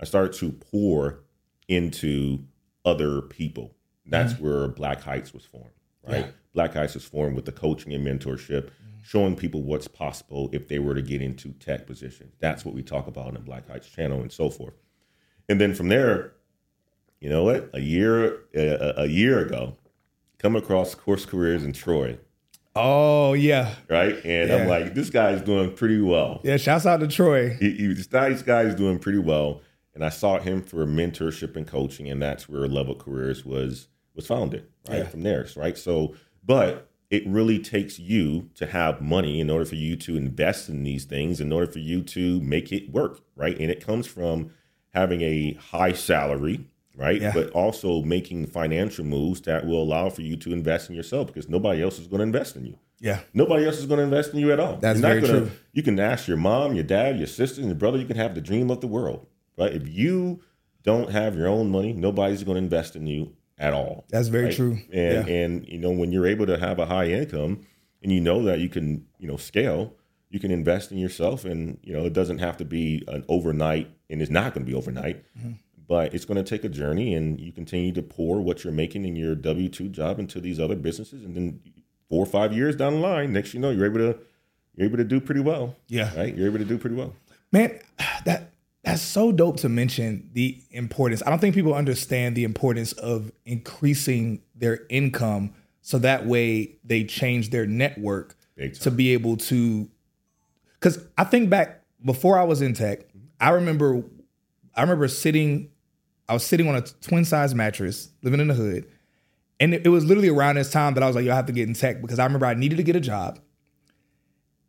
I 0.00 0.04
started 0.04 0.32
to 0.40 0.50
pour 0.50 1.20
into 1.68 2.44
other 2.84 3.22
people. 3.22 3.76
That's 4.04 4.32
mm-hmm. 4.32 4.44
where 4.44 4.68
Black 4.68 5.02
Heights 5.02 5.32
was 5.32 5.44
formed, 5.44 5.70
right? 6.04 6.24
Yeah. 6.24 6.30
Black 6.54 6.74
Heights 6.74 6.94
was 6.94 7.04
formed 7.04 7.36
with 7.36 7.44
the 7.44 7.52
coaching 7.52 7.92
and 7.92 8.04
mentorship 8.04 8.70
showing 9.08 9.36
people 9.36 9.62
what's 9.62 9.88
possible 9.88 10.50
if 10.52 10.68
they 10.68 10.78
were 10.78 10.94
to 10.94 11.00
get 11.00 11.22
into 11.22 11.52
tech 11.52 11.86
positions. 11.86 12.34
That's 12.40 12.64
what 12.64 12.74
we 12.74 12.82
talk 12.82 13.06
about 13.06 13.28
in 13.28 13.34
the 13.34 13.40
Black 13.40 13.66
Heights 13.68 13.88
channel 13.88 14.20
and 14.20 14.30
so 14.30 14.50
forth. 14.50 14.74
And 15.48 15.60
then 15.60 15.74
from 15.74 15.88
there, 15.88 16.34
you 17.20 17.28
know 17.28 17.44
what? 17.44 17.70
A 17.72 17.80
year 17.80 18.40
a, 18.54 19.02
a 19.02 19.06
year 19.06 19.40
ago, 19.40 19.76
come 20.38 20.56
across 20.56 20.94
Course 20.94 21.26
Careers 21.26 21.64
in 21.64 21.72
Troy. 21.72 22.18
Oh 22.74 23.32
yeah, 23.32 23.74
right. 23.88 24.14
And 24.24 24.50
yeah. 24.50 24.56
I'm 24.56 24.68
like, 24.68 24.94
this 24.94 25.10
guy's 25.10 25.42
doing 25.42 25.74
pretty 25.74 26.00
well. 26.00 26.40
Yeah, 26.44 26.56
shouts 26.56 26.86
out 26.86 27.00
to 27.00 27.08
Troy. 27.08 27.56
He, 27.58 27.72
he, 27.72 27.86
this 27.94 28.42
guy's 28.42 28.74
doing 28.74 28.98
pretty 28.98 29.18
well, 29.18 29.62
and 29.94 30.04
I 30.04 30.10
sought 30.10 30.42
him 30.42 30.62
for 30.62 30.86
mentorship 30.86 31.56
and 31.56 31.66
coaching, 31.66 32.08
and 32.08 32.22
that's 32.22 32.48
where 32.48 32.68
Level 32.68 32.94
Careers 32.94 33.44
was 33.44 33.88
was 34.14 34.26
founded. 34.26 34.66
Right 34.88 34.98
yeah. 34.98 35.08
from 35.08 35.22
there, 35.22 35.46
right. 35.56 35.76
So, 35.76 36.14
but 36.44 36.88
it 37.10 37.26
really 37.26 37.58
takes 37.58 37.98
you 37.98 38.50
to 38.54 38.66
have 38.66 39.00
money 39.00 39.40
in 39.40 39.50
order 39.50 39.64
for 39.64 39.76
you 39.76 39.96
to 39.96 40.16
invest 40.16 40.68
in 40.68 40.82
these 40.82 41.04
things, 41.04 41.40
in 41.40 41.52
order 41.52 41.70
for 41.70 41.78
you 41.78 42.02
to 42.02 42.40
make 42.40 42.70
it 42.70 42.90
work, 42.92 43.20
right? 43.34 43.58
And 43.58 43.70
it 43.70 43.84
comes 43.84 44.06
from 44.06 44.50
having 44.92 45.22
a 45.22 45.54
high 45.54 45.92
salary, 45.92 46.66
right? 46.98 47.20
Yeah. 47.20 47.32
But 47.32 47.50
also 47.50 48.02
making 48.02 48.48
financial 48.48 49.04
moves 49.04 49.40
that 49.42 49.64
will 49.66 49.82
allow 49.82 50.10
for 50.10 50.22
you 50.22 50.36
to 50.36 50.52
invest 50.52 50.90
in 50.90 50.96
yourself 50.96 51.28
because 51.28 51.48
nobody 51.48 51.82
else 51.82 51.98
is 51.98 52.06
going 52.06 52.18
to 52.18 52.24
invest 52.24 52.56
in 52.56 52.66
you. 52.66 52.78
Yeah. 53.00 53.20
Nobody 53.32 53.64
else 53.64 53.78
is 53.78 53.86
going 53.86 53.98
to 53.98 54.04
invest 54.04 54.34
in 54.34 54.40
you 54.40 54.52
at 54.52 54.58
all. 54.58 54.76
That's 54.76 55.00
very 55.00 55.20
gonna, 55.20 55.32
true. 55.32 55.50
You 55.72 55.82
can 55.82 56.00
ask 56.00 56.26
your 56.26 56.36
mom, 56.36 56.74
your 56.74 56.84
dad, 56.84 57.16
your 57.16 57.28
sister, 57.28 57.60
and 57.60 57.70
your 57.70 57.76
brother. 57.76 57.98
You 57.98 58.06
can 58.06 58.16
have 58.16 58.34
the 58.34 58.40
dream 58.40 58.70
of 58.70 58.80
the 58.80 58.88
world, 58.88 59.26
right? 59.56 59.72
If 59.72 59.88
you 59.88 60.42
don't 60.82 61.10
have 61.10 61.36
your 61.36 61.46
own 61.46 61.70
money, 61.70 61.92
nobody's 61.92 62.42
going 62.42 62.56
to 62.56 62.62
invest 62.62 62.96
in 62.96 63.06
you 63.06 63.36
at 63.58 63.72
all. 63.72 64.04
That's 64.08 64.28
very 64.28 64.46
right? 64.46 64.54
true. 64.54 64.78
And 64.92 65.28
yeah. 65.28 65.34
and 65.34 65.68
you 65.68 65.78
know 65.78 65.90
when 65.90 66.12
you're 66.12 66.26
able 66.26 66.46
to 66.46 66.58
have 66.58 66.78
a 66.78 66.86
high 66.86 67.06
income 67.06 67.66
and 68.02 68.12
you 68.12 68.20
know 68.20 68.42
that 68.44 68.60
you 68.60 68.68
can 68.68 69.06
you 69.18 69.28
know 69.28 69.36
scale, 69.36 69.94
you 70.30 70.40
can 70.40 70.50
invest 70.50 70.92
in 70.92 70.98
yourself, 70.98 71.44
and 71.44 71.78
you 71.82 71.92
know 71.92 72.04
it 72.04 72.12
doesn't 72.12 72.38
have 72.38 72.56
to 72.58 72.64
be 72.64 73.04
an 73.08 73.24
overnight, 73.28 73.90
and 74.10 74.22
it's 74.22 74.30
not 74.30 74.54
going 74.54 74.64
to 74.64 74.70
be 74.70 74.76
overnight. 74.76 75.24
Mm-hmm. 75.38 75.52
But 75.88 76.14
it's 76.14 76.26
going 76.26 76.36
to 76.36 76.48
take 76.48 76.64
a 76.64 76.68
journey, 76.68 77.14
and 77.14 77.40
you 77.40 77.50
continue 77.50 77.92
to 77.92 78.02
pour 78.02 78.40
what 78.40 78.62
you're 78.62 78.72
making 78.72 79.06
in 79.06 79.16
your 79.16 79.34
W 79.34 79.68
two 79.70 79.88
job 79.88 80.18
into 80.18 80.40
these 80.40 80.60
other 80.60 80.76
businesses, 80.76 81.24
and 81.24 81.34
then 81.34 81.60
four 82.08 82.22
or 82.22 82.26
five 82.26 82.52
years 82.52 82.76
down 82.76 82.94
the 82.94 83.00
line, 83.00 83.32
next 83.32 83.54
you 83.54 83.60
know 83.60 83.70
you're 83.70 83.86
able 83.86 83.98
to 83.98 84.18
you're 84.74 84.86
able 84.86 84.98
to 84.98 85.04
do 85.04 85.20
pretty 85.20 85.40
well. 85.40 85.74
Yeah, 85.88 86.14
right. 86.16 86.34
You're 86.36 86.46
able 86.46 86.58
to 86.58 86.64
do 86.64 86.78
pretty 86.78 86.94
well. 86.94 87.14
Man, 87.50 87.80
that 88.24 88.52
that's 88.84 89.02
so 89.02 89.32
dope 89.32 89.56
to 89.58 89.68
mention 89.68 90.30
the 90.34 90.60
importance. 90.70 91.22
I 91.26 91.30
don't 91.30 91.40
think 91.40 91.54
people 91.54 91.74
understand 91.74 92.36
the 92.36 92.44
importance 92.44 92.92
of 92.92 93.32
increasing 93.44 94.42
their 94.54 94.86
income 94.88 95.54
so 95.80 95.98
that 95.98 96.26
way 96.26 96.76
they 96.84 97.04
change 97.04 97.50
their 97.50 97.66
network 97.66 98.36
to 98.80 98.90
be 98.90 99.12
able 99.14 99.36
to 99.36 99.88
cuz 100.80 100.98
I 101.16 101.24
think 101.24 101.48
back 101.48 101.82
before 102.04 102.38
I 102.38 102.44
was 102.44 102.60
in 102.62 102.74
tech, 102.74 103.00
I 103.40 103.50
remember 103.50 104.04
I 104.74 104.82
remember 104.82 105.08
sitting 105.08 105.70
I 106.28 106.34
was 106.34 106.44
sitting 106.44 106.68
on 106.68 106.76
a 106.76 106.82
twin 106.82 107.24
size 107.24 107.54
mattress, 107.54 108.10
living 108.22 108.40
in 108.40 108.48
the 108.48 108.54
hood. 108.54 108.86
And 109.60 109.74
it, 109.74 109.88
was 109.88 110.04
literally 110.04 110.28
around 110.28 110.54
this 110.54 110.70
time 110.70 110.94
that 110.94 111.02
I 111.02 111.06
was 111.06 111.16
like, 111.16 111.24
yo, 111.24 111.32
I 111.32 111.36
have 111.36 111.46
to 111.46 111.52
get 111.52 111.66
in 111.66 111.74
tech 111.74 112.00
because 112.00 112.20
I 112.20 112.24
remember 112.24 112.46
I 112.46 112.54
needed 112.54 112.76
to 112.76 112.84
get 112.84 112.94
a 112.94 113.00
job. 113.00 113.40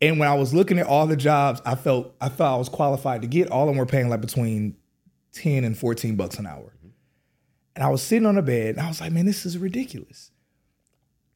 And 0.02 0.18
when 0.18 0.28
I 0.28 0.34
was 0.34 0.54
looking 0.54 0.80
at 0.80 0.88
all 0.88 1.06
the 1.06 1.18
jobs, 1.18 1.62
I 1.66 1.76
felt 1.76 2.16
I 2.22 2.30
felt 2.30 2.56
I 2.56 2.58
was 2.58 2.70
qualified 2.70 3.22
to 3.22 3.28
get. 3.28 3.52
All 3.52 3.64
of 3.64 3.68
them 3.68 3.78
were 3.78 3.86
paying 3.86 4.10
like 4.10 4.22
between 4.22 4.78
10 5.34 5.64
and 5.64 5.78
14 5.78 6.16
bucks 6.16 6.40
an 6.40 6.48
hour. 6.48 6.74
And 7.76 7.84
I 7.84 7.90
was 7.90 8.02
sitting 8.02 8.26
on 8.26 8.38
a 8.38 8.42
bed 8.42 8.76
and 8.76 8.82
I 8.86 8.88
was 8.88 9.00
like, 9.00 9.12
man, 9.12 9.26
this 9.26 9.46
is 9.46 9.58
ridiculous. 9.58 10.32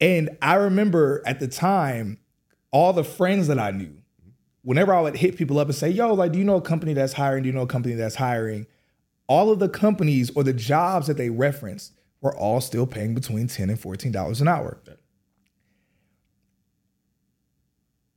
And 0.00 0.36
I 0.42 0.54
remember 0.54 1.22
at 1.24 1.40
the 1.40 1.48
time, 1.48 2.18
all 2.70 2.92
the 2.92 3.04
friends 3.04 3.46
that 3.46 3.58
I 3.58 3.70
knew, 3.70 3.96
whenever 4.62 4.92
I 4.92 5.00
would 5.00 5.16
hit 5.16 5.36
people 5.36 5.58
up 5.58 5.68
and 5.68 5.76
say, 5.76 5.90
yo, 5.90 6.12
like, 6.12 6.32
do 6.32 6.38
you 6.38 6.44
know 6.44 6.56
a 6.56 6.62
company 6.62 6.92
that's 6.92 7.12
hiring? 7.12 7.44
Do 7.44 7.48
you 7.48 7.54
know 7.54 7.62
a 7.62 7.66
company 7.66 7.94
that's 7.94 8.16
hiring? 8.16 8.66
All 9.26 9.50
of 9.50 9.58
the 9.58 9.68
companies 9.68 10.30
or 10.34 10.42
the 10.42 10.52
jobs 10.52 11.06
that 11.06 11.16
they 11.16 11.30
referenced 11.30 11.92
were 12.20 12.36
all 12.36 12.60
still 12.60 12.86
paying 12.86 13.14
between 13.14 13.46
10 13.46 13.70
and 13.70 13.80
$14 13.80 14.40
an 14.40 14.48
hour. 14.48 14.78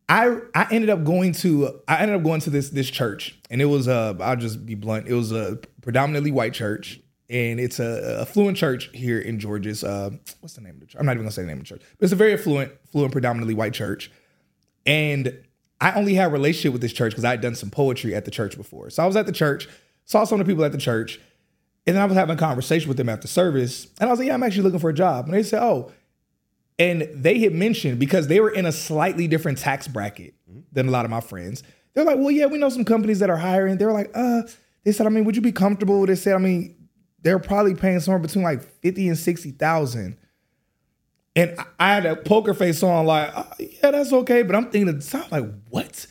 I 0.10 0.38
I 0.56 0.68
ended 0.72 0.90
up 0.90 1.04
going 1.04 1.34
to 1.34 1.82
I 1.88 1.98
ended 1.98 2.16
up 2.16 2.24
going 2.24 2.40
to 2.42 2.50
this 2.50 2.70
this 2.70 2.90
church, 2.90 3.38
and 3.50 3.62
it 3.62 3.66
was 3.66 3.88
a 3.88 4.16
I'll 4.22 4.38
just 4.38 4.66
be 4.66 4.76
blunt. 4.76 5.08
It 5.08 5.14
was 5.14 5.32
a 5.32 5.60
predominantly 5.82 6.32
white 6.32 6.54
church, 6.54 7.02
and 7.30 7.60
it's 7.60 7.80
a 7.80 8.22
affluent 8.22 8.58
church 8.58 8.90
here 8.94 9.20
in 9.20 9.40
Georgia. 9.40 9.70
It's, 9.70 9.84
uh, 9.84 10.12
what's 10.40 10.56
the 10.56 10.62
name 10.62 10.76
of 10.76 10.80
the 10.80 10.86
church? 10.86 11.00
I'm 11.00 11.06
not 11.06 11.14
even 11.14 11.24
gonna 11.24 11.32
say 11.32 11.42
the 11.42 11.50
name 11.50 11.58
of 11.58 11.64
the 11.64 11.70
church, 11.76 11.82
but 11.98 12.06
it's 12.06 12.14
a 12.14 12.18
very 12.18 12.34
affluent, 12.34 12.72
affluent, 12.88 13.12
predominantly 13.12 13.54
white 13.54 13.74
church. 13.74 14.10
And 14.86 15.44
I 15.82 15.92
only 15.92 16.14
had 16.14 16.28
a 16.28 16.32
relationship 16.32 16.72
with 16.72 16.82
this 16.82 16.94
church 16.94 17.12
because 17.12 17.26
I 17.26 17.32
had 17.32 17.42
done 17.42 17.56
some 17.56 17.70
poetry 17.70 18.16
at 18.16 18.24
the 18.24 18.32
church 18.32 18.56
before. 18.56 18.90
So 18.90 19.04
I 19.04 19.06
was 19.06 19.18
at 19.18 19.26
the 19.26 19.34
church 19.34 19.68
saw 20.08 20.24
some 20.24 20.42
of 20.42 20.48
the 20.48 20.52
people 20.52 20.66
at 20.66 20.72
the 20.72 20.80
church, 20.80 21.20
and 21.86 21.96
then 21.96 22.02
I 22.02 22.06
was 22.06 22.16
having 22.16 22.36
a 22.36 22.40
conversation 22.40 22.88
with 22.88 22.98
them 22.98 23.10
after 23.10 23.28
service, 23.28 23.88
and 24.00 24.10
I 24.10 24.12
was 24.12 24.18
like, 24.20 24.30
"Yeah, 24.30 24.34
I'm 24.34 24.42
actually 24.42 24.64
looking 24.64 24.80
for 24.80 24.90
a 24.90 24.94
job." 24.94 25.26
And 25.26 25.34
they 25.36 25.44
said, 25.44 25.62
"Oh," 25.62 25.92
and 26.80 27.08
they 27.14 27.38
had 27.40 27.54
mentioned 27.54 28.00
because 28.00 28.28
they 28.28 28.40
were 28.40 28.50
in 28.50 28.66
a 28.66 28.72
slightly 28.72 29.28
different 29.28 29.60
tax 29.60 29.88
bracket 29.88 30.34
than 30.72 30.88
a 30.88 30.92
lot 30.92 31.06
of 31.06 31.12
my 31.12 31.22
friends. 31.22 31.62
They're 31.94 32.06
like, 32.06 32.18
"Well, 32.18 32.32
yeah, 32.32 32.48
we 32.48 32.58
know 32.58 32.70
some 32.70 32.86
companies 32.86 33.20
that 33.20 33.30
are 33.30 33.38
hiring." 33.38 33.78
They 33.78 33.86
were 33.86 33.94
like, 33.94 34.10
"Uh," 34.16 34.44
they 34.84 34.92
said, 34.92 35.06
"I 35.06 35.10
mean, 35.10 35.26
would 35.26 35.36
you 35.36 35.42
be 35.42 35.52
comfortable?" 35.52 36.06
They 36.06 36.16
said, 36.16 36.36
"I 36.36 36.40
mean, 36.40 36.76
they're 37.22 37.40
probably 37.40 37.76
paying 37.76 38.00
somewhere 38.00 38.20
between 38.20 38.44
like 38.44 38.64
fifty 38.82 39.08
and 39.08 39.18
sixty 39.18 39.52
thousand. 39.52 40.18
And 41.36 41.56
I 41.80 41.94
had 41.94 42.06
a 42.08 42.16
poker 42.16 42.56
face 42.56 42.82
on, 42.82 43.06
like, 43.06 43.32
oh, 43.36 43.46
yeah, 43.60 43.92
that's 43.92 44.12
okay. 44.12 44.42
But 44.42 44.56
I'm 44.56 44.72
thinking, 44.72 45.00
sound 45.02 45.32
like 45.32 45.46
what? 45.70 46.08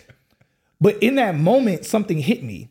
But 0.80 1.02
in 1.02 1.16
that 1.16 1.34
moment, 1.34 1.84
something 1.84 2.18
hit 2.18 2.44
me. 2.44 2.70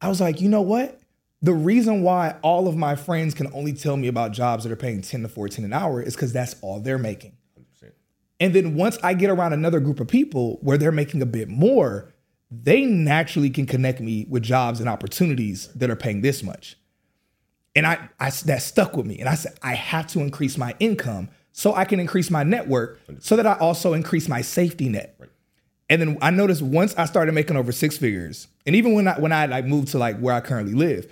I 0.00 0.08
was 0.08 0.20
like, 0.20 0.40
you 0.40 0.48
know 0.48 0.62
what? 0.62 1.00
The 1.40 1.54
reason 1.54 2.02
why 2.02 2.36
all 2.42 2.66
of 2.66 2.76
my 2.76 2.96
friends 2.96 3.34
can 3.34 3.52
only 3.52 3.72
tell 3.72 3.96
me 3.96 4.08
about 4.08 4.32
jobs 4.32 4.64
that 4.64 4.72
are 4.72 4.76
paying 4.76 5.02
10 5.02 5.22
to 5.22 5.28
14 5.28 5.64
an 5.64 5.72
hour 5.72 6.02
is 6.02 6.14
because 6.14 6.32
that's 6.32 6.56
all 6.62 6.80
they're 6.80 6.98
making. 6.98 7.36
100%. 7.82 7.92
And 8.40 8.54
then 8.54 8.74
once 8.74 8.98
I 9.02 9.14
get 9.14 9.30
around 9.30 9.52
another 9.52 9.80
group 9.80 10.00
of 10.00 10.08
people 10.08 10.58
where 10.62 10.78
they're 10.78 10.92
making 10.92 11.22
a 11.22 11.26
bit 11.26 11.48
more, 11.48 12.12
they 12.50 12.84
naturally 12.84 13.50
can 13.50 13.66
connect 13.66 14.00
me 14.00 14.26
with 14.28 14.42
jobs 14.42 14.80
and 14.80 14.88
opportunities 14.88 15.68
that 15.74 15.90
are 15.90 15.96
paying 15.96 16.22
this 16.22 16.42
much. 16.42 16.76
And 17.76 17.86
I, 17.86 18.08
I 18.18 18.30
that 18.46 18.62
stuck 18.62 18.96
with 18.96 19.06
me. 19.06 19.18
And 19.20 19.28
I 19.28 19.34
said, 19.34 19.56
I 19.62 19.74
have 19.74 20.08
to 20.08 20.20
increase 20.20 20.58
my 20.58 20.74
income 20.80 21.28
so 21.52 21.74
I 21.74 21.84
can 21.84 22.00
increase 22.00 22.30
my 22.30 22.42
network 22.42 23.00
so 23.20 23.36
that 23.36 23.46
I 23.46 23.54
also 23.54 23.92
increase 23.92 24.28
my 24.28 24.40
safety 24.40 24.88
net. 24.88 25.14
Right. 25.18 25.30
And 25.90 26.02
then 26.02 26.18
I 26.20 26.30
noticed 26.30 26.60
once 26.60 26.94
I 26.96 27.06
started 27.06 27.32
making 27.32 27.56
over 27.56 27.72
six 27.72 27.96
figures, 27.96 28.48
and 28.66 28.76
even 28.76 28.94
when 28.94 29.08
I 29.08 29.18
when 29.18 29.32
I 29.32 29.46
like 29.46 29.64
moved 29.64 29.88
to 29.88 29.98
like 29.98 30.18
where 30.18 30.34
I 30.34 30.40
currently 30.40 30.74
live, 30.74 31.10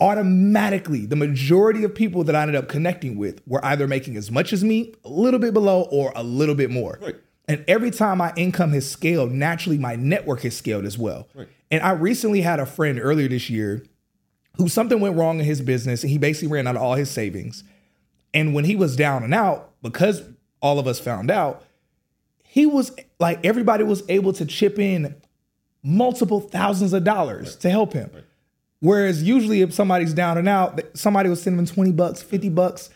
automatically 0.00 1.06
the 1.06 1.16
majority 1.16 1.84
of 1.84 1.94
people 1.94 2.24
that 2.24 2.34
I 2.34 2.42
ended 2.42 2.56
up 2.56 2.68
connecting 2.68 3.16
with 3.16 3.40
were 3.46 3.64
either 3.64 3.86
making 3.86 4.16
as 4.16 4.30
much 4.30 4.52
as 4.52 4.64
me, 4.64 4.94
a 5.04 5.08
little 5.08 5.38
bit 5.38 5.54
below, 5.54 5.82
or 5.90 6.12
a 6.16 6.22
little 6.22 6.56
bit 6.56 6.70
more. 6.70 6.98
Right. 7.00 7.16
And 7.48 7.64
every 7.68 7.90
time 7.90 8.18
my 8.18 8.32
income 8.36 8.72
has 8.72 8.90
scaled, 8.90 9.30
naturally 9.32 9.78
my 9.78 9.94
network 9.96 10.40
has 10.42 10.56
scaled 10.56 10.84
as 10.84 10.98
well. 10.98 11.28
Right. 11.34 11.48
And 11.70 11.82
I 11.82 11.90
recently 11.92 12.40
had 12.40 12.60
a 12.60 12.66
friend 12.66 12.98
earlier 13.00 13.28
this 13.28 13.48
year 13.48 13.84
who 14.56 14.68
something 14.68 15.00
went 15.00 15.16
wrong 15.16 15.38
in 15.38 15.44
his 15.44 15.60
business 15.60 16.02
and 16.02 16.10
he 16.10 16.18
basically 16.18 16.48
ran 16.48 16.66
out 16.66 16.76
of 16.76 16.82
all 16.82 16.94
his 16.94 17.10
savings. 17.10 17.64
And 18.34 18.54
when 18.54 18.64
he 18.64 18.76
was 18.76 18.96
down 18.96 19.22
and 19.22 19.34
out, 19.34 19.72
because 19.82 20.22
all 20.60 20.78
of 20.78 20.86
us 20.86 20.98
found 20.98 21.30
out, 21.30 21.64
he 22.52 22.66
was 22.66 22.92
like 23.18 23.42
everybody 23.46 23.82
was 23.82 24.02
able 24.10 24.34
to 24.34 24.44
chip 24.44 24.78
in 24.78 25.14
multiple 25.82 26.38
thousands 26.38 26.92
of 26.92 27.02
dollars 27.02 27.52
right. 27.52 27.60
to 27.60 27.70
help 27.70 27.94
him. 27.94 28.10
Right. 28.12 28.24
Whereas 28.80 29.22
usually 29.22 29.62
if 29.62 29.72
somebody's 29.72 30.12
down 30.12 30.36
and 30.36 30.46
out, 30.46 30.78
somebody 30.92 31.30
was 31.30 31.40
sending 31.40 31.60
him 31.60 31.66
20 31.66 31.92
bucks, 31.92 32.20
50 32.20 32.50
bucks. 32.50 32.90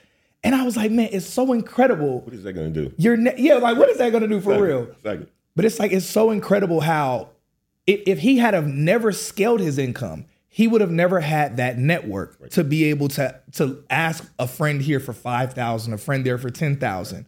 And 0.45 0.55
I 0.55 0.63
was 0.63 0.77
like, 0.77 0.91
man, 0.91 1.09
it's 1.11 1.25
so 1.25 1.55
incredible. 1.55 2.21
What 2.21 2.35
is 2.35 2.43
that 2.43 2.53
gonna 2.53 2.69
do? 2.69 2.93
You're 2.99 3.17
ne- 3.17 3.37
yeah, 3.39 3.55
like 3.55 3.79
what 3.79 3.89
is 3.89 3.97
that 3.97 4.13
gonna 4.13 4.29
do 4.29 4.43
for 4.43 4.51
exactly. 4.51 4.69
real? 4.69 4.83
Exactly. 4.91 5.27
But 5.55 5.65
it's 5.65 5.79
like 5.79 5.91
it's 5.91 6.05
so 6.05 6.33
incredible 6.33 6.83
how 6.83 7.31
if, 7.87 8.03
if 8.07 8.19
he 8.19 8.37
had 8.37 8.53
have 8.53 8.67
never 8.67 9.11
scaled 9.11 9.61
his 9.61 9.79
income, 9.79 10.27
he 10.49 10.69
would 10.69 10.83
have 10.83 10.91
never 10.91 11.21
had 11.21 11.57
that 11.57 11.79
network 11.79 12.37
right. 12.41 12.51
to 12.51 12.63
be 12.63 12.85
able 12.85 13.09
to 13.09 13.41
to 13.53 13.83
ask 13.89 14.31
a 14.39 14.47
friend 14.47 14.83
here 14.83 15.01
for 15.01 15.15
5000 15.15 15.95
a 15.95 15.97
friend 15.97 16.27
there 16.27 16.37
for 16.37 16.51
10000 16.51 17.17
right. 17.17 17.27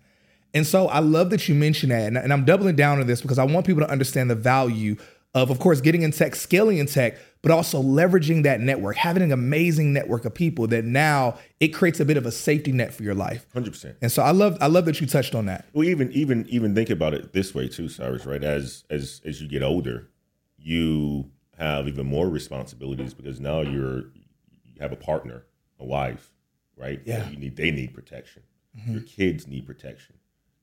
And 0.54 0.66
so 0.66 0.88
i 0.88 0.98
love 0.98 1.30
that 1.30 1.48
you 1.48 1.54
mentioned 1.54 1.92
that 1.92 2.06
and, 2.06 2.16
and 2.16 2.32
i'm 2.32 2.44
doubling 2.44 2.76
down 2.76 3.00
on 3.00 3.06
this 3.06 3.20
because 3.20 3.38
i 3.38 3.44
want 3.44 3.66
people 3.66 3.82
to 3.82 3.90
understand 3.90 4.30
the 4.30 4.34
value 4.34 4.96
of 5.34 5.50
of 5.50 5.58
course 5.58 5.80
getting 5.80 6.02
in 6.02 6.10
tech 6.10 6.34
scaling 6.34 6.78
in 6.78 6.86
tech 6.86 7.16
but 7.40 7.52
also 7.52 7.80
leveraging 7.80 8.42
that 8.42 8.60
network 8.60 8.96
having 8.96 9.22
an 9.22 9.32
amazing 9.32 9.92
network 9.92 10.24
of 10.24 10.34
people 10.34 10.66
that 10.66 10.84
now 10.84 11.38
it 11.60 11.68
creates 11.68 12.00
a 12.00 12.04
bit 12.04 12.16
of 12.16 12.26
a 12.26 12.32
safety 12.32 12.72
net 12.72 12.92
for 12.92 13.02
your 13.02 13.14
life 13.14 13.46
100% 13.54 13.96
and 14.00 14.10
so 14.10 14.22
i 14.22 14.30
love 14.30 14.56
i 14.60 14.66
love 14.66 14.84
that 14.84 15.00
you 15.00 15.06
touched 15.06 15.34
on 15.34 15.46
that 15.46 15.66
well 15.72 15.86
even 15.86 16.10
even 16.12 16.46
even 16.48 16.74
think 16.74 16.90
about 16.90 17.14
it 17.14 17.32
this 17.32 17.54
way 17.54 17.68
too 17.68 17.88
cyrus 17.88 18.26
right 18.26 18.42
as 18.42 18.84
as 18.90 19.20
as 19.24 19.40
you 19.40 19.48
get 19.48 19.62
older 19.62 20.08
you 20.58 21.30
have 21.58 21.88
even 21.88 22.06
more 22.06 22.28
responsibilities 22.28 23.14
because 23.14 23.40
now 23.40 23.60
you're 23.60 24.04
you 24.64 24.80
have 24.80 24.92
a 24.92 24.96
partner, 24.96 25.44
a 25.78 25.84
wife, 25.84 26.30
right? 26.76 27.00
Yeah. 27.04 27.28
You 27.28 27.36
need 27.36 27.56
they 27.56 27.70
need 27.70 27.94
protection. 27.94 28.42
Mm-hmm. 28.78 28.92
Your 28.92 29.02
kids 29.02 29.46
need 29.46 29.66
protection. 29.66 30.16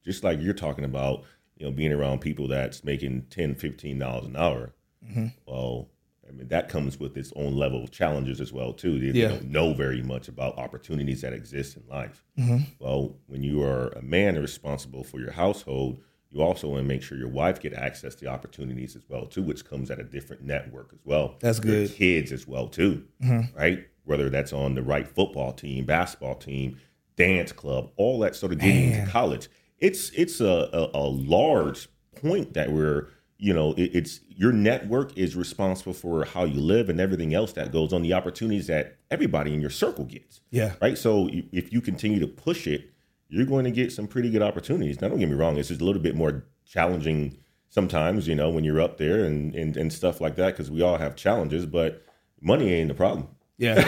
Just 0.05 0.23
like 0.23 0.41
you're 0.41 0.53
talking 0.53 0.85
about, 0.85 1.23
you 1.57 1.65
know, 1.65 1.71
being 1.71 1.91
around 1.91 2.19
people 2.19 2.47
that's 2.47 2.83
making 2.83 3.23
10 3.29 3.55
15 3.55 3.99
dollars 3.99 4.25
an 4.25 4.35
hour. 4.35 4.73
Mm-hmm. 5.05 5.27
Well, 5.45 5.89
I 6.27 6.31
mean 6.31 6.47
that 6.47 6.69
comes 6.69 6.99
with 6.99 7.17
its 7.17 7.31
own 7.35 7.55
level 7.55 7.83
of 7.83 7.91
challenges 7.91 8.41
as 8.41 8.51
well 8.51 8.73
too. 8.73 8.99
They, 8.99 9.19
yeah. 9.19 9.29
don't 9.29 9.45
know 9.45 9.73
very 9.73 10.01
much 10.01 10.27
about 10.27 10.57
opportunities 10.57 11.21
that 11.21 11.33
exist 11.33 11.77
in 11.77 11.83
life. 11.87 12.23
Mm-hmm. 12.37 12.63
Well, 12.79 13.15
when 13.27 13.43
you 13.43 13.63
are 13.63 13.89
a 13.89 14.01
man 14.01 14.39
responsible 14.39 15.03
for 15.03 15.19
your 15.19 15.31
household, 15.31 15.99
you 16.31 16.41
also 16.41 16.67
want 16.67 16.81
to 16.81 16.87
make 16.87 17.01
sure 17.01 17.17
your 17.17 17.29
wife 17.29 17.61
get 17.61 17.73
access 17.73 18.13
to 18.15 18.27
opportunities 18.27 18.95
as 18.95 19.03
well 19.07 19.25
too, 19.25 19.41
which 19.41 19.63
comes 19.63 19.89
at 19.89 19.99
a 19.99 20.03
different 20.03 20.43
network 20.43 20.89
as 20.93 20.99
well. 21.05 21.35
That's 21.39 21.59
good. 21.59 21.89
Your 21.89 21.97
kids 21.97 22.31
as 22.31 22.47
well 22.47 22.67
too, 22.67 23.05
mm-hmm. 23.23 23.57
right? 23.57 23.87
Whether 24.03 24.29
that's 24.29 24.51
on 24.51 24.75
the 24.75 24.83
right 24.83 25.07
football 25.07 25.53
team, 25.53 25.85
basketball 25.85 26.35
team, 26.35 26.77
dance 27.15 27.51
club, 27.51 27.91
all 27.95 28.19
that 28.19 28.35
sort 28.35 28.51
of 28.51 28.59
getting 28.59 28.91
into 28.91 29.09
college. 29.11 29.47
It's 29.79 30.09
it's 30.11 30.39
a, 30.39 30.69
a, 30.73 30.89
a, 30.93 31.07
large 31.07 31.89
point 32.15 32.53
that 32.53 32.71
we're 32.71 33.09
you 33.37 33.53
know 33.53 33.73
it, 33.73 33.91
it's 33.93 34.21
your 34.29 34.51
network 34.51 35.17
is 35.17 35.35
responsible 35.35 35.93
for 35.93 36.25
how 36.25 36.45
you 36.45 36.61
live 36.61 36.89
and 36.89 36.99
everything 36.99 37.33
else 37.33 37.53
that 37.53 37.71
goes 37.71 37.93
on 37.93 38.01
the 38.01 38.13
opportunities 38.13 38.67
that 38.67 38.97
everybody 39.11 39.53
in 39.53 39.61
your 39.61 39.69
circle 39.69 40.05
gets. 40.05 40.41
Yeah. 40.49 40.73
Right. 40.81 40.97
So 40.97 41.29
if 41.51 41.73
you 41.73 41.81
continue 41.81 42.19
to 42.19 42.27
push 42.27 42.67
it 42.67 42.91
you're 43.29 43.45
going 43.45 43.65
to 43.65 43.71
get 43.71 43.91
some 43.91 44.07
pretty 44.07 44.29
good 44.29 44.41
opportunities. 44.41 45.01
Now, 45.01 45.09
don't 45.09 45.19
get 45.19 45.29
me 45.29 45.35
wrong; 45.35 45.57
it's 45.57 45.69
just 45.69 45.81
a 45.81 45.85
little 45.85 46.01
bit 46.01 46.15
more 46.15 46.45
challenging 46.65 47.37
sometimes, 47.69 48.27
you 48.27 48.35
know, 48.35 48.49
when 48.49 48.63
you're 48.63 48.81
up 48.81 48.97
there 48.97 49.25
and 49.25 49.53
and, 49.55 49.75
and 49.75 49.91
stuff 49.91 50.21
like 50.21 50.35
that, 50.35 50.51
because 50.51 50.71
we 50.71 50.81
all 50.81 50.97
have 50.97 51.15
challenges. 51.15 51.65
But 51.65 52.03
money 52.41 52.71
ain't 52.73 52.89
the 52.89 52.93
problem. 52.93 53.27
Yeah, 53.57 53.83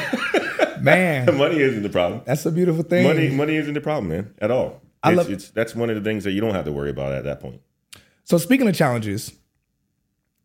man, 0.82 1.38
money 1.38 1.60
isn't 1.60 1.84
the 1.84 1.90
problem. 1.90 2.22
That's 2.26 2.46
a 2.46 2.52
beautiful 2.52 2.84
thing. 2.84 3.04
Money, 3.04 3.30
money 3.30 3.56
isn't 3.56 3.74
the 3.74 3.82
problem, 3.82 4.10
man, 4.10 4.34
at 4.40 4.52
all. 4.52 4.82
I 5.08 5.12
it's, 5.12 5.18
love 5.18 5.30
it's 5.30 5.50
that's 5.50 5.76
one 5.76 5.90
of 5.90 5.96
the 5.96 6.02
things 6.02 6.24
that 6.24 6.32
you 6.32 6.42
don't 6.42 6.54
have 6.54 6.66
to 6.66 6.72
worry 6.72 6.90
about 6.90 7.14
at 7.14 7.24
that 7.24 7.40
point. 7.40 7.62
So, 8.24 8.38
speaking 8.38 8.68
of 8.68 8.76
challenges, 8.76 9.34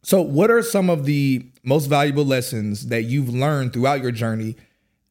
so 0.02 0.22
what 0.22 0.50
are 0.50 0.62
some 0.62 0.90
of 0.90 1.04
the 1.04 1.46
most 1.62 1.86
valuable 1.86 2.24
lessons 2.24 2.86
that 2.86 3.02
you've 3.02 3.28
learned 3.28 3.72
throughout 3.72 4.02
your 4.02 4.12
journey? 4.12 4.56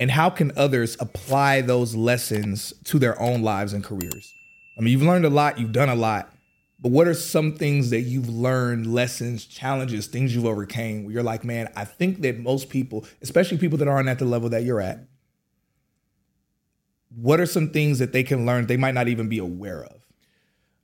and 0.02 0.10
how 0.10 0.32
can 0.32 0.52
others 0.58 0.98
apply 1.00 1.62
those 1.62 1.94
lessons 1.94 2.74
to 2.86 2.98
their 2.98 3.22
own 3.22 3.44
lives 3.44 3.72
and 3.72 3.84
careers? 3.84 4.34
I 4.76 4.82
mean, 4.82 4.94
you've 4.94 5.04
learned 5.04 5.26
a 5.26 5.30
lot, 5.30 5.60
you've 5.60 5.74
done 5.74 5.90
a 5.90 5.96
lot, 5.96 6.34
but 6.80 6.92
what 6.92 7.08
are 7.08 7.14
some 7.14 7.54
things 7.54 7.92
that 7.92 8.02
you've 8.02 8.28
learned, 8.28 8.92
lessons, 8.92 9.46
challenges, 9.46 10.08
things 10.08 10.34
you've 10.34 10.48
overcame 10.48 11.04
where 11.04 11.14
you're 11.14 11.24
like, 11.24 11.44
man, 11.44 11.72
I 11.76 11.86
think 11.86 12.22
that 12.22 12.40
most 12.40 12.72
people, 12.72 13.06
especially 13.22 13.60
people 13.60 13.78
that 13.78 13.88
aren't 13.88 14.10
at 14.10 14.18
the 14.18 14.26
level 14.26 14.50
that 14.50 14.64
you're 14.64 14.82
at, 14.82 15.06
what 17.16 17.40
are 17.40 17.46
some 17.46 17.70
things 17.70 18.00
that 18.00 18.14
they 18.14 18.24
can 18.24 18.46
learn 18.46 18.68
they 18.68 18.78
might 18.78 18.94
not 18.94 19.08
even 19.08 19.28
be 19.28 19.38
aware 19.38 19.84
of? 19.84 20.02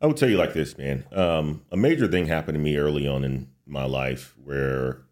I 0.01 0.07
would 0.07 0.17
tell 0.17 0.29
you 0.29 0.37
like 0.37 0.53
this, 0.53 0.77
man. 0.77 1.05
Um, 1.11 1.63
a 1.71 1.77
major 1.77 2.07
thing 2.07 2.27
happened 2.27 2.55
to 2.55 2.63
me 2.63 2.77
early 2.77 3.07
on 3.07 3.23
in 3.23 3.47
my 3.65 3.85
life 3.85 4.35
where, 4.43 5.03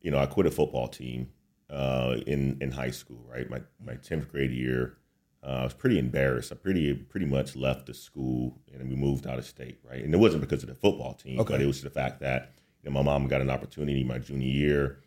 you 0.00 0.10
know, 0.10 0.18
I 0.18 0.26
quit 0.26 0.46
a 0.46 0.50
football 0.50 0.88
team 0.88 1.30
uh, 1.70 2.16
in 2.26 2.58
in 2.60 2.72
high 2.72 2.90
school, 2.90 3.24
right? 3.28 3.48
My 3.48 3.62
my 3.84 3.94
tenth 3.94 4.30
grade 4.30 4.50
year, 4.50 4.96
uh, 5.44 5.58
I 5.60 5.64
was 5.64 5.74
pretty 5.74 5.98
embarrassed. 5.98 6.50
I 6.50 6.56
pretty 6.56 6.94
pretty 6.94 7.26
much 7.26 7.54
left 7.54 7.86
the 7.86 7.94
school 7.94 8.58
and 8.72 8.88
we 8.88 8.96
moved 8.96 9.26
out 9.26 9.38
of 9.38 9.46
state, 9.46 9.78
right? 9.88 10.02
And 10.02 10.12
it 10.12 10.18
wasn't 10.18 10.40
because 10.40 10.62
of 10.62 10.68
the 10.68 10.74
football 10.74 11.14
team, 11.14 11.38
okay. 11.40 11.54
but 11.54 11.62
it 11.62 11.66
was 11.66 11.82
the 11.82 11.90
fact 11.90 12.20
that 12.20 12.54
you 12.82 12.90
know, 12.90 12.94
my 12.94 13.02
mom 13.02 13.28
got 13.28 13.40
an 13.40 13.50
opportunity 13.50 14.02
my 14.02 14.18
junior 14.18 14.48
year 14.48 15.00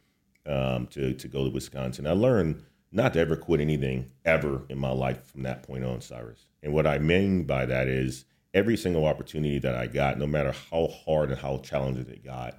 um, 0.45 0.87
to 0.87 1.13
to 1.13 1.27
go 1.27 1.43
to 1.43 1.49
Wisconsin. 1.49 2.07
I 2.07 2.11
learned 2.11 2.63
not 2.91 3.13
to 3.13 3.19
ever 3.19 3.35
quit 3.35 3.61
anything 3.61 4.11
ever 4.25 4.63
in 4.69 4.77
my 4.77 4.91
life 4.91 5.25
from 5.25 5.43
that 5.43 5.63
point 5.63 5.83
on, 5.83 6.01
Cyrus. 6.01 6.45
And 6.61 6.73
what 6.73 6.85
I 6.87 6.99
mean 6.99 7.43
by 7.43 7.65
that 7.65 7.87
is 7.87 8.25
every 8.53 8.77
single 8.77 9.05
opportunity 9.05 9.59
that 9.59 9.75
I 9.75 9.87
got, 9.87 10.19
no 10.19 10.27
matter 10.27 10.53
how 10.69 10.87
hard 11.05 11.31
and 11.31 11.39
how 11.39 11.57
challenging 11.57 12.07
it 12.07 12.23
got, 12.23 12.57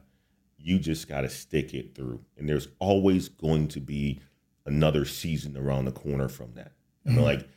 you 0.59 0.78
just 0.78 1.09
got 1.09 1.22
to 1.22 1.28
stick 1.28 1.74
it 1.74 1.95
through. 1.95 2.20
And 2.37 2.49
there's 2.49 2.68
always 2.78 3.28
going 3.28 3.68
to 3.68 3.80
be 3.80 4.20
another 4.64 5.05
season 5.05 5.57
around 5.57 5.85
the 5.85 5.93
corner 5.93 6.28
from 6.28 6.55
that. 6.55 6.72
Mm-hmm. 7.07 7.11
I 7.11 7.12
mean, 7.14 7.24
like 7.24 7.49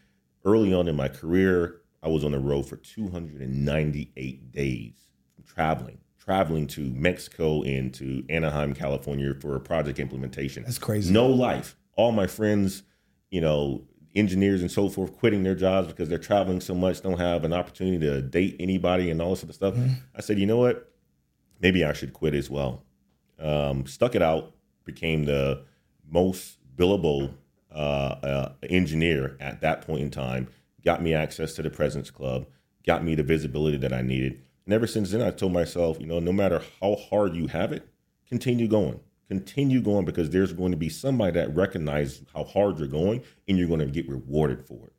early 0.44 0.74
on 0.74 0.88
in 0.88 0.96
my 0.96 1.08
career, 1.08 1.82
I 2.04 2.10
was 2.10 2.24
on 2.24 2.32
the 2.32 2.40
road 2.40 2.64
for 2.64 2.78
298 2.78 4.52
days 4.52 5.06
traveling, 5.46 6.00
traveling 6.20 6.68
to 6.68 6.82
Mexico 6.82 7.64
and 7.64 7.94
to 7.94 8.26
Anaheim, 8.30 8.74
California 8.74 9.34
for 9.40 9.56
a 9.56 9.60
project 9.60 10.00
implementation. 10.00 10.64
That's 10.64 10.80
crazy. 10.80 11.14
No 11.14 11.28
life. 11.28 11.76
All 11.96 12.12
my 12.12 12.28
friends, 12.28 12.84
you 13.30 13.42
know, 13.42 13.84
engineers 14.16 14.62
and 14.62 14.72
so 14.72 14.90
forth, 14.90 15.18
quitting 15.18 15.44
their 15.44 15.56
jobs 15.56 15.88
because 15.88 16.10
they're 16.10 16.18
traveling 16.18 16.62
so 16.62 16.74
much, 16.74 17.02
don't 17.02 17.20
have 17.20 17.44
an 17.44 17.54
opportunity 17.54 18.00
to 18.00 18.22
date 18.22 18.56
anybody 18.60 19.10
and 19.10 19.22
all 19.22 19.32
this 19.32 19.44
other 19.44 19.54
stuff. 19.54 19.74
Mm-hmm. 19.74 19.94
I 20.16 20.22
said, 20.22 20.40
you 20.40 20.46
know 20.46 20.58
what? 20.58 20.92
Maybe 21.60 21.84
I 21.84 21.94
should 21.94 22.14
quit 22.14 22.34
as 22.34 22.50
well 22.50 22.86
um, 23.40 23.86
stuck 23.86 24.16
it 24.16 24.22
out, 24.22 24.54
became 24.84 25.26
the 25.26 25.64
most 26.10 26.58
billable 26.76 27.34
uh, 27.74 28.16
uh, 28.24 28.54
engineer 28.70 29.38
at 29.40 29.62
that 29.62 29.82
point 29.82 30.02
in 30.02 30.12
time, 30.12 30.48
got 30.84 31.02
me 31.02 31.14
access 31.14 31.54
to 31.56 31.62
the 31.62 31.70
President's 31.70 32.12
Club, 32.12 32.46
got 32.86 33.04
me 33.04 33.16
the 33.16 33.24
visibility 33.24 33.78
that 33.78 33.94
I 33.94 34.02
needed. 34.02 34.42
And 34.66 34.74
ever 34.74 34.88
since 34.88 35.12
then, 35.12 35.22
I 35.22 35.32
told 35.32 35.54
myself, 35.54 35.98
you 36.00 36.08
know, 36.08 36.20
no 36.20 36.32
matter 36.32 36.62
how 36.82 36.96
hard 36.96 37.36
you 37.36 37.48
have 37.48 37.72
it, 37.72 37.88
continue 38.28 38.68
going. 38.68 39.00
Continue 39.28 39.82
going 39.82 40.06
because 40.06 40.30
there's 40.30 40.54
going 40.54 40.72
to 40.72 40.78
be 40.78 40.90
somebody 40.90 41.32
that 41.32 41.56
recognizes 41.56 42.22
how 42.34 42.44
hard 42.44 42.78
you're 42.78 42.88
going 42.88 43.24
and 43.48 43.58
you're 43.58 43.68
going 43.68 43.80
to 43.80 43.88
get 43.88 44.08
rewarded 44.08 44.66
for 44.68 44.86
it. 44.86 44.94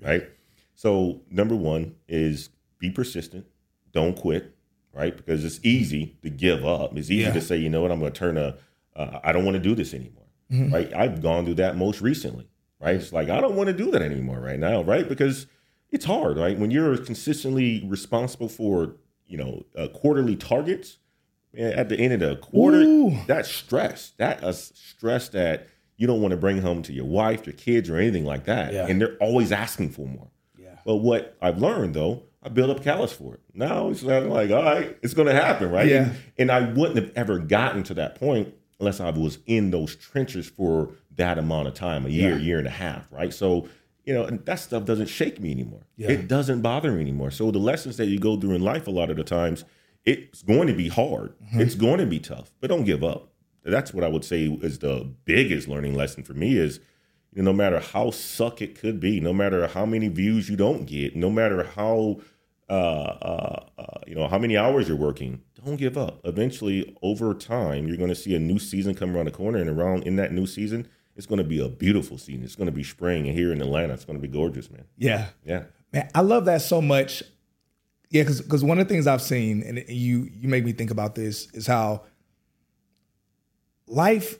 Right. 0.00 0.28
So, 0.74 1.22
number 1.30 1.54
one 1.54 1.94
is 2.08 2.50
be 2.78 2.90
persistent, 2.90 3.46
don't 3.92 4.16
quit, 4.16 4.56
right? 4.92 5.16
Because 5.16 5.44
it's 5.44 5.60
easy 5.64 6.16
to 6.22 6.30
give 6.30 6.64
up. 6.64 6.96
It's 6.96 7.10
easy 7.10 7.24
yeah. 7.24 7.32
to 7.32 7.40
say, 7.40 7.56
you 7.56 7.68
know 7.68 7.82
what, 7.82 7.92
I'm 7.92 8.00
going 8.00 8.12
to 8.12 8.18
turn 8.18 8.36
a, 8.36 8.56
uh, 8.96 9.20
I 9.22 9.32
don't 9.32 9.44
want 9.44 9.56
to 9.56 9.62
do 9.62 9.74
this 9.74 9.94
anymore, 9.94 10.26
mm-hmm. 10.50 10.72
right? 10.72 10.92
I've 10.94 11.22
gone 11.22 11.44
through 11.44 11.54
that 11.54 11.76
most 11.76 12.00
recently, 12.00 12.48
right? 12.80 12.96
It's 12.96 13.12
like, 13.12 13.28
I 13.28 13.40
don't 13.40 13.54
want 13.54 13.68
to 13.68 13.72
do 13.72 13.90
that 13.92 14.02
anymore 14.02 14.40
right 14.40 14.58
now, 14.58 14.82
right? 14.82 15.08
Because 15.08 15.46
it's 15.90 16.04
hard, 16.04 16.36
right? 16.38 16.58
When 16.58 16.70
you're 16.70 16.96
consistently 16.98 17.84
responsible 17.86 18.48
for, 18.48 18.96
you 19.26 19.36
know, 19.36 19.64
uh, 19.76 19.88
quarterly 19.88 20.36
targets, 20.36 20.98
at 21.56 21.88
the 21.88 21.98
end 21.98 22.14
of 22.14 22.20
the 22.20 22.36
quarter, 22.36 22.80
Ooh. 22.80 23.16
that's 23.26 23.50
stress. 23.50 24.12
That 24.16 24.42
is 24.42 24.72
stress 24.74 25.28
that 25.30 25.68
you 25.96 26.06
don't 26.06 26.22
want 26.22 26.32
to 26.32 26.36
bring 26.36 26.62
home 26.62 26.82
to 26.82 26.92
your 26.92 27.04
wife, 27.04 27.46
your 27.46 27.54
kids, 27.54 27.90
or 27.90 27.96
anything 27.96 28.24
like 28.24 28.44
that. 28.44 28.72
Yeah. 28.72 28.86
And 28.86 29.00
they're 29.00 29.16
always 29.18 29.52
asking 29.52 29.90
for 29.90 30.06
more. 30.06 30.28
Yeah. 30.58 30.76
But 30.84 30.96
what 30.96 31.36
I've 31.42 31.58
learned 31.58 31.94
though, 31.94 32.22
I 32.42 32.48
build 32.48 32.70
up 32.70 32.82
callous 32.82 33.12
for 33.12 33.34
it. 33.34 33.40
Now 33.54 33.90
it's 33.90 34.02
like, 34.02 34.50
all 34.50 34.64
right, 34.64 34.96
it's 35.02 35.14
going 35.14 35.28
to 35.28 35.34
happen, 35.34 35.70
right? 35.70 35.86
Yeah. 35.86 36.04
And, 36.04 36.16
and 36.38 36.50
I 36.50 36.72
wouldn't 36.72 36.96
have 36.96 37.12
ever 37.14 37.38
gotten 37.38 37.82
to 37.84 37.94
that 37.94 38.16
point 38.16 38.52
unless 38.80 38.98
I 38.98 39.10
was 39.10 39.38
in 39.46 39.70
those 39.70 39.94
trenches 39.94 40.48
for 40.48 40.90
that 41.16 41.38
amount 41.38 41.68
of 41.68 41.74
time, 41.74 42.06
a 42.06 42.08
year, 42.08 42.36
yeah. 42.36 42.42
year 42.42 42.58
and 42.58 42.66
a 42.66 42.70
half, 42.70 43.12
right? 43.12 43.32
So, 43.32 43.68
you 44.04 44.12
know, 44.14 44.24
and 44.24 44.44
that 44.46 44.58
stuff 44.58 44.84
doesn't 44.84 45.06
shake 45.06 45.38
me 45.38 45.52
anymore. 45.52 45.86
Yeah. 45.96 46.10
It 46.10 46.26
doesn't 46.26 46.62
bother 46.62 46.90
me 46.90 47.00
anymore. 47.02 47.30
So 47.30 47.52
the 47.52 47.58
lessons 47.58 47.98
that 47.98 48.06
you 48.06 48.18
go 48.18 48.40
through 48.40 48.54
in 48.54 48.62
life 48.62 48.86
a 48.86 48.90
lot 48.90 49.10
of 49.10 49.18
the 49.18 49.24
times– 49.24 49.64
it's 50.04 50.42
going 50.42 50.68
to 50.68 50.74
be 50.74 50.88
hard. 50.88 51.34
Mm-hmm. 51.38 51.60
It's 51.60 51.74
going 51.74 51.98
to 51.98 52.06
be 52.06 52.18
tough, 52.18 52.52
but 52.60 52.68
don't 52.68 52.84
give 52.84 53.04
up. 53.04 53.28
That's 53.64 53.94
what 53.94 54.04
I 54.04 54.08
would 54.08 54.24
say 54.24 54.46
is 54.46 54.80
the 54.80 55.08
biggest 55.24 55.68
learning 55.68 55.94
lesson 55.94 56.24
for 56.24 56.34
me 56.34 56.56
is 56.56 56.80
you 57.32 57.42
know, 57.42 57.52
no 57.52 57.56
matter 57.56 57.80
how 57.80 58.10
suck 58.10 58.60
it 58.60 58.78
could 58.78 59.00
be, 59.00 59.20
no 59.20 59.32
matter 59.32 59.66
how 59.66 59.86
many 59.86 60.08
views 60.08 60.48
you 60.48 60.56
don't 60.56 60.84
get, 60.84 61.16
no 61.16 61.30
matter 61.30 61.62
how 61.62 62.20
uh, 62.68 62.72
uh, 62.72 63.64
uh, 63.78 63.98
you 64.06 64.14
know 64.14 64.28
how 64.28 64.38
many 64.38 64.56
hours 64.56 64.88
you're 64.88 64.96
working, 64.96 65.42
don't 65.64 65.76
give 65.76 65.98
up. 65.98 66.20
Eventually, 66.24 66.96
over 67.02 67.34
time, 67.34 67.86
you're 67.86 67.96
going 67.96 68.08
to 68.08 68.14
see 68.14 68.34
a 68.34 68.38
new 68.38 68.58
season 68.58 68.94
come 68.94 69.14
around 69.14 69.26
the 69.26 69.30
corner, 69.30 69.58
and 69.58 69.68
around 69.68 70.04
in 70.04 70.16
that 70.16 70.32
new 70.32 70.46
season, 70.46 70.88
it's 71.16 71.26
going 71.26 71.38
to 71.38 71.44
be 71.44 71.58
a 71.58 71.68
beautiful 71.68 72.18
season. 72.18 72.44
It's 72.44 72.56
going 72.56 72.66
to 72.66 72.72
be 72.72 72.84
spring, 72.84 73.26
and 73.26 73.36
here 73.36 73.52
in 73.52 73.60
Atlanta, 73.60 73.94
it's 73.94 74.04
going 74.04 74.18
to 74.18 74.26
be 74.26 74.32
gorgeous, 74.32 74.70
man. 74.70 74.84
Yeah, 74.96 75.28
yeah, 75.44 75.64
man. 75.92 76.08
I 76.14 76.20
love 76.20 76.44
that 76.46 76.62
so 76.62 76.80
much. 76.80 77.22
Yeah, 78.12 78.24
because 78.24 78.42
because 78.42 78.62
one 78.62 78.78
of 78.78 78.86
the 78.86 78.92
things 78.92 79.06
I've 79.06 79.22
seen, 79.22 79.62
and 79.62 79.82
you 79.88 80.30
you 80.30 80.46
make 80.48 80.64
me 80.64 80.72
think 80.72 80.90
about 80.90 81.14
this, 81.14 81.48
is 81.54 81.66
how 81.66 82.02
life. 83.86 84.38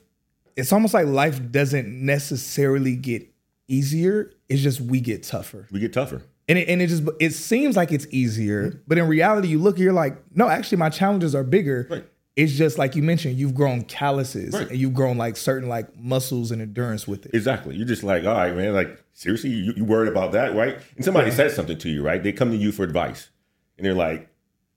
It's 0.55 0.71
almost 0.71 0.93
like 0.93 1.07
life 1.07 1.51
doesn't 1.51 1.87
necessarily 1.87 2.95
get 2.95 3.27
easier. 3.67 4.31
It's 4.47 4.61
just 4.61 4.79
we 4.79 5.01
get 5.01 5.23
tougher. 5.23 5.67
We 5.71 5.79
get 5.79 5.91
tougher. 5.91 6.21
And 6.47 6.59
it, 6.59 6.69
and 6.69 6.83
it 6.83 6.87
just 6.87 7.01
it 7.19 7.31
seems 7.31 7.75
like 7.75 7.91
it's 7.91 8.05
easier, 8.11 8.69
mm-hmm. 8.69 8.79
but 8.87 8.99
in 8.99 9.07
reality, 9.07 9.47
you 9.47 9.57
look, 9.57 9.79
you're 9.79 9.91
like, 9.91 10.17
no, 10.35 10.47
actually, 10.47 10.77
my 10.77 10.91
challenges 10.91 11.33
are 11.33 11.43
bigger. 11.43 11.87
Right. 11.89 12.05
It's 12.35 12.53
just 12.53 12.77
like 12.77 12.95
you 12.95 13.01
mentioned, 13.01 13.37
you've 13.37 13.55
grown 13.55 13.83
calluses 13.83 14.53
right. 14.53 14.69
and 14.69 14.77
you've 14.77 14.93
grown 14.93 15.17
like 15.17 15.35
certain 15.35 15.69
like 15.69 15.95
muscles 15.97 16.51
and 16.51 16.61
endurance 16.61 17.07
with 17.07 17.25
it. 17.25 17.31
Exactly. 17.33 17.75
You're 17.75 17.87
just 17.87 18.03
like, 18.03 18.23
all 18.25 18.33
right, 18.33 18.55
man, 18.55 18.73
like 18.73 19.03
seriously, 19.13 19.51
you, 19.51 19.73
you 19.77 19.85
worried 19.85 20.09
about 20.09 20.31
that, 20.33 20.55
right? 20.55 20.77
And 20.95 21.05
somebody 21.05 21.29
yeah. 21.29 21.37
says 21.37 21.55
something 21.55 21.77
to 21.77 21.89
you, 21.89 22.03
right? 22.03 22.21
They 22.21 22.31
come 22.31 22.51
to 22.51 22.57
you 22.57 22.71
for 22.71 22.83
advice 22.83 23.29
and 23.77 23.85
they're 23.85 23.93
like, 23.93 24.29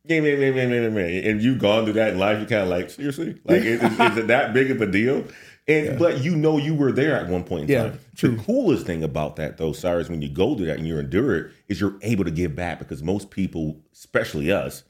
yeah, 0.05 0.21
man, 0.21 0.39
man, 0.39 0.55
man, 0.55 0.71
man, 0.71 0.95
man, 0.95 1.25
and 1.25 1.43
you've 1.43 1.59
gone 1.59 1.85
through 1.85 1.95
that 1.95 2.13
in 2.13 2.19
life, 2.19 2.39
you're 2.39 2.49
kind 2.49 2.63
of 2.63 2.69
like, 2.69 2.91
seriously, 2.91 3.41
like, 3.45 3.63
is, 3.63 3.83
is, 3.83 3.93
is, 3.93 4.17
it 4.19 4.27
that 4.29 4.55
big 4.55 4.71
of 4.71 4.81
a 4.81 4.87
deal? 4.87 5.25
And 5.69 5.87
yeah. 5.87 5.97
but 5.97 6.23
you 6.23 6.37
know 6.37 6.59
you 6.59 6.75
were 6.75 6.93
there 6.93 7.19
at 7.19 7.29
one 7.29 7.43
point 7.43 7.65
in 7.65 7.69
yeah, 7.71 7.83
time. 7.83 7.99
True. 8.15 8.37
The 8.37 8.43
coolest 8.45 8.87
thing 8.87 9.03
about 9.03 9.35
that, 9.37 9.57
though, 9.57 9.73
Cyrus, 9.73 10.09
when 10.09 10.23
you 10.23 10.29
go 10.29 10.55
through 10.55 10.67
that 10.67 10.79
and 10.79 10.87
you 10.87 10.97
endure 10.99 11.37
it, 11.37 11.53
is 11.67 11.81
you're 11.81 11.97
able 12.03 12.25
to 12.25 12.31
give 12.31 12.55
back 12.55 12.79
because 12.79 13.03
most 13.03 13.31
people, 13.31 13.81
especially 13.93 14.53
us, 14.53 14.85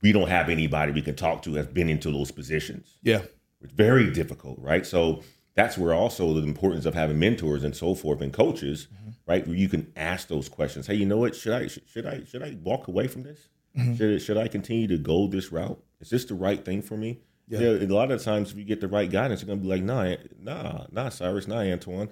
we 0.00 0.12
don't 0.12 0.28
have 0.28 0.48
anybody 0.48 0.92
we 0.92 1.02
can 1.02 1.16
talk 1.16 1.42
to 1.42 1.50
that's 1.50 1.68
been 1.68 1.88
into 1.88 2.12
those 2.12 2.30
positions. 2.30 2.98
Yeah, 3.02 3.22
it's 3.60 3.72
very 3.72 4.12
difficult, 4.12 4.58
right? 4.60 4.86
So 4.86 5.22
that's 5.54 5.76
where 5.76 5.92
also 5.92 6.34
the 6.34 6.46
importance 6.46 6.86
of 6.86 6.94
having 6.94 7.18
mentors 7.18 7.64
and 7.64 7.74
so 7.74 7.94
forth 7.94 8.20
and 8.20 8.32
coaches, 8.32 8.86
mm-hmm. 8.94 9.10
Right? 9.26 9.46
Where 9.46 9.56
you 9.56 9.68
can 9.68 9.92
ask 9.96 10.28
those 10.28 10.48
questions. 10.48 10.86
Hey, 10.86 10.94
you 10.94 11.06
know 11.06 11.18
what? 11.18 11.34
Should 11.34 11.52
I 11.52 11.66
should 11.68 12.06
I 12.06 12.24
should 12.24 12.42
I 12.42 12.56
walk 12.62 12.88
away 12.88 13.08
from 13.08 13.22
this? 13.22 13.48
Mm-hmm. 13.76 13.96
Should, 13.96 14.22
should 14.22 14.36
I 14.36 14.48
continue 14.48 14.86
to 14.88 14.98
go 14.98 15.26
this 15.26 15.50
route? 15.50 15.82
Is 16.00 16.10
this 16.10 16.24
the 16.24 16.34
right 16.34 16.62
thing 16.64 16.82
for 16.82 16.96
me? 16.96 17.20
Yeah. 17.48 17.60
A 17.60 17.86
lot 17.86 18.10
of 18.10 18.22
times, 18.22 18.52
if 18.52 18.56
you 18.56 18.64
get 18.64 18.80
the 18.80 18.88
right 18.88 19.10
guidance, 19.10 19.42
you're 19.42 19.48
gonna 19.48 19.60
be 19.60 19.68
like, 19.68 19.82
nah, 19.82 20.16
nah, 20.38 20.86
nah, 20.90 21.08
Cyrus, 21.08 21.48
nah, 21.48 21.60
Antoine. 21.60 22.08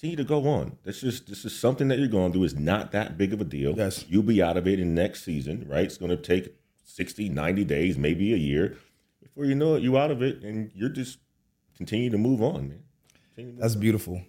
Continue 0.00 0.16
to 0.16 0.24
go 0.24 0.48
on. 0.48 0.78
This 0.82 1.02
is 1.02 1.20
this 1.20 1.44
is 1.44 1.58
something 1.58 1.88
that 1.88 1.98
you're 1.98 2.08
going 2.08 2.32
to 2.32 2.38
do. 2.38 2.44
Is 2.44 2.54
not 2.54 2.90
that 2.92 3.18
big 3.18 3.34
of 3.34 3.40
a 3.42 3.44
deal. 3.44 3.74
Yes. 3.76 4.06
You'll 4.08 4.22
be 4.22 4.42
out 4.42 4.56
of 4.56 4.66
it 4.66 4.80
in 4.80 4.94
next 4.94 5.24
season, 5.24 5.66
right? 5.68 5.84
It's 5.84 5.98
going 5.98 6.10
to 6.10 6.16
take 6.16 6.54
60, 6.84 7.28
90 7.28 7.64
days, 7.64 7.98
maybe 7.98 8.32
a 8.32 8.36
year. 8.38 8.78
Before 9.22 9.44
you 9.44 9.54
know 9.54 9.74
it, 9.74 9.82
you're 9.82 9.98
out 9.98 10.10
of 10.10 10.22
it, 10.22 10.42
and 10.42 10.70
you're 10.74 10.88
just 10.88 11.18
continue 11.76 12.08
to 12.08 12.16
move 12.16 12.42
on, 12.42 12.70
man. 12.70 13.56
That's 13.58 13.74
beautiful. 13.74 14.22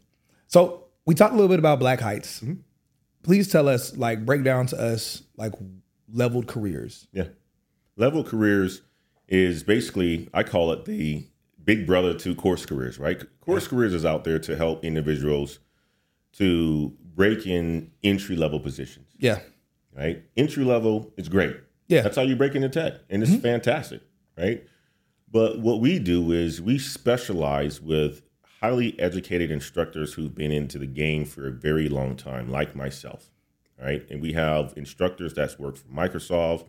So 0.48 0.81
we 1.06 1.16
talked 1.16 1.34
a 1.34 1.36
little 1.36 1.50
bit 1.50 1.60
about 1.60 1.80
Black 1.80 2.00
Heights. 2.00 2.42
Mm-hmm. 2.42 2.62
Please 3.24 3.52
tell 3.52 3.68
us, 3.68 3.96
like, 3.96 4.26
break 4.26 4.44
down 4.44 4.66
to 4.68 4.78
us, 4.82 5.24
like, 5.38 5.54
leveled 6.12 6.48
careers. 6.48 7.08
Yeah. 7.12 7.28
Leveled 7.96 8.28
careers 8.28 8.82
is 9.28 9.64
basically, 9.64 10.30
I 10.34 10.44
call 10.44 10.72
it 10.72 10.86
the 10.86 11.28
big 11.64 11.86
brother 11.86 12.14
to 12.16 12.36
course 12.36 12.66
careers, 12.66 12.98
right? 12.98 13.22
Course 13.42 13.66
yeah. 13.66 13.70
careers 13.70 13.94
is 13.94 14.06
out 14.06 14.24
there 14.24 14.40
to 14.40 14.56
help 14.56 14.84
individuals 14.84 15.60
to 16.34 16.94
break 17.14 17.46
in 17.46 17.92
entry 18.04 18.36
level 18.36 18.60
positions. 18.60 19.08
Yeah. 19.20 19.40
Right? 19.96 20.24
Entry 20.36 20.64
level 20.64 21.14
is 21.18 21.30
great. 21.30 21.58
Yeah. 21.88 22.02
That's 22.02 22.16
how 22.16 22.24
you 22.24 22.36
break 22.36 22.56
into 22.56 22.70
tech. 22.70 22.94
And 23.10 23.22
it's 23.22 23.32
mm-hmm. 23.32 23.42
fantastic, 23.42 24.02
right? 24.38 24.64
But 25.30 25.60
what 25.60 25.80
we 25.80 26.00
do 26.00 26.32
is 26.32 26.62
we 26.62 26.80
specialize 26.80 27.82
with 27.82 28.24
highly 28.62 29.00
educated 29.00 29.52
instructors 29.52 30.14
who've 30.14 30.36
been 30.36 30.52
into 30.52 30.78
the 30.78 30.88
game 30.88 31.26
for 31.26 31.48
a 31.48 31.52
very 31.52 31.90
long 31.90 32.16
time, 32.16 32.50
like 32.50 32.76
myself 32.76 33.32
right? 33.82 34.06
And 34.10 34.22
we 34.22 34.34
have 34.34 34.74
instructors 34.78 35.34
that's 35.34 35.58
worked 35.58 35.80
for 35.80 35.88
Microsoft, 35.88 36.68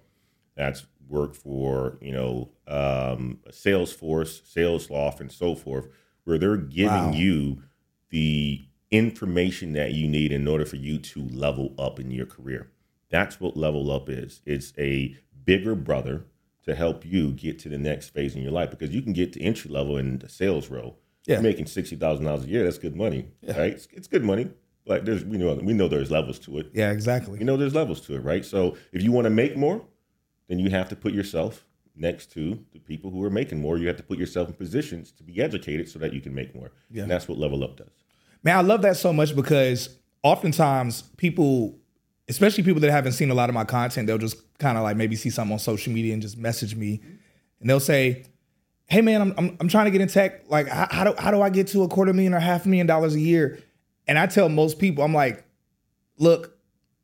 that's 0.57 0.87
worked 1.09 1.37
for 1.37 1.99
you 2.01 2.13
know 2.13 2.51
um, 2.67 3.41
Salesforce, 3.51 4.43
Salesloft, 4.43 5.21
and 5.21 5.31
so 5.31 5.55
forth, 5.55 5.89
where 6.25 6.39
they're 6.39 6.57
giving 6.57 7.11
wow. 7.11 7.13
you 7.13 7.63
the 8.11 8.65
information 8.91 9.73
that 9.73 9.93
you 9.93 10.07
need 10.07 10.33
in 10.33 10.47
order 10.47 10.67
for 10.67 10.77
you 10.77 10.99
to 10.99 11.23
level 11.29 11.75
up 11.79 11.99
in 11.99 12.11
your 12.11 12.27
career. 12.27 12.71
That's 13.11 13.41
what 13.41 13.57
level 13.57 13.91
up 13.91 14.09
is. 14.09 14.41
It's 14.45 14.73
a 14.79 15.17
bigger 15.45 15.75
brother 15.75 16.27
to 16.65 16.75
help 16.75 17.05
you 17.05 17.33
get 17.33 17.59
to 17.59 17.69
the 17.69 17.79
next 17.79 18.11
phase 18.11 18.37
in 18.37 18.43
your 18.43 18.53
life 18.53 18.71
because 18.71 18.91
you 18.91 19.03
can 19.03 19.13
get 19.13 19.33
to 19.33 19.43
entry 19.43 19.71
level 19.71 19.97
in 19.97 20.19
the 20.19 20.29
sales 20.29 20.71
role. 20.71 20.99
Yeah. 21.27 21.37
You're 21.37 21.43
making 21.43 21.67
sixty 21.67 21.97
thousand 21.97 22.25
dollars 22.25 22.45
a 22.45 22.49
year. 22.49 22.65
That's 22.65 22.79
good 22.79 22.97
money, 22.97 23.29
yeah. 23.43 23.59
right? 23.59 23.73
It's, 23.73 23.89
it's 23.93 24.09
good 24.09 24.25
money 24.25 24.51
like 24.87 25.05
there's 25.05 25.25
we 25.25 25.39
know 25.39 25.55
we 25.55 25.73
know 25.73 25.89
there's 25.89 26.11
levels 26.11 26.39
to 26.41 26.59
it. 26.59 26.71
Yeah, 26.73 26.91
exactly. 26.91 27.39
You 27.39 27.45
know 27.45 27.57
there's 27.57 27.75
levels 27.75 28.01
to 28.03 28.15
it, 28.17 28.21
right? 28.21 28.45
So 28.45 28.77
if 28.93 29.03
you 29.03 29.13
want 29.13 29.27
to 29.27 29.31
make 29.31 29.57
more, 29.57 29.83
then 30.49 30.59
you 30.59 30.71
have 30.71 30.89
to 30.89 30.97
put 30.97 31.13
yourself 31.13 31.65
next 31.95 32.33
to 32.33 32.59
the 32.73 32.79
people 32.79 33.11
who 33.11 33.23
are 33.25 33.31
making 33.31 33.61
more. 33.61 33.79
You 33.79 33.87
have 33.89 33.97
to 33.99 34.03
put 34.03 34.19
yourself 34.19 34.49
in 34.49 34.55
positions 34.55 35.13
to 35.13 35.23
be 35.23 35.41
educated 35.41 35.89
so 35.89 35.99
that 36.01 36.13
you 36.13 36.21
can 36.21 36.35
make 36.35 36.55
more. 36.55 36.73
Yeah. 36.91 37.03
And 37.03 37.11
that's 37.11 37.29
what 37.29 37.39
level 37.39 37.63
up 37.63 37.77
does. 37.77 37.93
Man, 38.43 38.57
I 38.57 38.63
love 38.63 38.83
that 38.83 38.97
so 38.97 39.13
much 39.13 39.37
because 39.37 39.99
oftentimes 40.23 41.03
people, 41.17 41.79
especially 42.29 42.65
people 42.65 42.81
that 42.81 42.91
haven't 42.91 43.13
seen 43.13 43.31
a 43.31 43.35
lot 43.35 43.49
of 43.49 43.55
my 43.55 43.65
content, 43.65 44.07
they'll 44.09 44.19
just 44.19 44.59
kind 44.59 44.77
of 44.77 44.83
like 44.83 44.97
maybe 44.97 45.15
see 45.15 45.31
something 45.31 45.53
on 45.53 45.59
social 45.59 45.93
media 45.93 46.13
and 46.13 46.23
just 46.23 46.37
message 46.37 46.75
me, 46.75 47.01
and 47.61 47.71
they'll 47.71 47.79
say, 47.79 48.25
"Hey, 48.93 49.01
man, 49.01 49.23
I'm 49.23 49.35
I'm, 49.39 49.57
I'm 49.61 49.69
trying 49.69 49.87
to 49.87 49.91
get 49.91 50.01
in 50.01 50.09
tech. 50.09 50.51
Like, 50.51 50.69
how, 50.69 50.87
how 50.91 51.05
do 51.05 51.15
how 51.19 51.31
do 51.31 51.41
I 51.41 51.51
get 51.51 51.69
to 51.69 51.83
a 51.83 51.89
quarter 51.89 52.13
million 52.13 52.35
or 52.35 52.41
half 52.41 52.67
a 52.67 52.69
million 52.69 52.87
dollars 52.87 53.15
a 53.15 53.21
year?" 53.21 53.59
And 54.07 54.19
I 54.19 54.27
tell 54.27 54.49
most 54.49 54.79
people, 54.79 55.03
I'm 55.05 55.15
like, 55.15 55.45
look, 56.19 56.59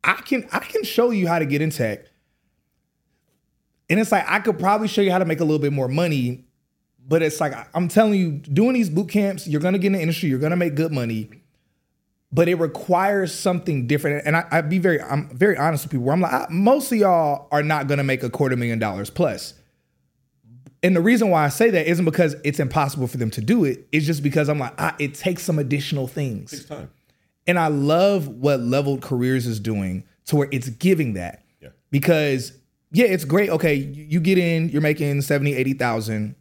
I 0.04 0.14
can 0.14 0.48
I 0.52 0.60
can 0.60 0.84
show 0.84 1.10
you 1.10 1.26
how 1.28 1.38
to 1.38 1.46
get 1.46 1.62
in 1.62 1.70
tech. 1.70 2.06
And 3.90 3.98
it's 3.98 4.12
like 4.12 4.24
I 4.28 4.40
could 4.40 4.58
probably 4.58 4.88
show 4.88 5.00
you 5.00 5.10
how 5.10 5.18
to 5.18 5.24
make 5.24 5.40
a 5.40 5.44
little 5.44 5.58
bit 5.58 5.72
more 5.72 5.88
money, 5.88 6.44
but 7.06 7.22
it's 7.22 7.40
like 7.40 7.54
I'm 7.74 7.88
telling 7.88 8.14
you, 8.14 8.32
doing 8.32 8.74
these 8.74 8.90
boot 8.90 9.08
camps, 9.08 9.48
you're 9.48 9.60
gonna 9.60 9.78
get 9.78 9.88
in 9.88 9.92
the 9.94 10.00
industry, 10.00 10.28
you're 10.28 10.38
gonna 10.38 10.56
make 10.56 10.74
good 10.74 10.92
money, 10.92 11.30
but 12.30 12.48
it 12.48 12.56
requires 12.56 13.34
something 13.34 13.86
different. 13.86 14.26
And 14.26 14.36
I, 14.36 14.46
I 14.50 14.60
be 14.60 14.78
very, 14.78 15.00
I'm 15.00 15.34
very 15.36 15.56
honest 15.56 15.84
with 15.84 15.92
people. 15.92 16.06
Where 16.06 16.14
I'm 16.14 16.20
like, 16.20 16.32
I, 16.32 16.46
most 16.50 16.92
of 16.92 16.98
y'all 16.98 17.48
are 17.50 17.62
not 17.62 17.86
gonna 17.86 18.04
make 18.04 18.22
a 18.22 18.30
quarter 18.30 18.56
million 18.56 18.78
dollars 18.78 19.10
plus. 19.10 19.54
And 20.82 20.94
the 20.94 21.00
reason 21.00 21.30
why 21.30 21.44
I 21.44 21.48
say 21.48 21.70
that 21.70 21.86
isn't 21.86 22.04
because 22.04 22.36
it's 22.44 22.60
impossible 22.60 23.08
for 23.08 23.16
them 23.16 23.30
to 23.32 23.40
do 23.40 23.64
it. 23.64 23.88
It's 23.90 24.06
just 24.06 24.22
because 24.22 24.48
I'm 24.48 24.58
like, 24.58 24.74
ah, 24.78 24.94
it 24.98 25.14
takes 25.14 25.42
some 25.42 25.58
additional 25.58 26.06
things. 26.06 26.52
Takes 26.52 26.64
time. 26.66 26.90
And 27.46 27.58
I 27.58 27.68
love 27.68 28.28
what 28.28 28.60
Leveled 28.60 29.02
Careers 29.02 29.46
is 29.46 29.58
doing 29.58 30.04
to 30.26 30.36
where 30.36 30.48
it's 30.52 30.68
giving 30.68 31.14
that. 31.14 31.42
Yeah. 31.60 31.70
Because 31.90 32.52
yeah, 32.90 33.06
it's 33.06 33.24
great. 33.24 33.50
Okay, 33.50 33.74
you 33.74 34.20
get 34.20 34.38
in, 34.38 34.68
you're 34.68 34.82
making 34.82 35.20
70, 35.22 35.54
80,000, 35.54 36.34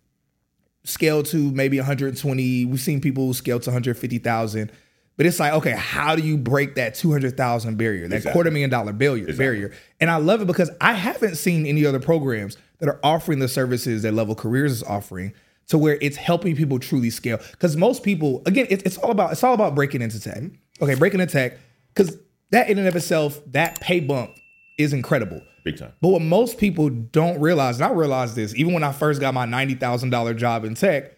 scale 0.83 1.23
to 1.23 1.51
maybe 1.51 1.77
120. 1.77 2.65
We've 2.65 2.79
seen 2.79 3.01
people 3.01 3.33
scale 3.33 3.59
to 3.59 3.69
150,000. 3.69 4.71
But 5.17 5.25
it's 5.25 5.39
like, 5.39 5.53
okay, 5.53 5.71
how 5.71 6.15
do 6.15 6.21
you 6.21 6.37
break 6.37 6.75
that 6.75 6.93
200,000 6.93 7.75
barrier, 7.75 8.07
that 8.07 8.17
exactly. 8.17 8.33
quarter 8.33 8.51
million 8.51 8.69
dollar 8.69 8.93
barrier, 8.93 9.23
exactly. 9.23 9.45
barrier? 9.45 9.73
And 9.99 10.11
I 10.11 10.17
love 10.17 10.41
it 10.41 10.45
because 10.45 10.69
I 10.79 10.93
haven't 10.93 11.35
seen 11.35 11.65
any 11.65 11.85
other 11.85 11.99
programs 11.99 12.55
that 12.77 12.87
are 12.87 12.99
offering 13.03 13.39
the 13.39 13.47
services 13.47 14.03
that 14.03 14.13
Level 14.13 14.35
Careers 14.35 14.71
is 14.71 14.83
offering 14.83 15.33
to 15.69 15.77
where 15.77 15.97
it's 16.01 16.17
helping 16.17 16.55
people 16.55 16.79
truly 16.79 17.09
scale. 17.09 17.39
Because 17.51 17.75
most 17.75 18.03
people, 18.03 18.43
again, 18.45 18.67
it's, 18.69 18.83
it's 18.83 18.97
all 18.97 19.11
about 19.11 19.31
it's 19.31 19.43
all 19.43 19.55
about 19.55 19.75
breaking 19.75 20.01
into 20.01 20.19
tech. 20.19 20.43
Okay, 20.81 20.93
breaking 20.93 21.19
into 21.19 21.33
tech, 21.33 21.57
because 21.93 22.17
that 22.51 22.69
in 22.69 22.77
and 22.77 22.87
of 22.87 22.95
itself, 22.95 23.41
that 23.47 23.81
pay 23.81 23.99
bump 23.99 24.31
is 24.77 24.93
incredible. 24.93 25.41
Big 25.63 25.77
time. 25.77 25.93
But 25.99 26.09
what 26.09 26.21
most 26.21 26.59
people 26.59 26.89
don't 26.89 27.39
realize, 27.41 27.77
and 27.77 27.85
I 27.85 27.91
realized 27.91 28.35
this 28.35 28.55
even 28.55 28.73
when 28.73 28.83
I 28.83 28.91
first 28.91 29.19
got 29.19 29.33
my 29.33 29.45
ninety 29.45 29.73
thousand 29.73 30.11
dollar 30.11 30.33
job 30.33 30.63
in 30.63 30.75
tech, 30.75 31.17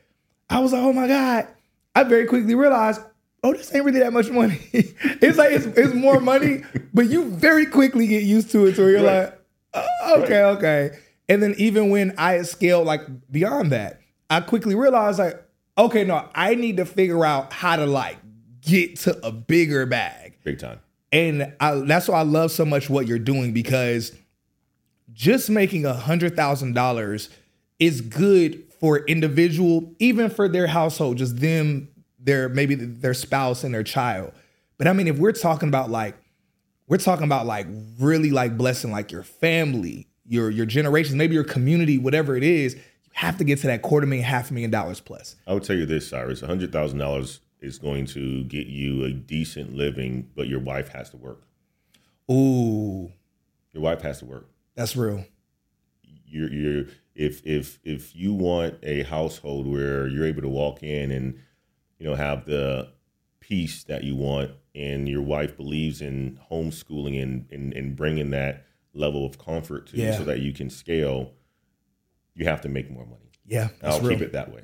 I 0.49 0.59
was 0.59 0.71
like, 0.73 0.81
oh 0.81 0.93
my 0.93 1.07
god. 1.07 1.47
I 1.95 2.03
very 2.03 2.25
quickly 2.27 2.55
realized, 2.55 3.01
oh, 3.43 3.53
this 3.53 3.73
ain't 3.73 3.85
really 3.85 3.99
that 3.99 4.13
much 4.13 4.29
money. 4.29 4.59
it's 4.73 5.37
like 5.37 5.51
it's, 5.51 5.65
it's 5.65 5.93
more 5.93 6.19
money, 6.19 6.63
but 6.93 7.07
you 7.07 7.25
very 7.25 7.65
quickly 7.65 8.07
get 8.07 8.23
used 8.23 8.51
to 8.51 8.65
it. 8.65 8.75
So 8.75 8.87
you're 8.87 9.03
right. 9.03 9.23
like, 9.23 9.41
oh, 9.73 10.23
okay, 10.23 10.41
right. 10.41 10.57
okay. 10.57 10.99
And 11.27 11.43
then 11.43 11.55
even 11.57 11.89
when 11.89 12.13
I 12.17 12.41
scaled 12.41 12.87
like 12.87 13.01
beyond 13.31 13.71
that, 13.71 14.01
I 14.29 14.41
quickly 14.41 14.75
realized 14.75 15.19
like, 15.19 15.43
okay, 15.77 16.03
no, 16.03 16.27
I 16.33 16.55
need 16.55 16.77
to 16.77 16.85
figure 16.85 17.25
out 17.25 17.53
how 17.53 17.75
to 17.75 17.85
like 17.85 18.17
get 18.61 18.97
to 19.01 19.25
a 19.25 19.31
bigger 19.31 19.85
bag. 19.85 20.37
Big 20.43 20.59
time. 20.59 20.79
And 21.11 21.53
I, 21.59 21.75
that's 21.75 22.07
why 22.07 22.19
I 22.19 22.23
love 22.23 22.51
so 22.51 22.65
much 22.65 22.89
what 22.89 23.07
you're 23.07 23.19
doing 23.19 23.53
because 23.53 24.15
just 25.13 25.49
making 25.49 25.85
a 25.85 25.93
hundred 25.93 26.35
thousand 26.35 26.73
dollars 26.73 27.29
is 27.79 28.01
good 28.01 28.63
for 28.79 28.99
individual, 29.05 29.93
even 29.99 30.29
for 30.29 30.47
their 30.47 30.67
household, 30.67 31.17
just 31.17 31.37
them, 31.37 31.89
their 32.29 32.47
maybe 32.47 32.75
their 32.75 33.15
spouse 33.15 33.63
and 33.63 33.73
their 33.73 33.83
child. 33.83 34.31
But 34.77 34.87
I 34.87 34.93
mean, 34.93 35.07
if 35.07 35.17
we're 35.17 35.31
talking 35.31 35.67
about 35.67 35.89
like, 35.89 36.15
we're 36.87 36.97
talking 36.97 37.25
about 37.25 37.45
like 37.47 37.65
really 37.99 38.29
like 38.29 38.55
blessing 38.55 38.91
like 38.91 39.11
your 39.11 39.23
family, 39.23 40.07
your 40.27 40.49
your 40.51 40.67
generations, 40.67 41.15
maybe 41.15 41.33
your 41.33 41.43
community, 41.43 41.97
whatever 41.97 42.37
it 42.37 42.43
is, 42.43 42.75
you 42.75 42.81
have 43.13 43.37
to 43.37 43.43
get 43.43 43.59
to 43.59 43.67
that 43.67 43.81
quarter 43.81 44.05
million, 44.05 44.25
half 44.25 44.51
a 44.51 44.53
million 44.53 44.69
dollars 44.69 44.99
plus. 44.99 45.35
I 45.47 45.53
would 45.53 45.63
tell 45.63 45.75
you 45.75 45.87
this, 45.87 46.07
Cyrus, 46.07 46.41
hundred 46.41 46.71
thousand 46.71 46.99
dollars 46.99 47.41
is 47.61 47.79
going 47.79 48.05
to 48.05 48.43
get 48.43 48.67
you 48.67 49.03
a 49.03 49.11
decent 49.11 49.73
living, 49.73 50.29
but 50.35 50.47
your 50.47 50.59
wife 50.59 50.89
has 50.89 51.09
to 51.09 51.17
work. 51.17 51.41
Ooh. 52.31 53.11
Your 53.73 53.83
wife 53.83 54.01
has 54.03 54.19
to 54.19 54.25
work. 54.25 54.47
That's 54.75 54.95
real. 54.95 55.25
You're 56.25 56.53
you're 56.53 56.85
if 57.15 57.45
if 57.45 57.79
if 57.83 58.15
you 58.15 58.33
want 58.33 58.75
a 58.83 59.01
household 59.03 59.67
where 59.67 60.07
you're 60.07 60.25
able 60.25 60.43
to 60.43 60.47
walk 60.47 60.83
in 60.83 61.11
and 61.11 61.39
you 61.99 62.07
know 62.07 62.15
have 62.15 62.45
the 62.45 62.91
peace 63.39 63.83
that 63.83 64.03
you 64.03 64.15
want 64.15 64.51
and 64.75 65.07
your 65.07 65.21
wife 65.21 65.55
believes 65.55 66.01
in 66.01 66.39
homeschooling 66.51 67.21
and 67.21 67.45
and, 67.51 67.73
and 67.73 67.95
bringing 67.95 68.31
that 68.31 68.65
level 68.93 69.25
of 69.25 69.37
comfort 69.37 69.87
to 69.87 69.97
yeah. 69.97 70.11
you 70.11 70.17
so 70.17 70.23
that 70.23 70.39
you 70.39 70.51
can 70.51 70.69
scale 70.69 71.31
you 72.33 72.45
have 72.45 72.61
to 72.61 72.69
make 72.69 72.89
more 72.89 73.05
money 73.05 73.29
yeah 73.45 73.69
i'll 73.83 73.99
real. 74.01 74.17
keep 74.17 74.21
it 74.21 74.33
that 74.33 74.51
way 74.53 74.63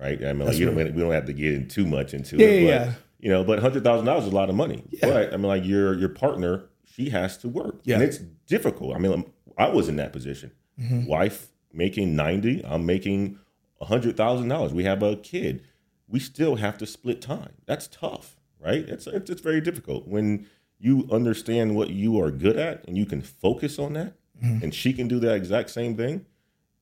right 0.00 0.24
i 0.24 0.32
mean 0.32 0.46
like 0.46 0.56
you 0.56 0.66
don't, 0.66 0.76
we 0.76 1.00
don't 1.02 1.12
have 1.12 1.26
to 1.26 1.32
get 1.32 1.54
in 1.54 1.68
too 1.68 1.86
much 1.86 2.14
into 2.14 2.36
yeah, 2.36 2.46
it 2.46 2.60
but 2.60 2.86
yeah. 2.86 2.92
you 3.18 3.30
know 3.30 3.42
but 3.42 3.60
$100000 3.60 4.18
is 4.18 4.26
a 4.26 4.30
lot 4.30 4.48
of 4.48 4.54
money 4.54 4.84
yeah. 4.90 5.08
but 5.08 5.34
i 5.34 5.36
mean 5.36 5.48
like 5.48 5.64
your 5.64 5.94
your 5.98 6.08
partner 6.08 6.64
she 6.84 7.10
has 7.10 7.36
to 7.36 7.48
work 7.48 7.80
yeah. 7.84 7.96
and 7.96 8.04
it's 8.04 8.18
difficult 8.46 8.94
i 8.94 8.98
mean 8.98 9.24
I 9.56 9.68
was 9.68 9.88
in 9.88 9.96
that 9.96 10.12
position. 10.12 10.52
Mm-hmm. 10.80 11.06
Wife 11.06 11.48
making 11.72 12.16
90, 12.16 12.64
I'm 12.64 12.86
making 12.86 13.38
$100,000. 13.82 14.72
We 14.72 14.84
have 14.84 15.02
a 15.02 15.16
kid. 15.16 15.62
We 16.08 16.20
still 16.20 16.56
have 16.56 16.78
to 16.78 16.86
split 16.86 17.20
time. 17.22 17.54
That's 17.66 17.86
tough, 17.88 18.36
right? 18.60 18.88
It's, 18.88 19.06
it's, 19.06 19.30
it's 19.30 19.40
very 19.40 19.60
difficult 19.60 20.06
when 20.06 20.46
you 20.78 21.08
understand 21.10 21.74
what 21.74 21.90
you 21.90 22.20
are 22.20 22.30
good 22.30 22.56
at 22.56 22.86
and 22.86 22.96
you 22.96 23.06
can 23.06 23.22
focus 23.22 23.78
on 23.78 23.94
that 23.94 24.14
mm-hmm. 24.42 24.62
and 24.62 24.74
she 24.74 24.92
can 24.92 25.08
do 25.08 25.18
that 25.20 25.34
exact 25.34 25.70
same 25.70 25.96
thing. 25.96 26.26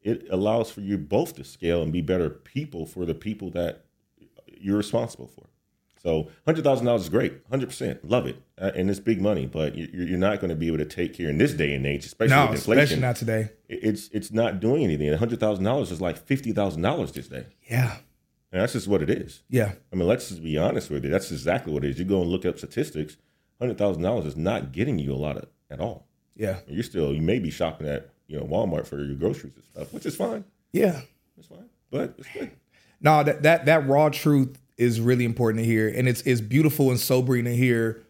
It 0.02 0.26
allows 0.30 0.70
for 0.70 0.80
you 0.80 0.98
both 0.98 1.36
to 1.36 1.44
scale 1.44 1.82
and 1.82 1.92
be 1.92 2.00
better 2.00 2.28
people 2.28 2.86
for 2.86 3.04
the 3.04 3.14
people 3.14 3.50
that 3.50 3.84
you're 4.60 4.76
responsible 4.76 5.28
for. 5.28 5.46
So 6.02 6.28
hundred 6.44 6.64
thousand 6.64 6.86
dollars 6.86 7.02
is 7.02 7.08
great, 7.08 7.34
hundred 7.48 7.66
percent, 7.66 8.04
love 8.08 8.26
it, 8.26 8.42
uh, 8.60 8.72
and 8.74 8.90
it's 8.90 8.98
big 8.98 9.20
money. 9.20 9.46
But 9.46 9.76
you're, 9.76 10.08
you're 10.08 10.18
not 10.18 10.40
going 10.40 10.48
to 10.48 10.56
be 10.56 10.66
able 10.66 10.78
to 10.78 10.84
take 10.84 11.14
care 11.14 11.28
in 11.28 11.38
this 11.38 11.52
day 11.52 11.74
and 11.74 11.86
age, 11.86 12.04
especially 12.04 12.34
no, 12.34 12.46
with 12.46 12.58
inflation. 12.58 12.82
especially 12.82 13.02
not 13.02 13.16
today. 13.16 13.50
It's 13.68 14.08
it's 14.08 14.32
not 14.32 14.58
doing 14.58 14.82
anything. 14.82 15.12
hundred 15.12 15.38
thousand 15.38 15.62
dollars 15.62 15.92
is 15.92 16.00
like 16.00 16.16
fifty 16.16 16.50
thousand 16.50 16.82
dollars 16.82 17.12
this 17.12 17.28
day. 17.28 17.46
Yeah, 17.70 17.98
and 18.52 18.60
that's 18.60 18.74
just 18.74 18.86
what 18.86 19.02
it 19.02 19.10
is. 19.10 19.42
Yeah, 19.48 19.72
I 19.92 19.96
mean, 19.96 20.06
let's 20.06 20.28
just 20.28 20.42
be 20.42 20.58
honest 20.58 20.90
with 20.90 21.04
you. 21.04 21.10
That's 21.10 21.30
exactly 21.30 21.72
what 21.72 21.84
it 21.84 21.90
is. 21.90 21.98
You 21.98 22.04
go 22.04 22.20
and 22.20 22.30
look 22.30 22.44
up 22.44 22.58
statistics. 22.58 23.16
Hundred 23.58 23.78
thousand 23.78 24.02
dollars 24.02 24.26
is 24.26 24.36
not 24.36 24.72
getting 24.72 24.98
you 24.98 25.12
a 25.12 25.16
lot 25.16 25.36
of, 25.36 25.46
at 25.70 25.80
all. 25.80 26.06
Yeah, 26.36 26.58
you're 26.66 26.82
still 26.82 27.14
you 27.14 27.22
may 27.22 27.38
be 27.38 27.50
shopping 27.50 27.88
at 27.88 28.10
you 28.26 28.38
know 28.38 28.44
Walmart 28.44 28.86
for 28.86 29.02
your 29.02 29.14
groceries 29.14 29.54
and 29.54 29.64
stuff, 29.64 29.92
which 29.92 30.06
is 30.06 30.16
fine. 30.16 30.44
Yeah, 30.72 31.00
it's 31.38 31.46
fine, 31.46 31.68
but 31.90 32.14
it's 32.18 32.28
good. 32.28 32.50
No, 33.00 33.22
that 33.22 33.42
that 33.42 33.66
that 33.66 33.88
raw 33.88 34.08
truth 34.08 34.58
is 34.76 35.00
really 35.00 35.24
important 35.24 35.60
to 35.60 35.64
hear, 35.64 35.88
and 35.88 36.08
it's 36.08 36.22
it's 36.22 36.40
beautiful 36.40 36.90
and 36.90 36.98
sobering 36.98 37.44
to 37.44 37.54
hear 37.54 38.02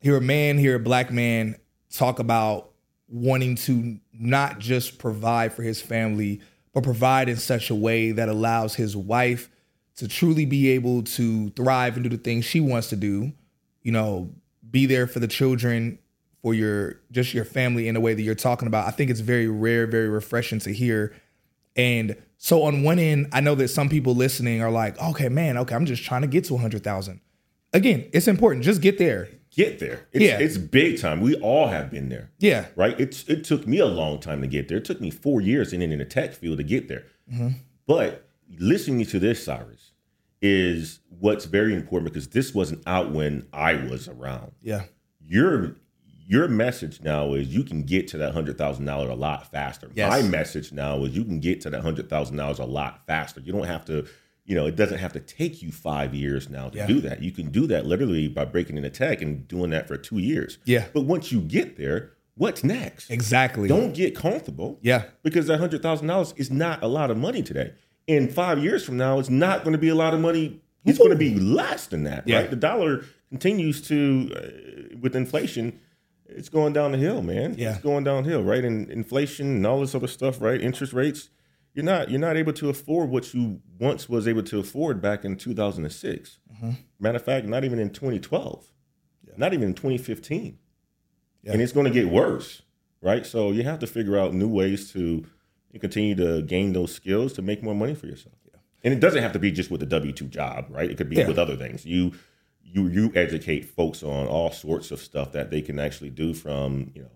hear 0.00 0.16
a 0.16 0.20
man, 0.20 0.58
hear 0.58 0.76
a 0.76 0.80
black 0.80 1.10
man 1.10 1.56
talk 1.90 2.18
about 2.18 2.70
wanting 3.08 3.54
to 3.54 3.98
not 4.12 4.58
just 4.58 4.98
provide 4.98 5.52
for 5.52 5.62
his 5.62 5.80
family, 5.80 6.40
but 6.72 6.82
provide 6.82 7.28
in 7.28 7.36
such 7.36 7.70
a 7.70 7.74
way 7.74 8.12
that 8.12 8.28
allows 8.28 8.74
his 8.74 8.96
wife 8.96 9.48
to 9.96 10.08
truly 10.08 10.44
be 10.44 10.70
able 10.70 11.02
to 11.02 11.50
thrive 11.50 11.96
and 11.96 12.04
do 12.04 12.10
the 12.10 12.16
things 12.16 12.44
she 12.44 12.60
wants 12.60 12.88
to 12.88 12.96
do. 12.96 13.32
You 13.82 13.92
know, 13.92 14.30
be 14.70 14.86
there 14.86 15.06
for 15.06 15.20
the 15.20 15.28
children, 15.28 15.98
for 16.42 16.52
your 16.52 17.00
just 17.10 17.32
your 17.32 17.44
family 17.44 17.88
in 17.88 17.96
a 17.96 18.00
way 18.00 18.12
that 18.12 18.22
you're 18.22 18.34
talking 18.34 18.68
about. 18.68 18.86
I 18.86 18.90
think 18.90 19.10
it's 19.10 19.20
very 19.20 19.48
rare, 19.48 19.86
very 19.86 20.08
refreshing 20.08 20.58
to 20.60 20.72
hear. 20.72 21.14
And 21.76 22.16
so 22.36 22.64
on 22.64 22.82
one 22.82 22.98
end, 22.98 23.28
I 23.32 23.40
know 23.40 23.54
that 23.54 23.68
some 23.68 23.88
people 23.88 24.14
listening 24.14 24.60
are 24.60 24.70
like, 24.70 25.00
okay, 25.00 25.30
man, 25.30 25.56
okay, 25.58 25.74
I'm 25.74 25.86
just 25.86 26.04
trying 26.04 26.20
to 26.20 26.28
get 26.28 26.44
to 26.44 26.52
100,000. 26.52 27.20
Again, 27.72 28.08
it's 28.12 28.28
important. 28.28 28.64
Just 28.64 28.82
get 28.82 28.98
there. 28.98 29.28
Get 29.50 29.78
there. 29.78 30.06
It's, 30.12 30.24
yeah. 30.24 30.38
it's 30.38 30.58
big 30.58 31.00
time. 31.00 31.20
We 31.20 31.34
all 31.36 31.68
have 31.68 31.90
been 31.90 32.10
there. 32.10 32.30
Yeah. 32.38 32.66
Right? 32.76 32.98
It's, 33.00 33.26
it 33.28 33.44
took 33.44 33.66
me 33.66 33.78
a 33.78 33.86
long 33.86 34.20
time 34.20 34.42
to 34.42 34.46
get 34.46 34.68
there. 34.68 34.76
It 34.76 34.84
took 34.84 35.00
me 35.00 35.10
four 35.10 35.40
years 35.40 35.72
in, 35.72 35.80
in 35.80 35.98
the 35.98 36.04
tech 36.04 36.34
field 36.34 36.58
to 36.58 36.64
get 36.64 36.88
there. 36.88 37.04
Mm-hmm. 37.32 37.48
But 37.86 38.28
listening 38.58 39.06
to 39.06 39.18
this, 39.18 39.44
Cyrus, 39.44 39.92
is 40.40 41.00
what's 41.08 41.46
very 41.46 41.74
important 41.74 42.12
because 42.12 42.28
this 42.28 42.54
wasn't 42.54 42.82
out 42.86 43.12
when 43.12 43.46
I 43.52 43.74
was 43.74 44.08
around. 44.08 44.52
Yeah. 44.60 44.84
You're 45.20 45.76
your 46.26 46.48
message 46.48 47.02
now 47.02 47.34
is 47.34 47.54
you 47.54 47.62
can 47.64 47.82
get 47.82 48.08
to 48.08 48.18
that 48.18 48.32
hundred 48.32 48.56
thousand 48.56 48.84
dollars 48.84 49.10
a 49.10 49.14
lot 49.14 49.50
faster. 49.50 49.90
Yes. 49.94 50.10
My 50.10 50.22
message 50.26 50.72
now 50.72 51.04
is 51.04 51.16
you 51.16 51.24
can 51.24 51.40
get 51.40 51.60
to 51.62 51.70
that 51.70 51.82
hundred 51.82 52.08
thousand 52.08 52.36
dollars 52.36 52.58
a 52.58 52.64
lot 52.64 53.06
faster. 53.06 53.40
You 53.40 53.52
don't 53.52 53.66
have 53.66 53.84
to, 53.86 54.06
you 54.44 54.54
know, 54.54 54.66
it 54.66 54.76
doesn't 54.76 54.98
have 54.98 55.12
to 55.14 55.20
take 55.20 55.62
you 55.62 55.70
five 55.70 56.14
years 56.14 56.48
now 56.48 56.70
to 56.70 56.78
yeah. 56.78 56.86
do 56.86 57.00
that. 57.02 57.22
You 57.22 57.30
can 57.30 57.50
do 57.50 57.66
that 57.68 57.86
literally 57.86 58.28
by 58.28 58.44
breaking 58.44 58.76
into 58.76 58.90
tech 58.90 59.20
and 59.22 59.46
doing 59.48 59.70
that 59.70 59.86
for 59.86 59.96
two 59.96 60.18
years. 60.18 60.58
Yeah. 60.64 60.86
But 60.92 61.02
once 61.02 61.30
you 61.30 61.40
get 61.40 61.76
there, 61.76 62.12
what's 62.36 62.64
next? 62.64 63.10
Exactly. 63.10 63.68
Don't 63.68 63.94
get 63.94 64.16
comfortable. 64.16 64.78
Yeah. 64.82 65.04
Because 65.22 65.46
that 65.48 65.58
hundred 65.60 65.82
thousand 65.82 66.06
dollars 66.06 66.32
is 66.36 66.50
not 66.50 66.82
a 66.82 66.88
lot 66.88 67.10
of 67.10 67.18
money 67.18 67.42
today. 67.42 67.74
In 68.06 68.28
five 68.28 68.62
years 68.62 68.84
from 68.84 68.96
now, 68.96 69.18
it's 69.18 69.30
not 69.30 69.64
going 69.64 69.72
to 69.72 69.78
be 69.78 69.88
a 69.88 69.94
lot 69.94 70.14
of 70.14 70.20
money. 70.20 70.60
It's 70.84 70.98
going 70.98 71.10
to 71.10 71.16
be 71.16 71.34
less 71.34 71.86
than 71.86 72.04
that, 72.04 72.28
yeah. 72.28 72.40
right? 72.40 72.50
The 72.50 72.56
dollar 72.56 73.04
continues 73.30 73.80
to, 73.88 74.30
uh, 74.36 74.96
with 75.00 75.16
inflation 75.16 75.80
it's 76.26 76.48
going 76.48 76.72
down 76.72 76.92
the 76.92 76.98
hill, 76.98 77.22
man. 77.22 77.54
Yeah. 77.56 77.74
It's 77.74 77.82
going 77.82 78.04
downhill, 78.04 78.42
right? 78.42 78.64
And 78.64 78.90
inflation 78.90 79.56
and 79.56 79.66
all 79.66 79.80
this 79.80 79.94
other 79.94 80.06
stuff, 80.06 80.40
right? 80.40 80.60
Interest 80.60 80.92
rates. 80.92 81.30
You're 81.74 81.84
not 81.84 82.08
you're 82.08 82.20
not 82.20 82.36
able 82.36 82.52
to 82.54 82.68
afford 82.68 83.10
what 83.10 83.34
you 83.34 83.60
once 83.80 84.08
was 84.08 84.28
able 84.28 84.44
to 84.44 84.60
afford 84.60 85.02
back 85.02 85.24
in 85.24 85.36
2006. 85.36 86.38
Mm-hmm. 86.52 86.70
Matter 87.00 87.16
of 87.16 87.24
fact, 87.24 87.46
not 87.46 87.64
even 87.64 87.80
in 87.80 87.90
2012, 87.90 88.66
yeah. 89.26 89.34
not 89.36 89.52
even 89.52 89.68
in 89.68 89.74
2015, 89.74 90.58
yeah. 91.42 91.52
and 91.52 91.60
it's 91.60 91.72
going 91.72 91.84
to 91.84 91.90
get 91.90 92.08
worse, 92.08 92.62
right? 93.00 93.26
So 93.26 93.50
you 93.50 93.64
have 93.64 93.80
to 93.80 93.88
figure 93.88 94.16
out 94.16 94.34
new 94.34 94.48
ways 94.48 94.92
to 94.92 95.26
continue 95.80 96.14
to 96.16 96.42
gain 96.42 96.72
those 96.72 96.92
skills 96.94 97.32
to 97.34 97.42
make 97.42 97.62
more 97.62 97.74
money 97.74 97.94
for 97.94 98.06
yourself. 98.06 98.36
Yeah. 98.46 98.58
And 98.84 98.94
it 98.94 99.00
doesn't 99.00 99.22
have 99.22 99.32
to 99.32 99.38
be 99.38 99.50
just 99.50 99.70
with 99.70 99.82
a 99.82 99.86
W 99.86 100.12
two 100.12 100.26
job, 100.26 100.66
right? 100.70 100.90
It 100.90 100.96
could 100.96 101.08
be 101.08 101.24
with 101.24 101.38
other 101.38 101.56
things. 101.56 101.84
You 101.84 102.12
you 102.62 102.88
you 102.88 103.12
educate 103.14 103.64
folks 103.64 104.02
on 104.02 104.26
all 104.26 104.50
sorts 104.50 104.90
of 104.90 105.00
stuff 105.00 105.32
that 105.32 105.50
they 105.50 105.62
can 105.62 105.78
actually 105.78 106.10
do 106.10 106.34
from 106.34 106.90
you 106.94 107.02
know 107.02 107.08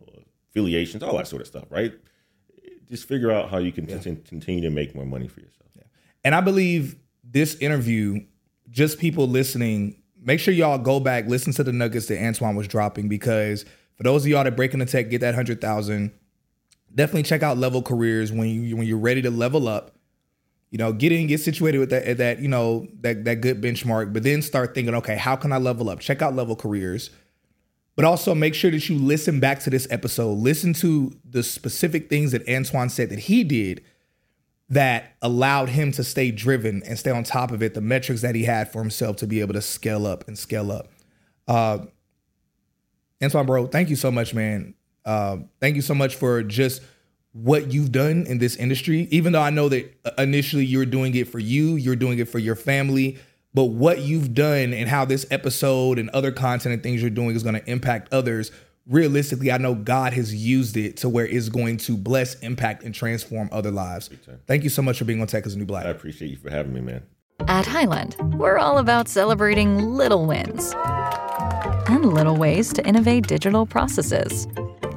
affiliations, 0.50 1.02
all 1.02 1.16
that 1.16 1.28
sort 1.28 1.42
of 1.42 1.48
stuff, 1.48 1.64
right? 1.70 1.92
just 2.88 3.06
figure 3.06 3.30
out 3.30 3.50
how 3.50 3.58
you 3.58 3.70
can 3.72 3.88
yeah. 3.88 3.98
continue 3.98 4.62
to 4.62 4.70
make 4.70 4.94
more 4.94 5.04
money 5.04 5.28
for 5.28 5.40
yourself. 5.40 5.70
Yeah. 5.76 5.82
And 6.24 6.34
I 6.34 6.40
believe 6.40 6.96
this 7.22 7.54
interview, 7.56 8.24
just 8.70 8.98
people 8.98 9.28
listening, 9.28 10.02
make 10.20 10.40
sure 10.40 10.54
y'all 10.54 10.78
go 10.78 10.98
back, 10.98 11.26
listen 11.26 11.52
to 11.54 11.64
the 11.64 11.72
nuggets 11.72 12.06
that 12.06 12.22
Antoine 12.22 12.56
was 12.56 12.66
dropping 12.66 13.08
because 13.08 13.64
for 13.96 14.04
those 14.04 14.24
of 14.24 14.28
y'all 14.28 14.44
that 14.44 14.56
break 14.56 14.72
the 14.72 14.86
tech, 14.86 15.10
get 15.10 15.20
that 15.20 15.34
hundred 15.34 15.60
thousand. 15.60 16.12
Definitely 16.94 17.24
check 17.24 17.42
out 17.42 17.58
Level 17.58 17.82
Careers 17.82 18.32
when 18.32 18.48
you 18.48 18.76
when 18.76 18.86
you're 18.86 18.98
ready 18.98 19.22
to 19.22 19.30
level 19.30 19.68
up. 19.68 19.94
You 20.70 20.78
know, 20.78 20.92
get 20.92 21.12
in, 21.12 21.26
get 21.26 21.40
situated 21.40 21.78
with 21.78 21.90
that 21.90 22.18
that 22.18 22.40
you 22.40 22.48
know 22.48 22.88
that 23.00 23.24
that 23.24 23.40
good 23.40 23.60
benchmark, 23.60 24.12
but 24.12 24.22
then 24.22 24.42
start 24.42 24.74
thinking, 24.74 24.94
okay, 24.96 25.16
how 25.16 25.36
can 25.36 25.52
I 25.52 25.58
level 25.58 25.88
up? 25.88 26.00
Check 26.00 26.22
out 26.22 26.34
Level 26.34 26.56
Careers. 26.56 27.10
But 27.96 28.04
also 28.04 28.32
make 28.32 28.54
sure 28.54 28.70
that 28.70 28.88
you 28.88 28.96
listen 28.96 29.40
back 29.40 29.58
to 29.60 29.70
this 29.70 29.88
episode. 29.90 30.38
Listen 30.38 30.72
to 30.74 31.16
the 31.28 31.42
specific 31.42 32.08
things 32.08 32.30
that 32.30 32.48
Antoine 32.48 32.90
said 32.90 33.08
that 33.10 33.18
he 33.18 33.42
did 33.42 33.82
that 34.68 35.16
allowed 35.22 35.70
him 35.70 35.90
to 35.92 36.04
stay 36.04 36.30
driven 36.30 36.82
and 36.84 36.98
stay 36.98 37.10
on 37.10 37.24
top 37.24 37.50
of 37.50 37.62
it, 37.62 37.74
the 37.74 37.80
metrics 37.80 38.20
that 38.22 38.34
he 38.34 38.44
had 38.44 38.70
for 38.70 38.80
himself 38.80 39.16
to 39.16 39.26
be 39.26 39.40
able 39.40 39.54
to 39.54 39.62
scale 39.62 40.06
up 40.06 40.28
and 40.28 40.38
scale 40.38 40.70
up. 40.70 40.88
Uh, 41.46 41.78
Antoine, 43.22 43.46
bro, 43.46 43.66
thank 43.66 43.88
you 43.88 43.96
so 43.96 44.10
much, 44.10 44.34
man. 44.34 44.74
Uh, 45.08 45.38
thank 45.58 45.74
you 45.74 45.80
so 45.80 45.94
much 45.94 46.16
for 46.16 46.42
just 46.42 46.82
what 47.32 47.72
you've 47.72 47.90
done 47.90 48.26
in 48.26 48.36
this 48.36 48.56
industry. 48.56 49.08
Even 49.10 49.32
though 49.32 49.40
I 49.40 49.48
know 49.48 49.70
that 49.70 49.98
initially 50.18 50.66
you're 50.66 50.84
doing 50.84 51.14
it 51.14 51.28
for 51.28 51.38
you, 51.38 51.76
you're 51.76 51.96
doing 51.96 52.18
it 52.18 52.28
for 52.28 52.38
your 52.38 52.54
family, 52.54 53.16
but 53.54 53.64
what 53.64 54.00
you've 54.00 54.34
done 54.34 54.74
and 54.74 54.86
how 54.86 55.06
this 55.06 55.24
episode 55.30 55.98
and 55.98 56.10
other 56.10 56.30
content 56.30 56.74
and 56.74 56.82
things 56.82 57.00
you're 57.00 57.08
doing 57.08 57.34
is 57.34 57.42
going 57.42 57.54
to 57.54 57.70
impact 57.70 58.12
others 58.12 58.52
realistically, 58.86 59.50
I 59.50 59.56
know 59.56 59.74
God 59.74 60.12
has 60.12 60.34
used 60.34 60.76
it 60.76 60.98
to 60.98 61.08
where 61.08 61.26
it's 61.26 61.48
going 61.48 61.78
to 61.78 61.96
bless, 61.96 62.34
impact, 62.40 62.82
and 62.82 62.94
transform 62.94 63.48
other 63.50 63.70
lives. 63.70 64.10
Thank 64.46 64.62
you 64.62 64.70
so 64.70 64.82
much 64.82 64.98
for 64.98 65.06
being 65.06 65.22
on 65.22 65.26
Tech 65.26 65.46
Is 65.46 65.54
The 65.54 65.58
New 65.58 65.66
Black. 65.66 65.86
I 65.86 65.90
appreciate 65.90 66.28
you 66.30 66.36
for 66.36 66.50
having 66.50 66.74
me, 66.74 66.82
man. 66.82 67.02
At 67.46 67.64
Hyland, 67.64 68.16
we're 68.34 68.58
all 68.58 68.76
about 68.76 69.08
celebrating 69.08 69.78
little 69.78 70.26
wins 70.26 70.74
and 71.88 72.12
little 72.12 72.36
ways 72.36 72.74
to 72.74 72.86
innovate 72.86 73.26
digital 73.26 73.64
processes. 73.64 74.46